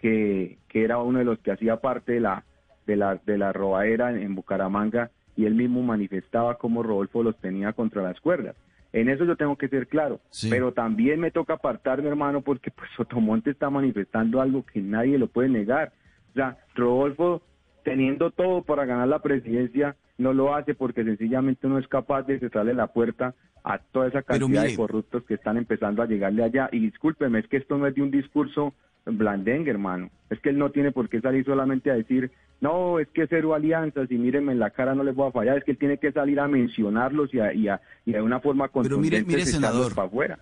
que, 0.00 0.58
que 0.68 0.84
era 0.84 0.98
uno 0.98 1.18
de 1.18 1.24
los 1.24 1.38
que 1.40 1.52
hacía 1.52 1.80
parte 1.80 2.12
de 2.12 2.20
la, 2.20 2.44
de 2.86 2.96
la, 2.96 3.16
de 3.16 3.38
la 3.38 3.52
robadera 3.52 4.10
en, 4.10 4.34
Bucaramanga 4.34 5.10
y 5.36 5.44
él 5.44 5.54
mismo 5.54 5.82
manifestaba 5.82 6.56
cómo 6.56 6.82
Rodolfo 6.82 7.22
los 7.22 7.36
tenía 7.38 7.72
contra 7.72 8.02
las 8.02 8.20
cuerdas. 8.20 8.56
En 8.92 9.08
eso 9.08 9.24
yo 9.24 9.36
tengo 9.36 9.56
que 9.56 9.68
ser 9.68 9.86
claro. 9.86 10.20
Pero 10.48 10.72
también 10.72 11.20
me 11.20 11.30
toca 11.30 11.54
apartarme, 11.54 12.08
hermano, 12.08 12.40
porque 12.40 12.70
pues 12.70 12.90
Sotomonte 12.96 13.50
está 13.50 13.68
manifestando 13.68 14.40
algo 14.40 14.64
que 14.64 14.80
nadie 14.80 15.18
lo 15.18 15.26
puede 15.26 15.50
negar. 15.50 15.92
O 16.30 16.34
sea, 16.34 16.56
Rodolfo, 16.74 17.42
teniendo 17.84 18.30
todo 18.30 18.62
para 18.62 18.84
ganar 18.84 19.08
la 19.08 19.20
presidencia, 19.20 19.96
no 20.18 20.32
lo 20.32 20.54
hace 20.54 20.74
porque 20.74 21.04
sencillamente 21.04 21.68
no 21.68 21.78
es 21.78 21.86
capaz 21.88 22.22
de 22.22 22.38
cerrarle 22.38 22.74
la 22.74 22.88
puerta 22.88 23.34
a 23.64 23.78
toda 23.78 24.08
esa 24.08 24.22
cantidad 24.22 24.64
de 24.64 24.76
corruptos 24.76 25.24
que 25.24 25.34
están 25.34 25.56
empezando 25.56 26.02
a 26.02 26.06
llegarle 26.06 26.44
allá. 26.44 26.68
Y 26.72 26.80
discúlpeme, 26.80 27.40
es 27.40 27.48
que 27.48 27.58
esto 27.58 27.78
no 27.78 27.86
es 27.86 27.94
de 27.94 28.02
un 28.02 28.10
discurso 28.10 28.74
blandengue, 29.04 29.70
hermano. 29.70 30.10
Es 30.30 30.40
que 30.40 30.50
él 30.50 30.58
no 30.58 30.70
tiene 30.70 30.92
por 30.92 31.08
qué 31.08 31.20
salir 31.20 31.44
solamente 31.44 31.90
a 31.90 31.94
decir, 31.94 32.30
no, 32.60 32.98
es 32.98 33.08
que 33.08 33.26
cero 33.28 33.54
alianzas 33.54 34.10
y 34.10 34.16
mírenme 34.16 34.52
en 34.52 34.58
la 34.58 34.70
cara 34.70 34.94
no 34.94 35.04
les 35.04 35.14
voy 35.14 35.28
a 35.28 35.32
fallar. 35.32 35.58
Es 35.58 35.64
que 35.64 35.72
él 35.72 35.78
tiene 35.78 35.98
que 35.98 36.12
salir 36.12 36.40
a 36.40 36.48
mencionarlos 36.48 37.32
y, 37.32 37.40
a, 37.40 37.52
y, 37.52 37.68
y 38.04 38.12
de 38.12 38.22
una 38.22 38.40
forma 38.40 38.68
contundente 38.68 39.16
Pero 39.16 39.26
mire, 39.26 39.38
mire 39.38 39.46
senador. 39.46 39.94
para 39.94 40.08
afuera. 40.08 40.38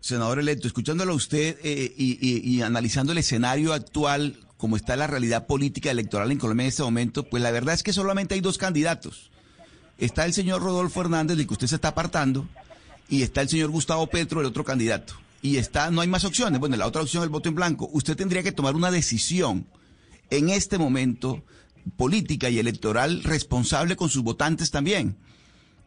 Senador 0.00 0.38
electo, 0.38 0.66
escuchándolo 0.68 1.12
a 1.12 1.16
usted 1.16 1.56
eh, 1.64 1.92
y, 1.96 2.18
y, 2.20 2.62
analizando 2.62 3.12
el 3.12 3.18
escenario 3.18 3.72
actual, 3.72 4.36
como 4.58 4.76
está 4.76 4.94
la 4.96 5.06
realidad 5.06 5.46
política 5.46 5.90
electoral 5.90 6.30
en 6.30 6.38
Colombia 6.38 6.64
en 6.64 6.68
este 6.68 6.82
momento, 6.82 7.24
pues 7.24 7.42
la 7.42 7.50
verdad 7.50 7.74
es 7.74 7.82
que 7.82 7.94
solamente 7.94 8.34
hay 8.34 8.42
dos 8.42 8.58
candidatos. 8.58 9.30
Está 9.96 10.26
el 10.26 10.34
señor 10.34 10.62
Rodolfo 10.62 11.00
Hernández, 11.00 11.38
del 11.38 11.46
que 11.46 11.54
usted 11.54 11.68
se 11.68 11.76
está 11.76 11.88
apartando, 11.88 12.46
y 13.08 13.22
está 13.22 13.40
el 13.40 13.48
señor 13.48 13.70
Gustavo 13.70 14.06
Petro, 14.08 14.40
el 14.40 14.46
otro 14.46 14.64
candidato 14.64 15.14
y 15.42 15.56
está, 15.56 15.90
no 15.90 16.00
hay 16.00 16.08
más 16.08 16.24
opciones. 16.24 16.60
Bueno, 16.60 16.76
la 16.76 16.86
otra 16.86 17.02
opción 17.02 17.22
es 17.22 17.26
el 17.26 17.30
voto 17.30 17.48
en 17.48 17.54
blanco. 17.54 17.88
Usted 17.92 18.16
tendría 18.16 18.42
que 18.42 18.52
tomar 18.52 18.74
una 18.74 18.90
decisión 18.90 19.66
en 20.30 20.50
este 20.50 20.78
momento 20.78 21.44
política 21.96 22.50
y 22.50 22.58
electoral 22.58 23.22
responsable 23.22 23.96
con 23.96 24.10
sus 24.10 24.22
votantes 24.22 24.70
también. 24.70 25.16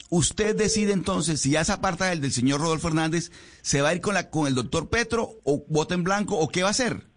Usted 0.10 0.56
decide 0.56 0.94
entonces 0.94 1.42
si 1.42 1.52
ya 1.52 1.62
esa 1.62 1.80
parte 1.80 2.04
del, 2.06 2.22
del 2.22 2.34
señor 2.34 2.60
Rodolfo 2.60 2.88
Hernández 2.88 3.32
se 3.62 3.82
va 3.82 3.90
a 3.90 3.96
ir 3.96 4.02
con, 4.02 4.14
la, 4.14 4.30
con 4.30 4.48
el 4.48 4.56
doctor 4.56 4.90
Petro 4.90 5.36
o 5.44 5.64
voto 5.70 5.94
en 5.94 6.04
blanco 6.04 6.38
o 6.38 6.50
qué 6.50 6.64
va 6.64 6.70
a 6.70 6.72
hacer. 6.72 7.08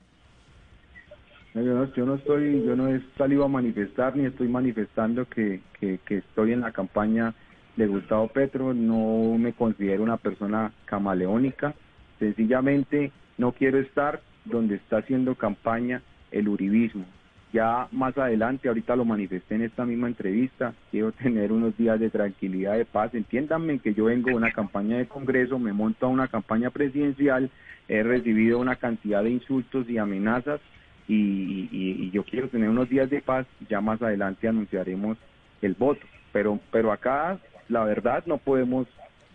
Yo, 1.55 2.05
no, 2.05 2.15
estoy, 2.15 2.65
yo 2.65 2.77
no 2.77 2.89
he 2.89 3.01
salido 3.17 3.45
a 3.45 3.49
manifestar 3.49 4.17
ni 4.17 4.27
estoy 4.27 4.49
manifestando 4.49 5.27
que, 5.27 5.61
que, 5.81 5.99
que 6.05 6.19
estoy 6.19 6.53
en 6.53 6.61
la 6.61 6.73
campaña 6.73 7.35
de 7.77 7.87
Gustavo 7.87 8.29
Petro. 8.29 8.75
No 8.75 9.39
me 9.39 9.53
considero 9.53 10.03
una 10.03 10.17
persona 10.17 10.73
camaleónica 10.85 11.75
Sencillamente 12.19 13.13
no 13.39 13.53
quiero 13.53 13.79
estar 13.79 14.21
donde 14.45 14.77
está 14.77 14.99
haciendo 14.99 15.35
campaña 15.35 16.03
el 16.31 16.49
uribismo. 16.49 17.05
Ya 17.53 17.87
más 17.93 18.17
adelante, 18.19 18.69
ahorita 18.69 18.97
lo 18.97 19.05
manifesté 19.05 19.55
en 19.55 19.63
esta 19.63 19.85
misma 19.85 20.09
entrevista, 20.09 20.75
quiero 20.91 21.13
tener 21.23 21.53
unos 21.53 21.77
días 21.77 22.01
de 22.01 22.11
tranquilidad, 22.11 22.77
de 22.77 22.85
paz. 22.85 23.15
Entiéndanme 23.15 23.79
que 23.79 23.95
yo 23.95 24.07
vengo 24.07 24.31
de 24.31 24.37
una 24.37 24.53
campaña 24.53 24.99
de 24.99 25.07
Congreso, 25.07 25.59
me 25.59 25.73
monto 25.73 26.07
a 26.07 26.11
una 26.11 26.29
campaña 26.29 26.71
presidencial, 26.71 27.51
he 27.89 28.03
recibido 28.03 28.59
una 28.59 28.77
cantidad 28.77 29.23
de 29.23 29.31
insultos 29.31 29.89
y 29.89 29.99
amenazas 29.99 30.61
y, 31.07 31.69
y, 31.71 32.11
yo 32.11 32.25
quiero 32.25 32.49
tener 32.49 32.69
unos 32.69 32.89
días 32.89 33.11
de 33.11 33.21
paz. 33.21 33.47
Ya 33.69 33.81
más 33.81 34.01
adelante 34.01 34.49
anunciaremos 34.49 35.19
el 35.61 35.75
voto. 35.75 36.07
Pero, 36.33 36.59
pero 36.71 36.93
acá, 36.93 37.39
la 37.69 37.85
verdad, 37.85 38.25
no 38.27 38.39
podemos 38.39 38.87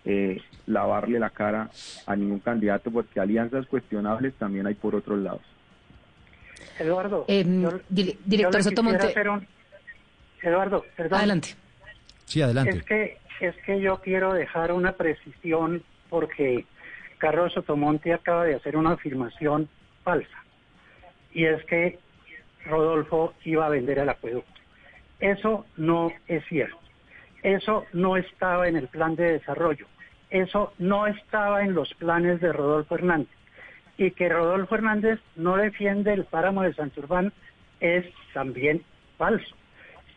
eh, 0.05 0.41
lavarle 0.65 1.20
la 1.20 1.30
cara 1.30 1.70
a 2.05 2.15
ningún 2.15 2.39
candidato 2.39 2.89
porque 2.91 3.20
alianzas 3.20 3.67
cuestionables 3.67 4.34
también 4.36 4.65
hay 4.65 4.74
por 4.74 4.95
otros 4.95 5.20
lados. 5.20 5.41
Eduardo, 6.80 7.26
em, 7.28 7.67
director 7.89 8.63
Sotomonte. 8.63 9.13
Eduardo, 10.41 10.86
perdón. 10.95 11.20
Adelante. 11.20 11.49
Sí, 12.26 12.41
adelante. 12.41 12.78
Es 12.78 12.84
que, 12.84 13.17
es 13.41 13.55
que 13.65 13.82
yo 13.82 13.97
quiero 14.01 14.34
dejar 14.34 14.72
una 14.72 14.93
precisión 14.93 15.84
porque 16.09 16.65
Carlos 17.17 17.53
Sotomonte 17.53 18.13
acaba 18.13 18.45
de 18.45 18.55
hacer 18.55 18.78
una 18.78 18.93
afirmación 18.93 19.70
falsa. 20.03 20.43
Y 21.34 21.45
es 21.45 21.63
que 21.65 21.99
Rodolfo 22.65 23.34
iba 23.43 23.65
a 23.65 23.69
vender 23.69 23.99
el 23.99 24.09
acueducto. 24.09 24.59
Eso 25.19 25.65
no 25.77 26.11
es 26.27 26.43
cierto. 26.45 26.80
Eso 27.43 27.86
no 27.93 28.17
estaba 28.17 28.67
en 28.67 28.75
el 28.75 28.88
plan 28.88 29.15
de 29.15 29.34
desarrollo. 29.34 29.86
Eso 30.30 30.73
no 30.77 31.07
estaba 31.07 31.63
en 31.63 31.73
los 31.73 31.93
planes 31.95 32.39
de 32.41 32.53
Rodolfo 32.53 32.95
Hernández. 32.95 33.30
Y 33.97 34.11
que 34.11 34.30
Rodolfo 34.30 34.75
Hernández 34.75 35.19
no 35.36 35.57
defiende 35.57 36.13
el 36.13 36.25
páramo 36.25 36.63
de 36.63 36.73
Santurbán 36.73 37.34
es 37.80 38.05
también 38.34 38.84
falso. 39.17 39.55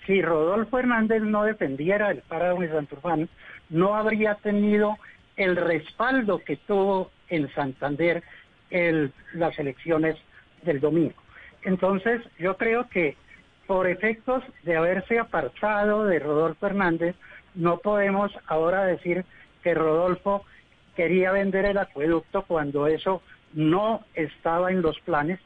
Si 0.07 0.21
Rodolfo 0.21 0.79
Hernández 0.79 1.23
no 1.23 1.45
defendiera 1.45 2.11
el 2.11 2.23
páramo 2.23 2.63
de 2.63 2.71
Santurbán, 2.71 3.29
no 3.71 3.95
habría 3.95 4.35
tenido 4.37 4.97
el 5.37 5.57
respaldo 5.57 6.41
que 6.41 6.57
tuvo 6.57 7.11
en 7.29 7.53
Santander 7.55 8.23
las 9.35 9.59
elecciones 9.59 10.17
del 10.63 10.81
domingo. 10.81 11.15
Entonces, 11.65 12.21
yo 12.39 12.57
creo 12.57 12.89
que 12.89 13.17
por 13.67 13.87
efectos 13.87 14.43
de 14.65 14.77
haberse 14.77 15.19
apartado 15.19 16.05
de 16.05 16.19
Rodolfo 16.19 16.67
Hernández, 16.67 17.17
no 17.55 17.79
podemos 17.79 18.33
ahora 18.47 18.85
decir 18.85 19.25
que 19.63 19.75
Rodolfo 19.75 20.45
quería 20.97 21.33
vender 21.33 21.65
el 21.67 21.79
acueducto 21.79 22.43
cuando 22.43 22.87
eso 22.87 23.23
no 23.55 24.05
estaba 24.15 24.71
en 24.71 24.83
los 24.83 24.99
planes. 25.01 25.39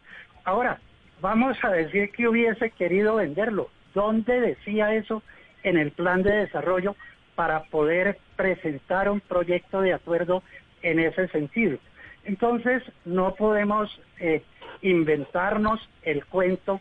Ahora, 0.44 0.80
vamos 1.20 1.56
a 1.62 1.70
decir 1.70 2.10
que 2.10 2.28
hubiese 2.28 2.70
querido 2.70 3.16
venderlo. 3.16 3.68
¿Dónde 3.94 4.40
decía 4.40 4.94
eso 4.94 5.22
en 5.62 5.76
el 5.76 5.90
plan 5.90 6.22
de 6.22 6.32
desarrollo 6.32 6.96
para 7.34 7.64
poder 7.64 8.18
presentar 8.36 9.10
un 9.10 9.20
proyecto 9.20 9.80
de 9.80 9.94
acuerdo 9.94 10.42
en 10.82 11.00
ese 11.00 11.28
sentido? 11.28 11.78
Entonces, 12.26 12.82
no 13.04 13.34
podemos 13.34 14.00
eh, 14.20 14.42
inventarnos 14.82 15.80
el 16.02 16.24
cuento 16.26 16.80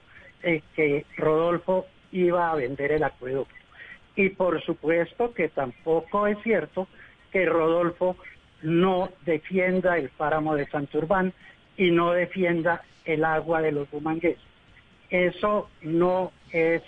que 0.75 1.07
Rodolfo 1.17 1.87
iba 2.11 2.51
a 2.51 2.55
vender 2.55 2.91
el 2.91 3.03
acueducto. 3.03 3.55
Y 4.15 4.29
por 4.29 4.61
supuesto 4.63 5.33
que 5.33 5.49
tampoco 5.49 6.27
es 6.27 6.37
cierto 6.43 6.87
que 7.31 7.45
Rodolfo 7.45 8.15
no 8.61 9.09
defienda 9.25 9.97
el 9.97 10.09
páramo 10.09 10.55
de 10.55 10.67
Santurbán 10.67 11.33
y 11.77 11.91
no 11.91 12.11
defienda 12.11 12.83
el 13.03 13.25
agua 13.25 13.61
de 13.61 13.71
los 13.71 13.89
Bumangués. 13.91 14.37
Eso 15.09 15.69
no 15.81 16.31
es 16.51 16.81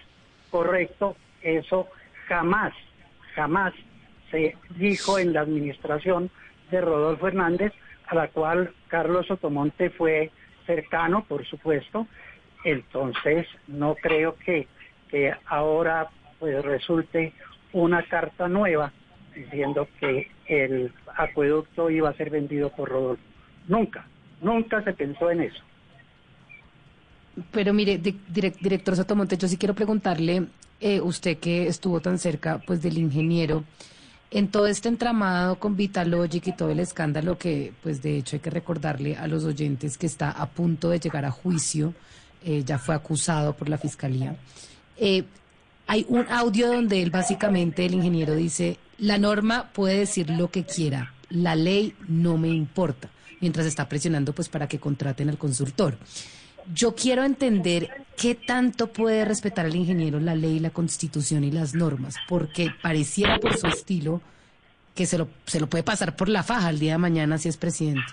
correcto, 0.50 1.16
eso 1.42 1.88
jamás, 2.28 2.74
jamás 3.36 3.74
se 4.32 4.56
dijo 4.72 5.20
en 5.20 5.34
la 5.34 5.42
administración 5.42 6.30
de 6.72 6.82
Rodolfo 6.82 7.28
Hernández, 7.28 7.74
a 8.08 8.16
la 8.16 8.28
cual 8.30 8.74
Carlos 8.88 9.30
Otomonte 9.30 9.90
fue 9.90 10.32
cercano, 10.66 11.24
por 11.26 11.46
supuesto, 11.46 12.08
entonces 12.64 13.48
no 13.68 13.96
creo 13.96 14.36
que, 14.38 14.68
ahora 15.46 16.10
pues 16.40 16.64
resulte 16.64 17.34
una 17.72 18.04
carta 18.04 18.48
nueva 18.48 18.92
diciendo 19.34 19.88
que 20.00 20.30
el 20.48 20.92
acueducto 21.16 21.90
iba 21.90 22.10
a 22.10 22.14
ser 22.14 22.30
vendido 22.30 22.70
por 22.70 22.90
Rodolfo. 22.90 23.24
Nunca, 23.68 24.06
nunca 24.42 24.84
se 24.84 24.94
pensó 24.94 25.32
en 25.32 25.42
eso. 25.42 25.64
Pero 27.52 27.74
mire, 27.74 27.98
director 27.98 28.96
Sotomonte, 28.96 29.38
yo 29.38 29.48
sí 29.48 29.58
quiero 29.58 29.76
preguntarle, 29.76 30.48
eh, 30.80 31.00
usted 31.02 31.38
que 31.38 31.68
estuvo 31.68 32.00
tan 32.02 32.18
cerca 32.18 32.62
pues 32.66 32.82
del 32.82 32.98
ingeniero, 32.98 33.64
en 34.30 34.50
todo 34.50 34.68
este 34.68 34.90
entramado 34.90 35.58
con 35.58 35.76
Vitalogic 35.76 36.48
y 36.48 36.52
todo 36.52 36.70
el 36.70 36.80
escándalo 36.80 37.38
que 37.38 37.74
pues 37.82 38.02
de 38.02 38.18
hecho 38.18 38.36
hay 38.36 38.42
que 38.42 38.50
recordarle 38.50 39.16
a 39.16 39.28
los 39.28 39.46
oyentes 39.46 39.98
que 39.98 40.06
está 40.06 40.32
a 40.32 40.50
punto 40.50 40.90
de 40.90 41.00
llegar 41.00 41.26
a 41.26 41.32
juicio 41.32 41.94
eh, 42.44 42.64
ya 42.66 42.78
fue 42.78 42.96
acusado 42.96 43.54
por 43.56 43.68
la 43.68 43.78
fiscalía. 43.78 44.36
Eh, 44.96 45.24
hay 45.88 46.06
un 46.08 46.26
audio 46.30 46.68
donde 46.72 47.02
él 47.02 47.10
básicamente, 47.10 47.86
el 47.86 47.96
ingeniero 47.96 48.36
dice, 48.36 48.78
la 48.98 49.18
norma 49.18 49.72
puede 49.74 50.00
decir 50.00 50.30
lo 50.30 50.52
que 50.52 50.64
quiera, 50.64 51.14
la 51.30 51.56
ley 51.56 51.96
no 52.08 52.38
me 52.38 52.50
importa, 52.50 53.10
mientras 53.42 53.66
está 53.66 53.90
presionando 53.90 54.34
pues 54.34 54.50
para 54.50 54.68
que 54.68 54.80
contraten 54.80 55.30
al 55.30 55.38
consultor. 55.38 55.98
Yo 56.74 56.96
quiero 56.96 57.24
entender 57.24 58.06
qué 58.18 58.36
tanto 58.36 58.88
puede 58.88 59.26
respetar 59.26 59.66
el 59.66 59.76
ingeniero 59.76 60.20
la 60.20 60.36
ley, 60.36 60.60
la 60.60 60.72
constitución 60.72 61.44
y 61.44 61.52
las 61.52 61.76
normas, 61.76 62.18
porque 62.28 62.72
pareciera 62.82 63.40
por 63.40 63.56
su 63.56 63.68
estilo 63.68 64.22
que 64.96 65.06
se 65.06 65.18
lo, 65.18 65.28
se 65.46 65.60
lo 65.60 65.68
puede 65.68 65.84
pasar 65.84 66.16
por 66.16 66.28
la 66.28 66.44
faja 66.44 66.70
el 66.70 66.80
día 66.80 66.94
de 66.94 66.98
mañana 66.98 67.38
si 67.38 67.48
es 67.48 67.58
presidente. 67.58 68.04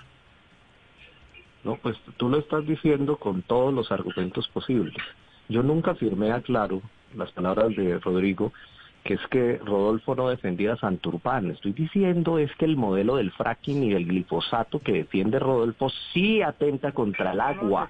No, 1.63 1.77
pues 1.77 1.97
tú 2.17 2.29
lo 2.29 2.37
estás 2.37 2.65
diciendo 2.65 3.17
con 3.17 3.41
todos 3.41 3.73
los 3.73 3.91
argumentos 3.91 4.47
posibles. 4.49 4.95
Yo 5.49 5.63
nunca 5.63 5.95
firmé 5.95 6.31
a 6.31 6.41
claro 6.41 6.81
las 7.15 7.31
palabras 7.31 7.75
de 7.75 7.97
Rodrigo, 7.99 8.53
que 9.03 9.15
es 9.15 9.21
que 9.31 9.59
Rodolfo 9.63 10.15
no 10.15 10.29
defendía 10.29 10.73
a 10.73 10.77
Santurbán. 10.77 11.51
Estoy 11.51 11.73
diciendo 11.73 12.37
es 12.37 12.51
que 12.57 12.65
el 12.65 12.77
modelo 12.77 13.15
del 13.15 13.31
fracking 13.31 13.83
y 13.83 13.93
del 13.93 14.05
glifosato 14.05 14.79
que 14.79 14.91
defiende 14.91 15.39
Rodolfo 15.39 15.89
sí 16.13 16.43
atenta 16.43 16.91
contra 16.91 17.31
el 17.31 17.41
agua, 17.41 17.89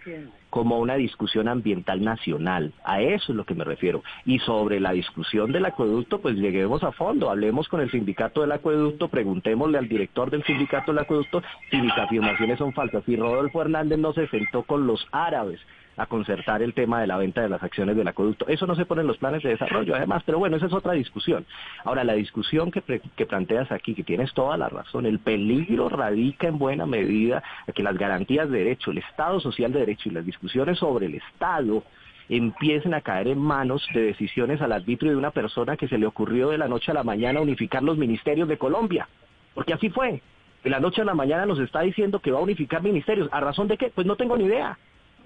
como 0.55 0.79
una 0.79 0.95
discusión 0.95 1.49
ambiental 1.49 2.01
nacional. 2.01 2.71
A 2.85 3.01
eso 3.01 3.33
es 3.33 3.35
lo 3.35 3.43
que 3.43 3.55
me 3.55 3.65
refiero. 3.65 4.01
Y 4.25 4.39
sobre 4.39 4.79
la 4.79 4.93
discusión 4.93 5.51
del 5.51 5.65
acueducto, 5.65 6.21
pues 6.21 6.37
lleguemos 6.37 6.81
a 6.85 6.93
fondo, 6.93 7.29
hablemos 7.29 7.67
con 7.67 7.81
el 7.81 7.91
sindicato 7.91 8.39
del 8.39 8.53
acueducto, 8.53 9.09
preguntémosle 9.09 9.77
al 9.77 9.89
director 9.89 10.31
del 10.31 10.45
sindicato 10.45 10.93
del 10.93 11.03
acueducto 11.03 11.43
si 11.69 11.75
mis 11.75 11.91
afirmaciones 11.91 12.57
son 12.57 12.71
falsas. 12.71 13.03
Si 13.05 13.17
Rodolfo 13.17 13.63
Hernández 13.63 13.99
no 13.99 14.13
se 14.13 14.29
sentó 14.29 14.63
con 14.63 14.87
los 14.87 15.05
árabes 15.11 15.59
a 15.97 16.05
concertar 16.07 16.61
el 16.61 16.73
tema 16.73 17.01
de 17.01 17.07
la 17.07 17.17
venta 17.17 17.41
de 17.41 17.49
las 17.49 17.63
acciones 17.63 17.95
del 17.95 18.07
acueducto. 18.07 18.47
Eso 18.47 18.67
no 18.67 18.75
se 18.75 18.85
pone 18.85 19.01
en 19.01 19.07
los 19.07 19.17
planes 19.17 19.43
de 19.43 19.49
desarrollo, 19.49 19.95
además, 19.95 20.23
pero 20.25 20.39
bueno, 20.39 20.57
esa 20.57 20.65
es 20.65 20.73
otra 20.73 20.93
discusión. 20.93 21.45
Ahora, 21.83 22.03
la 22.03 22.13
discusión 22.13 22.71
que, 22.71 22.81
que 22.81 23.25
planteas 23.25 23.71
aquí, 23.71 23.95
que 23.95 24.03
tienes 24.03 24.33
toda 24.33 24.57
la 24.57 24.69
razón, 24.69 25.05
el 25.05 25.19
peligro 25.19 25.89
radica 25.89 26.47
en 26.47 26.57
buena 26.57 26.85
medida 26.85 27.43
en 27.67 27.73
que 27.73 27.83
las 27.83 27.97
garantías 27.97 28.49
de 28.49 28.59
derecho, 28.59 28.91
el 28.91 28.99
Estado 28.99 29.39
social 29.39 29.71
de 29.71 29.79
derecho 29.79 30.09
y 30.09 30.13
las 30.13 30.25
discusiones 30.25 30.79
sobre 30.79 31.05
el 31.05 31.15
Estado 31.15 31.83
empiecen 32.27 32.93
a 32.93 33.01
caer 33.01 33.27
en 33.27 33.39
manos 33.39 33.87
de 33.93 34.01
decisiones 34.01 34.61
al 34.61 34.71
arbitrio 34.71 35.11
de 35.11 35.17
una 35.17 35.31
persona 35.31 35.77
que 35.77 35.87
se 35.87 35.97
le 35.97 36.07
ocurrió 36.07 36.49
de 36.49 36.57
la 36.57 36.67
noche 36.67 36.91
a 36.91 36.95
la 36.95 37.03
mañana 37.03 37.41
unificar 37.41 37.83
los 37.83 37.97
ministerios 37.97 38.47
de 38.47 38.57
Colombia. 38.57 39.07
Porque 39.53 39.73
así 39.73 39.89
fue. 39.89 40.21
De 40.63 40.69
la 40.69 40.79
noche 40.79 41.01
a 41.01 41.05
la 41.05 41.13
mañana 41.13 41.45
nos 41.45 41.59
está 41.59 41.81
diciendo 41.81 42.19
que 42.19 42.31
va 42.31 42.39
a 42.39 42.43
unificar 42.43 42.81
ministerios. 42.81 43.29
¿A 43.31 43.39
razón 43.39 43.67
de 43.67 43.77
qué? 43.77 43.91
Pues 43.93 44.07
no 44.07 44.15
tengo 44.15 44.35
ni 44.35 44.45
idea. 44.45 44.77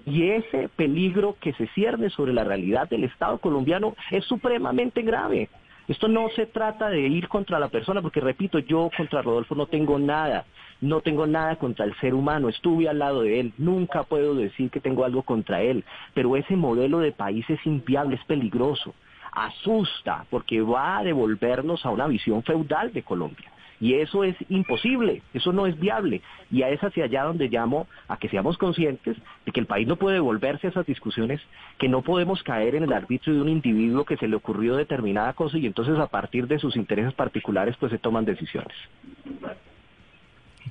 Y 0.06 0.30
ese 0.30 0.68
peligro 0.68 1.36
que 1.40 1.52
se 1.54 1.66
cierne 1.68 2.10
sobre 2.10 2.32
la 2.32 2.44
realidad 2.44 2.88
del 2.88 3.04
Estado 3.04 3.38
colombiano 3.38 3.94
es 4.10 4.24
supremamente 4.24 5.02
grave. 5.02 5.48
Esto 5.88 6.06
no 6.06 6.28
se 6.30 6.46
trata 6.46 6.88
de 6.88 7.00
ir 7.00 7.26
contra 7.26 7.58
la 7.58 7.68
persona, 7.68 8.00
porque 8.00 8.20
repito, 8.20 8.60
yo 8.60 8.90
contra 8.96 9.22
Rodolfo 9.22 9.56
no 9.56 9.66
tengo 9.66 9.98
nada, 9.98 10.44
no 10.80 11.00
tengo 11.00 11.26
nada 11.26 11.56
contra 11.56 11.84
el 11.84 11.96
ser 11.96 12.14
humano, 12.14 12.48
estuve 12.48 12.88
al 12.88 13.00
lado 13.00 13.22
de 13.22 13.40
él, 13.40 13.52
nunca 13.58 14.04
puedo 14.04 14.36
decir 14.36 14.70
que 14.70 14.78
tengo 14.78 15.04
algo 15.04 15.22
contra 15.22 15.62
él, 15.62 15.84
pero 16.14 16.36
ese 16.36 16.54
modelo 16.54 17.00
de 17.00 17.10
país 17.10 17.44
es 17.50 17.66
inviable, 17.66 18.14
es 18.14 18.24
peligroso, 18.24 18.94
asusta, 19.32 20.26
porque 20.30 20.60
va 20.60 20.98
a 20.98 21.02
devolvernos 21.02 21.84
a 21.84 21.90
una 21.90 22.06
visión 22.06 22.44
feudal 22.44 22.92
de 22.92 23.02
Colombia. 23.02 23.50
Y 23.80 23.94
eso 23.94 24.24
es 24.24 24.36
imposible, 24.50 25.22
eso 25.32 25.52
no 25.52 25.66
es 25.66 25.78
viable. 25.80 26.20
Y 26.50 26.62
a 26.62 26.68
es 26.68 26.80
hacia 26.84 27.04
allá 27.04 27.24
donde 27.24 27.48
llamo 27.48 27.86
a 28.08 28.18
que 28.18 28.28
seamos 28.28 28.58
conscientes 28.58 29.16
de 29.46 29.52
que 29.52 29.60
el 29.60 29.66
país 29.66 29.88
no 29.88 29.96
puede 29.96 30.16
devolverse 30.16 30.66
a 30.66 30.70
esas 30.70 30.84
discusiones, 30.84 31.40
que 31.78 31.88
no 31.88 32.02
podemos 32.02 32.42
caer 32.42 32.74
en 32.74 32.82
el 32.82 32.92
arbitrio 32.92 33.34
de 33.34 33.40
un 33.40 33.48
individuo 33.48 34.04
que 34.04 34.18
se 34.18 34.28
le 34.28 34.36
ocurrió 34.36 34.76
determinada 34.76 35.32
cosa 35.32 35.56
y 35.56 35.64
entonces 35.64 35.98
a 35.98 36.08
partir 36.08 36.46
de 36.46 36.58
sus 36.58 36.76
intereses 36.76 37.14
particulares 37.14 37.74
pues 37.80 37.90
se 37.90 37.98
toman 37.98 38.26
decisiones. 38.26 38.76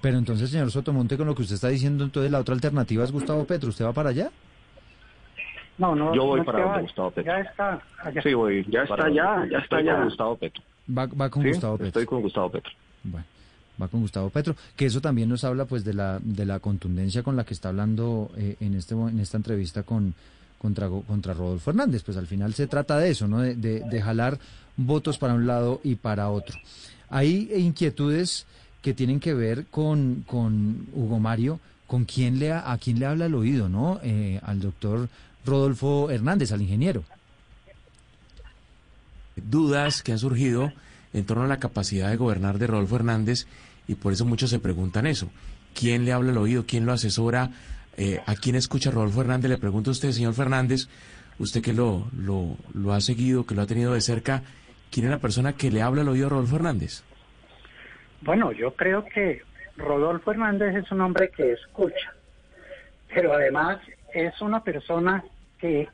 Pero 0.02 0.18
entonces, 0.18 0.52
señor 0.52 0.70
Sotomonte, 0.70 1.18
con 1.18 1.26
lo 1.28 1.36
que 1.36 1.42
usted 1.42 1.56
está 1.56 1.70
diciendo, 1.70 2.04
entonces 2.04 2.32
la 2.32 2.40
otra 2.40 2.54
alternativa 2.54 3.04
es 3.04 3.12
Gustavo 3.12 3.46
Petro. 3.46 3.70
¿Usted 3.70 3.86
va 3.86 3.94
para 3.94 4.10
allá? 4.10 4.30
No, 5.80 5.96
no. 5.96 6.14
Yo 6.14 6.26
voy 6.26 6.42
no 6.42 6.46
para 6.46 6.66
va. 6.66 6.80
Gustavo 6.80 7.10
Petro. 7.12 7.34
Ya 7.34 7.40
está 7.42 7.82
allá. 8.04 8.22
Sí, 8.22 8.34
voy. 8.34 8.66
Ya 8.70 8.84
está 8.84 9.06
allá, 9.06 9.48
ya 9.50 9.58
está 9.58 9.78
allá. 9.78 10.04
Gustavo 10.04 10.38
Petro. 10.38 10.64
Va, 10.96 11.08
va 11.08 11.30
con 11.30 11.42
Sí, 11.42 11.50
Gustavo 11.50 11.74
Petro. 11.78 11.88
Estoy 11.88 12.06
con 12.06 12.22
Gustavo 12.22 12.52
Petro. 12.52 12.72
Bueno, 13.04 13.26
va 13.82 13.88
con 13.88 14.02
Gustavo 14.02 14.30
Petro, 14.30 14.56
que 14.76 14.86
eso 14.86 15.00
también 15.02 15.30
nos 15.30 15.44
habla 15.44 15.66
pues 15.66 15.84
de 15.86 15.94
la 15.94 16.20
de 16.22 16.46
la 16.46 16.60
contundencia 16.60 17.24
con 17.24 17.36
la 17.36 17.46
que 17.46 17.54
está 17.54 17.70
hablando 17.70 18.32
eh, 18.38 18.56
en 18.60 18.74
este 18.76 18.94
en 18.96 19.20
esta 19.20 19.38
entrevista 19.38 19.84
con 19.84 20.14
contra 20.58 20.90
contra 20.90 21.34
Rodolfo 21.34 21.70
Hernández, 21.72 22.04
pues 22.04 22.18
al 22.18 22.28
final 22.28 22.54
se 22.54 22.68
trata 22.68 22.98
de 23.00 23.12
eso, 23.12 23.28
¿no? 23.28 23.40
De, 23.40 23.56
de- 23.56 24.02
jalar 24.02 24.38
votos 24.76 25.18
para 25.18 25.34
un 25.34 25.48
lado 25.48 25.80
y 25.84 25.96
para 25.96 26.30
otro. 26.30 26.58
Hay 27.10 27.50
inquietudes 27.56 28.46
que 28.82 28.94
tienen 28.94 29.20
que 29.22 29.34
ver 29.34 29.66
con, 29.68 30.24
con 30.28 30.88
Hugo 30.94 31.20
Mario, 31.20 31.60
con 31.88 32.04
quién 32.06 32.40
le 32.40 32.52
a, 32.52 32.78
quién 32.82 33.00
le 33.00 33.06
habla 33.06 33.26
al 33.26 33.36
oído, 33.36 33.68
¿no? 33.70 34.00
Eh, 34.04 34.40
al 34.44 34.60
doctor 34.60 35.08
Rodolfo 35.46 36.10
Hernández, 36.12 36.52
al 36.52 36.62
ingeniero. 36.62 37.04
dudas 39.36 40.04
que 40.04 40.12
han 40.12 40.20
surgido 40.20 40.72
en 41.14 41.26
torno 41.26 41.44
a 41.44 41.48
la 41.48 41.60
capacidad 41.60 42.10
de 42.10 42.18
gobernar 42.18 42.58
de 42.58 42.68
Rodolfo 42.68 42.96
Hernández 42.96 43.48
y 43.88 43.96
por 43.96 44.14
eso 44.14 44.26
muchos 44.26 44.50
se 44.50 44.60
preguntan 44.60 45.08
eso. 45.08 45.30
¿Quién 45.74 46.06
le 46.06 46.14
habla 46.14 46.32
al 46.32 46.38
oído? 46.38 46.66
¿Quién 46.68 46.86
lo 46.86 46.94
asesora? 46.94 47.50
Eh, 47.98 48.22
¿A 48.26 48.36
quién 48.36 48.56
escucha 48.56 48.92
Rodolfo 48.92 49.22
Hernández? 49.22 49.50
Le 49.50 49.58
pregunto 49.58 49.90
a 49.90 49.94
usted, 49.94 50.12
señor 50.12 50.34
Fernández, 50.34 50.88
usted 51.40 51.62
que 51.62 51.74
lo, 51.74 52.08
lo, 52.14 52.94
ha 52.94 53.02
seguido, 53.02 53.46
que 53.46 53.56
lo 53.56 53.62
ha 53.62 53.66
tenido 53.66 53.94
de 53.94 54.02
cerca, 54.02 54.44
¿quién 54.92 55.06
es 55.06 55.12
la 55.12 55.20
persona 55.20 55.54
que 55.54 55.72
le 55.72 55.82
habla 55.82 56.02
al 56.02 56.10
oído 56.10 56.28
a 56.28 56.30
Rodolfo 56.30 56.58
Hernández? 56.58 57.04
Bueno, 58.22 58.52
yo 58.52 58.76
creo 58.76 59.06
que 59.06 59.42
Rodolfo 59.78 60.32
Hernández 60.32 60.76
es 60.76 60.92
un 60.92 61.02
hombre 61.02 61.30
que 61.30 61.54
escucha, 61.54 62.14
pero 63.14 63.34
además 63.34 63.80
es 64.14 64.40
una 64.42 64.64
persona 64.64 65.24
que 65.58 65.88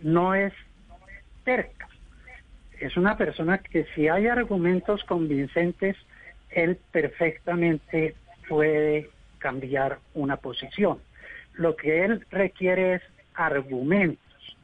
no 0.00 0.34
es 0.34 0.52
terca. 1.44 1.87
Es 2.80 2.96
una 2.96 3.16
persona 3.16 3.58
que 3.58 3.86
si 3.94 4.08
hay 4.08 4.26
argumentos 4.28 5.02
convincentes, 5.04 5.96
él 6.50 6.78
perfectamente 6.92 8.14
puede 8.48 9.10
cambiar 9.38 9.98
una 10.14 10.36
posición. 10.36 10.98
Lo 11.54 11.76
que 11.76 12.04
él 12.04 12.24
requiere 12.30 12.94
es 12.94 13.02
argumentos. 13.34 14.56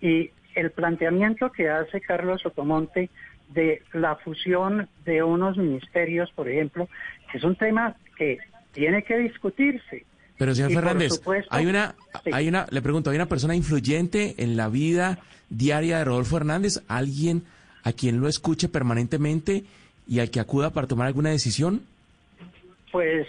Y 0.00 0.30
el 0.54 0.70
planteamiento 0.70 1.52
que 1.52 1.70
hace 1.70 2.00
Carlos 2.00 2.42
Sotomonte 2.42 3.10
de 3.50 3.82
la 3.92 4.16
fusión 4.16 4.88
de 5.04 5.22
unos 5.22 5.56
ministerios, 5.56 6.30
por 6.32 6.48
ejemplo, 6.48 6.88
es 7.32 7.44
un 7.44 7.56
tema 7.56 7.96
que 8.16 8.38
tiene 8.72 9.02
que 9.02 9.18
discutirse. 9.18 10.04
Pero 10.42 10.56
señor 10.56 10.72
Y 10.72 10.74
Fernández, 10.74 11.12
supuesto- 11.14 11.54
hay 11.54 11.66
una, 11.66 11.94
Sí. 12.24 12.30
hay 12.32 12.48
una, 12.48 12.66
le 12.68 12.82
pregunto, 12.82 13.10
¿hay 13.10 13.16
una 13.16 13.26
persona 13.28 13.54
influyente 13.54 14.34
en 14.38 14.56
la 14.56 14.68
vida 14.68 15.20
diaria 15.50 15.98
de 15.98 16.04
Rodolfo 16.04 16.36
Hernández? 16.36 16.82
¿Alguien 16.88 17.44
a 17.84 17.92
quien 17.92 18.20
lo 18.20 18.26
escuche 18.26 18.68
permanentemente 18.68 19.62
y 20.08 20.18
al 20.18 20.30
que 20.32 20.40
acuda 20.40 20.70
para 20.70 20.88
tomar 20.88 21.06
alguna 21.06 21.30
decisión? 21.30 21.82
Pues 22.90 23.28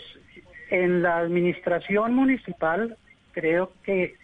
en 0.71 1.03
la 1.03 1.19
administración 1.19 2.15
municipal 2.15 2.97
creo 3.31 3.71
que 3.83 4.15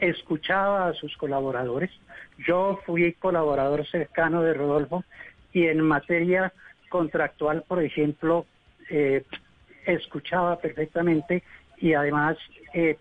escuchaba 0.00 0.88
a 0.88 0.94
sus 0.94 1.16
colaboradores. 1.16 1.90
Yo 2.44 2.80
fui 2.84 3.12
colaborador 3.12 3.86
cercano 3.86 4.42
de 4.42 4.54
Rodolfo 4.54 5.04
y 5.52 5.66
en 5.68 5.80
materia 5.80 6.52
contractual, 6.88 7.62
por 7.68 7.80
ejemplo, 7.84 8.46
eh, 8.90 9.22
escuchaba 9.86 10.58
perfectamente 10.58 11.44
y 11.82 11.94
además 11.94 12.38
eh, 12.72 12.96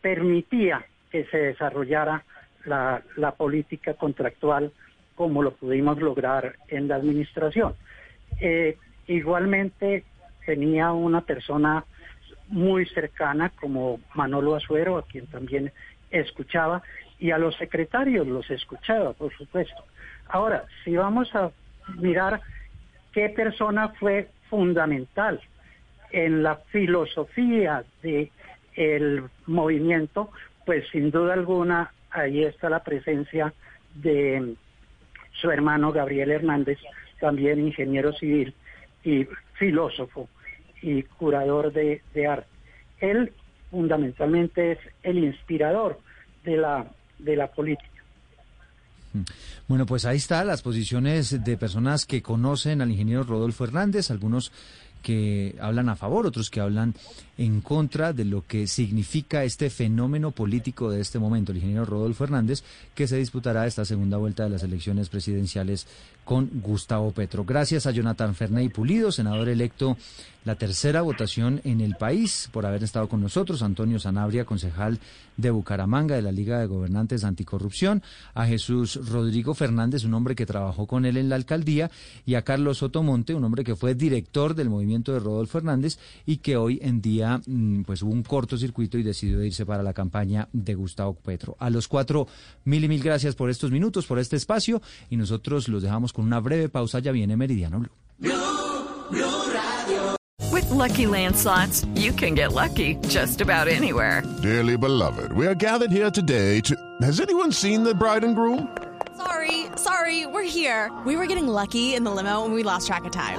permitía 0.00 0.84
que 1.12 1.26
se 1.26 1.36
desarrollara 1.36 2.24
la, 2.64 3.02
política 3.36 3.94
contractual 3.94 4.72
como 5.14 5.42
lo 5.42 5.52
pudimos 5.52 5.98
lograr 6.00 6.56
en 6.68 6.88
la 6.88 6.96
administración. 6.96 7.74
Eh, 8.40 8.76
igualmente 9.06 10.04
tenía 10.44 10.92
una 10.92 11.20
persona 11.20 11.84
muy 12.48 12.86
cercana 12.86 13.50
como 13.50 14.00
Manolo 14.14 14.56
Azuero, 14.56 14.96
a 14.96 15.02
quien 15.02 15.26
también 15.26 15.72
escuchaba, 16.10 16.82
y 17.18 17.30
a 17.30 17.38
los 17.38 17.56
secretarios 17.56 18.26
los 18.26 18.48
escuchaba, 18.50 19.12
por 19.12 19.36
supuesto. 19.36 19.84
Ahora, 20.28 20.64
si 20.84 20.96
vamos 20.96 21.34
a 21.34 21.50
mirar 21.96 22.40
qué 23.12 23.28
persona 23.28 23.88
fue 24.00 24.28
fundamental 24.48 25.40
en 26.10 26.42
la 26.42 26.56
filosofía 26.56 27.84
de 28.02 28.30
el 28.74 29.24
movimiento, 29.46 30.30
pues 30.64 30.84
sin 30.92 31.10
duda 31.10 31.34
alguna 31.34 31.92
ahí 32.10 32.44
está 32.44 32.70
la 32.70 32.82
presencia 32.82 33.52
de 33.94 34.54
su 35.40 35.50
hermano 35.50 35.92
Gabriel 35.92 36.30
Hernández, 36.30 36.78
también 37.20 37.66
ingeniero 37.66 38.12
civil 38.12 38.54
y 39.04 39.26
filósofo 39.54 40.28
y 40.82 41.02
curador 41.02 41.72
de, 41.72 42.02
de 42.14 42.26
arte. 42.26 42.48
Él 43.00 43.32
fundamentalmente 43.70 44.72
es 44.72 44.78
el 45.02 45.18
inspirador 45.18 46.00
de 46.44 46.56
la, 46.56 46.86
de 47.18 47.36
la 47.36 47.48
política. 47.48 47.88
Bueno, 49.66 49.86
pues 49.86 50.04
ahí 50.04 50.18
está 50.18 50.44
las 50.44 50.62
posiciones 50.62 51.42
de 51.42 51.56
personas 51.56 52.06
que 52.06 52.22
conocen 52.22 52.80
al 52.80 52.90
ingeniero 52.90 53.22
Rodolfo 53.22 53.64
Hernández, 53.64 54.10
algunos 54.10 54.52
que 55.02 55.56
hablan 55.60 55.88
a 55.88 55.96
favor, 55.96 56.26
otros 56.26 56.50
que 56.50 56.60
hablan 56.60 56.94
en 57.36 57.60
contra 57.60 58.12
de 58.12 58.24
lo 58.24 58.44
que 58.46 58.66
significa 58.66 59.44
este 59.44 59.70
fenómeno 59.70 60.32
político 60.32 60.90
de 60.90 61.00
este 61.00 61.18
momento, 61.18 61.52
el 61.52 61.58
ingeniero 61.58 61.84
Rodolfo 61.84 62.24
Hernández, 62.24 62.64
que 62.94 63.06
se 63.06 63.16
disputará 63.16 63.66
esta 63.66 63.84
segunda 63.84 64.16
vuelta 64.16 64.44
de 64.44 64.50
las 64.50 64.64
elecciones 64.64 65.08
presidenciales 65.08 65.86
con 66.24 66.50
Gustavo 66.60 67.12
Petro. 67.12 67.44
Gracias 67.44 67.86
a 67.86 67.90
Jonathan 67.90 68.34
Ferney 68.34 68.68
Pulido, 68.68 69.12
senador 69.12 69.48
electo, 69.48 69.96
la 70.44 70.56
tercera 70.56 71.02
votación 71.02 71.60
en 71.64 71.80
el 71.80 71.94
país, 71.94 72.48
por 72.52 72.66
haber 72.66 72.82
estado 72.82 73.08
con 73.08 73.20
nosotros, 73.20 73.62
Antonio 73.62 73.98
Sanabria, 73.98 74.44
concejal 74.44 74.98
de 75.36 75.50
Bucaramanga 75.50 76.16
de 76.16 76.22
la 76.22 76.32
Liga 76.32 76.58
de 76.58 76.66
Gobernantes 76.66 77.24
Anticorrupción, 77.24 78.02
a 78.34 78.46
Jesús 78.46 78.98
Rodrigo 79.08 79.54
Fernández, 79.54 80.04
un 80.04 80.14
hombre 80.14 80.34
que 80.34 80.46
trabajó 80.46 80.86
con 80.86 81.06
él 81.06 81.16
en 81.16 81.28
la 81.28 81.36
alcaldía, 81.36 81.90
y 82.26 82.34
a 82.34 82.42
Carlos 82.42 82.78
Sotomonte, 82.78 83.34
un 83.34 83.44
hombre 83.44 83.62
que 83.62 83.76
fue 83.76 83.94
director 83.94 84.54
del 84.54 84.70
movimiento 84.70 84.97
movimiento 84.98 85.12
de 85.12 85.20
Rodolfo 85.20 85.58
Hernández 85.58 85.98
y 86.26 86.38
que 86.38 86.56
hoy 86.56 86.78
en 86.82 87.00
día 87.00 87.40
mm, 87.46 87.82
pues 87.82 88.02
hubo 88.02 88.12
un 88.12 88.22
cortocircuito 88.22 88.98
y 88.98 89.02
decidió 89.02 89.42
irse 89.44 89.64
para 89.64 89.82
la 89.82 89.92
campaña 89.92 90.48
de 90.52 90.74
Gustavo 90.74 91.14
Petro. 91.14 91.56
A 91.58 91.70
los 91.70 91.88
cuatro, 91.88 92.26
mil 92.64 92.84
y 92.84 92.88
mil 92.88 93.02
gracias 93.02 93.34
por 93.34 93.50
estos 93.50 93.70
minutos, 93.70 94.06
por 94.06 94.18
este 94.18 94.36
espacio 94.36 94.82
y 95.10 95.16
nosotros 95.16 95.68
los 95.68 95.82
dejamos 95.82 96.12
con 96.12 96.24
una 96.24 96.40
breve 96.40 96.68
pausa. 96.68 96.98
Ya 96.98 97.12
viene 97.12 97.36
Meridiano 97.36 97.80
Blue. 97.80 97.90
With 100.50 100.70
lucky 100.70 101.06
landslots, 101.06 101.86
you 101.94 102.12
can 102.12 102.34
get 102.34 102.52
lucky 102.52 102.96
just 103.08 103.40
about 103.40 103.68
anywhere. 103.68 104.22
Dearly 104.42 104.76
beloved, 104.76 105.32
we 105.32 105.46
are 105.46 105.54
gathered 105.54 105.92
here 105.92 106.10
today 106.10 106.60
to. 106.62 106.74
Has 107.02 107.20
anyone 107.20 107.52
seen 107.52 107.84
the 107.84 107.94
bride 107.94 108.24
and 108.24 108.34
groom? 108.34 108.68
Sorry, 109.16 109.66
sorry, 109.76 110.26
we're 110.26 110.42
here. 110.48 110.90
We 111.04 111.16
were 111.16 111.26
getting 111.26 111.48
lucky 111.48 111.94
in 111.94 112.04
the 112.04 112.10
limo 112.10 112.44
and 112.44 112.54
we 112.54 112.62
lost 112.62 112.86
track 112.86 113.04
of 113.04 113.12
time. 113.12 113.38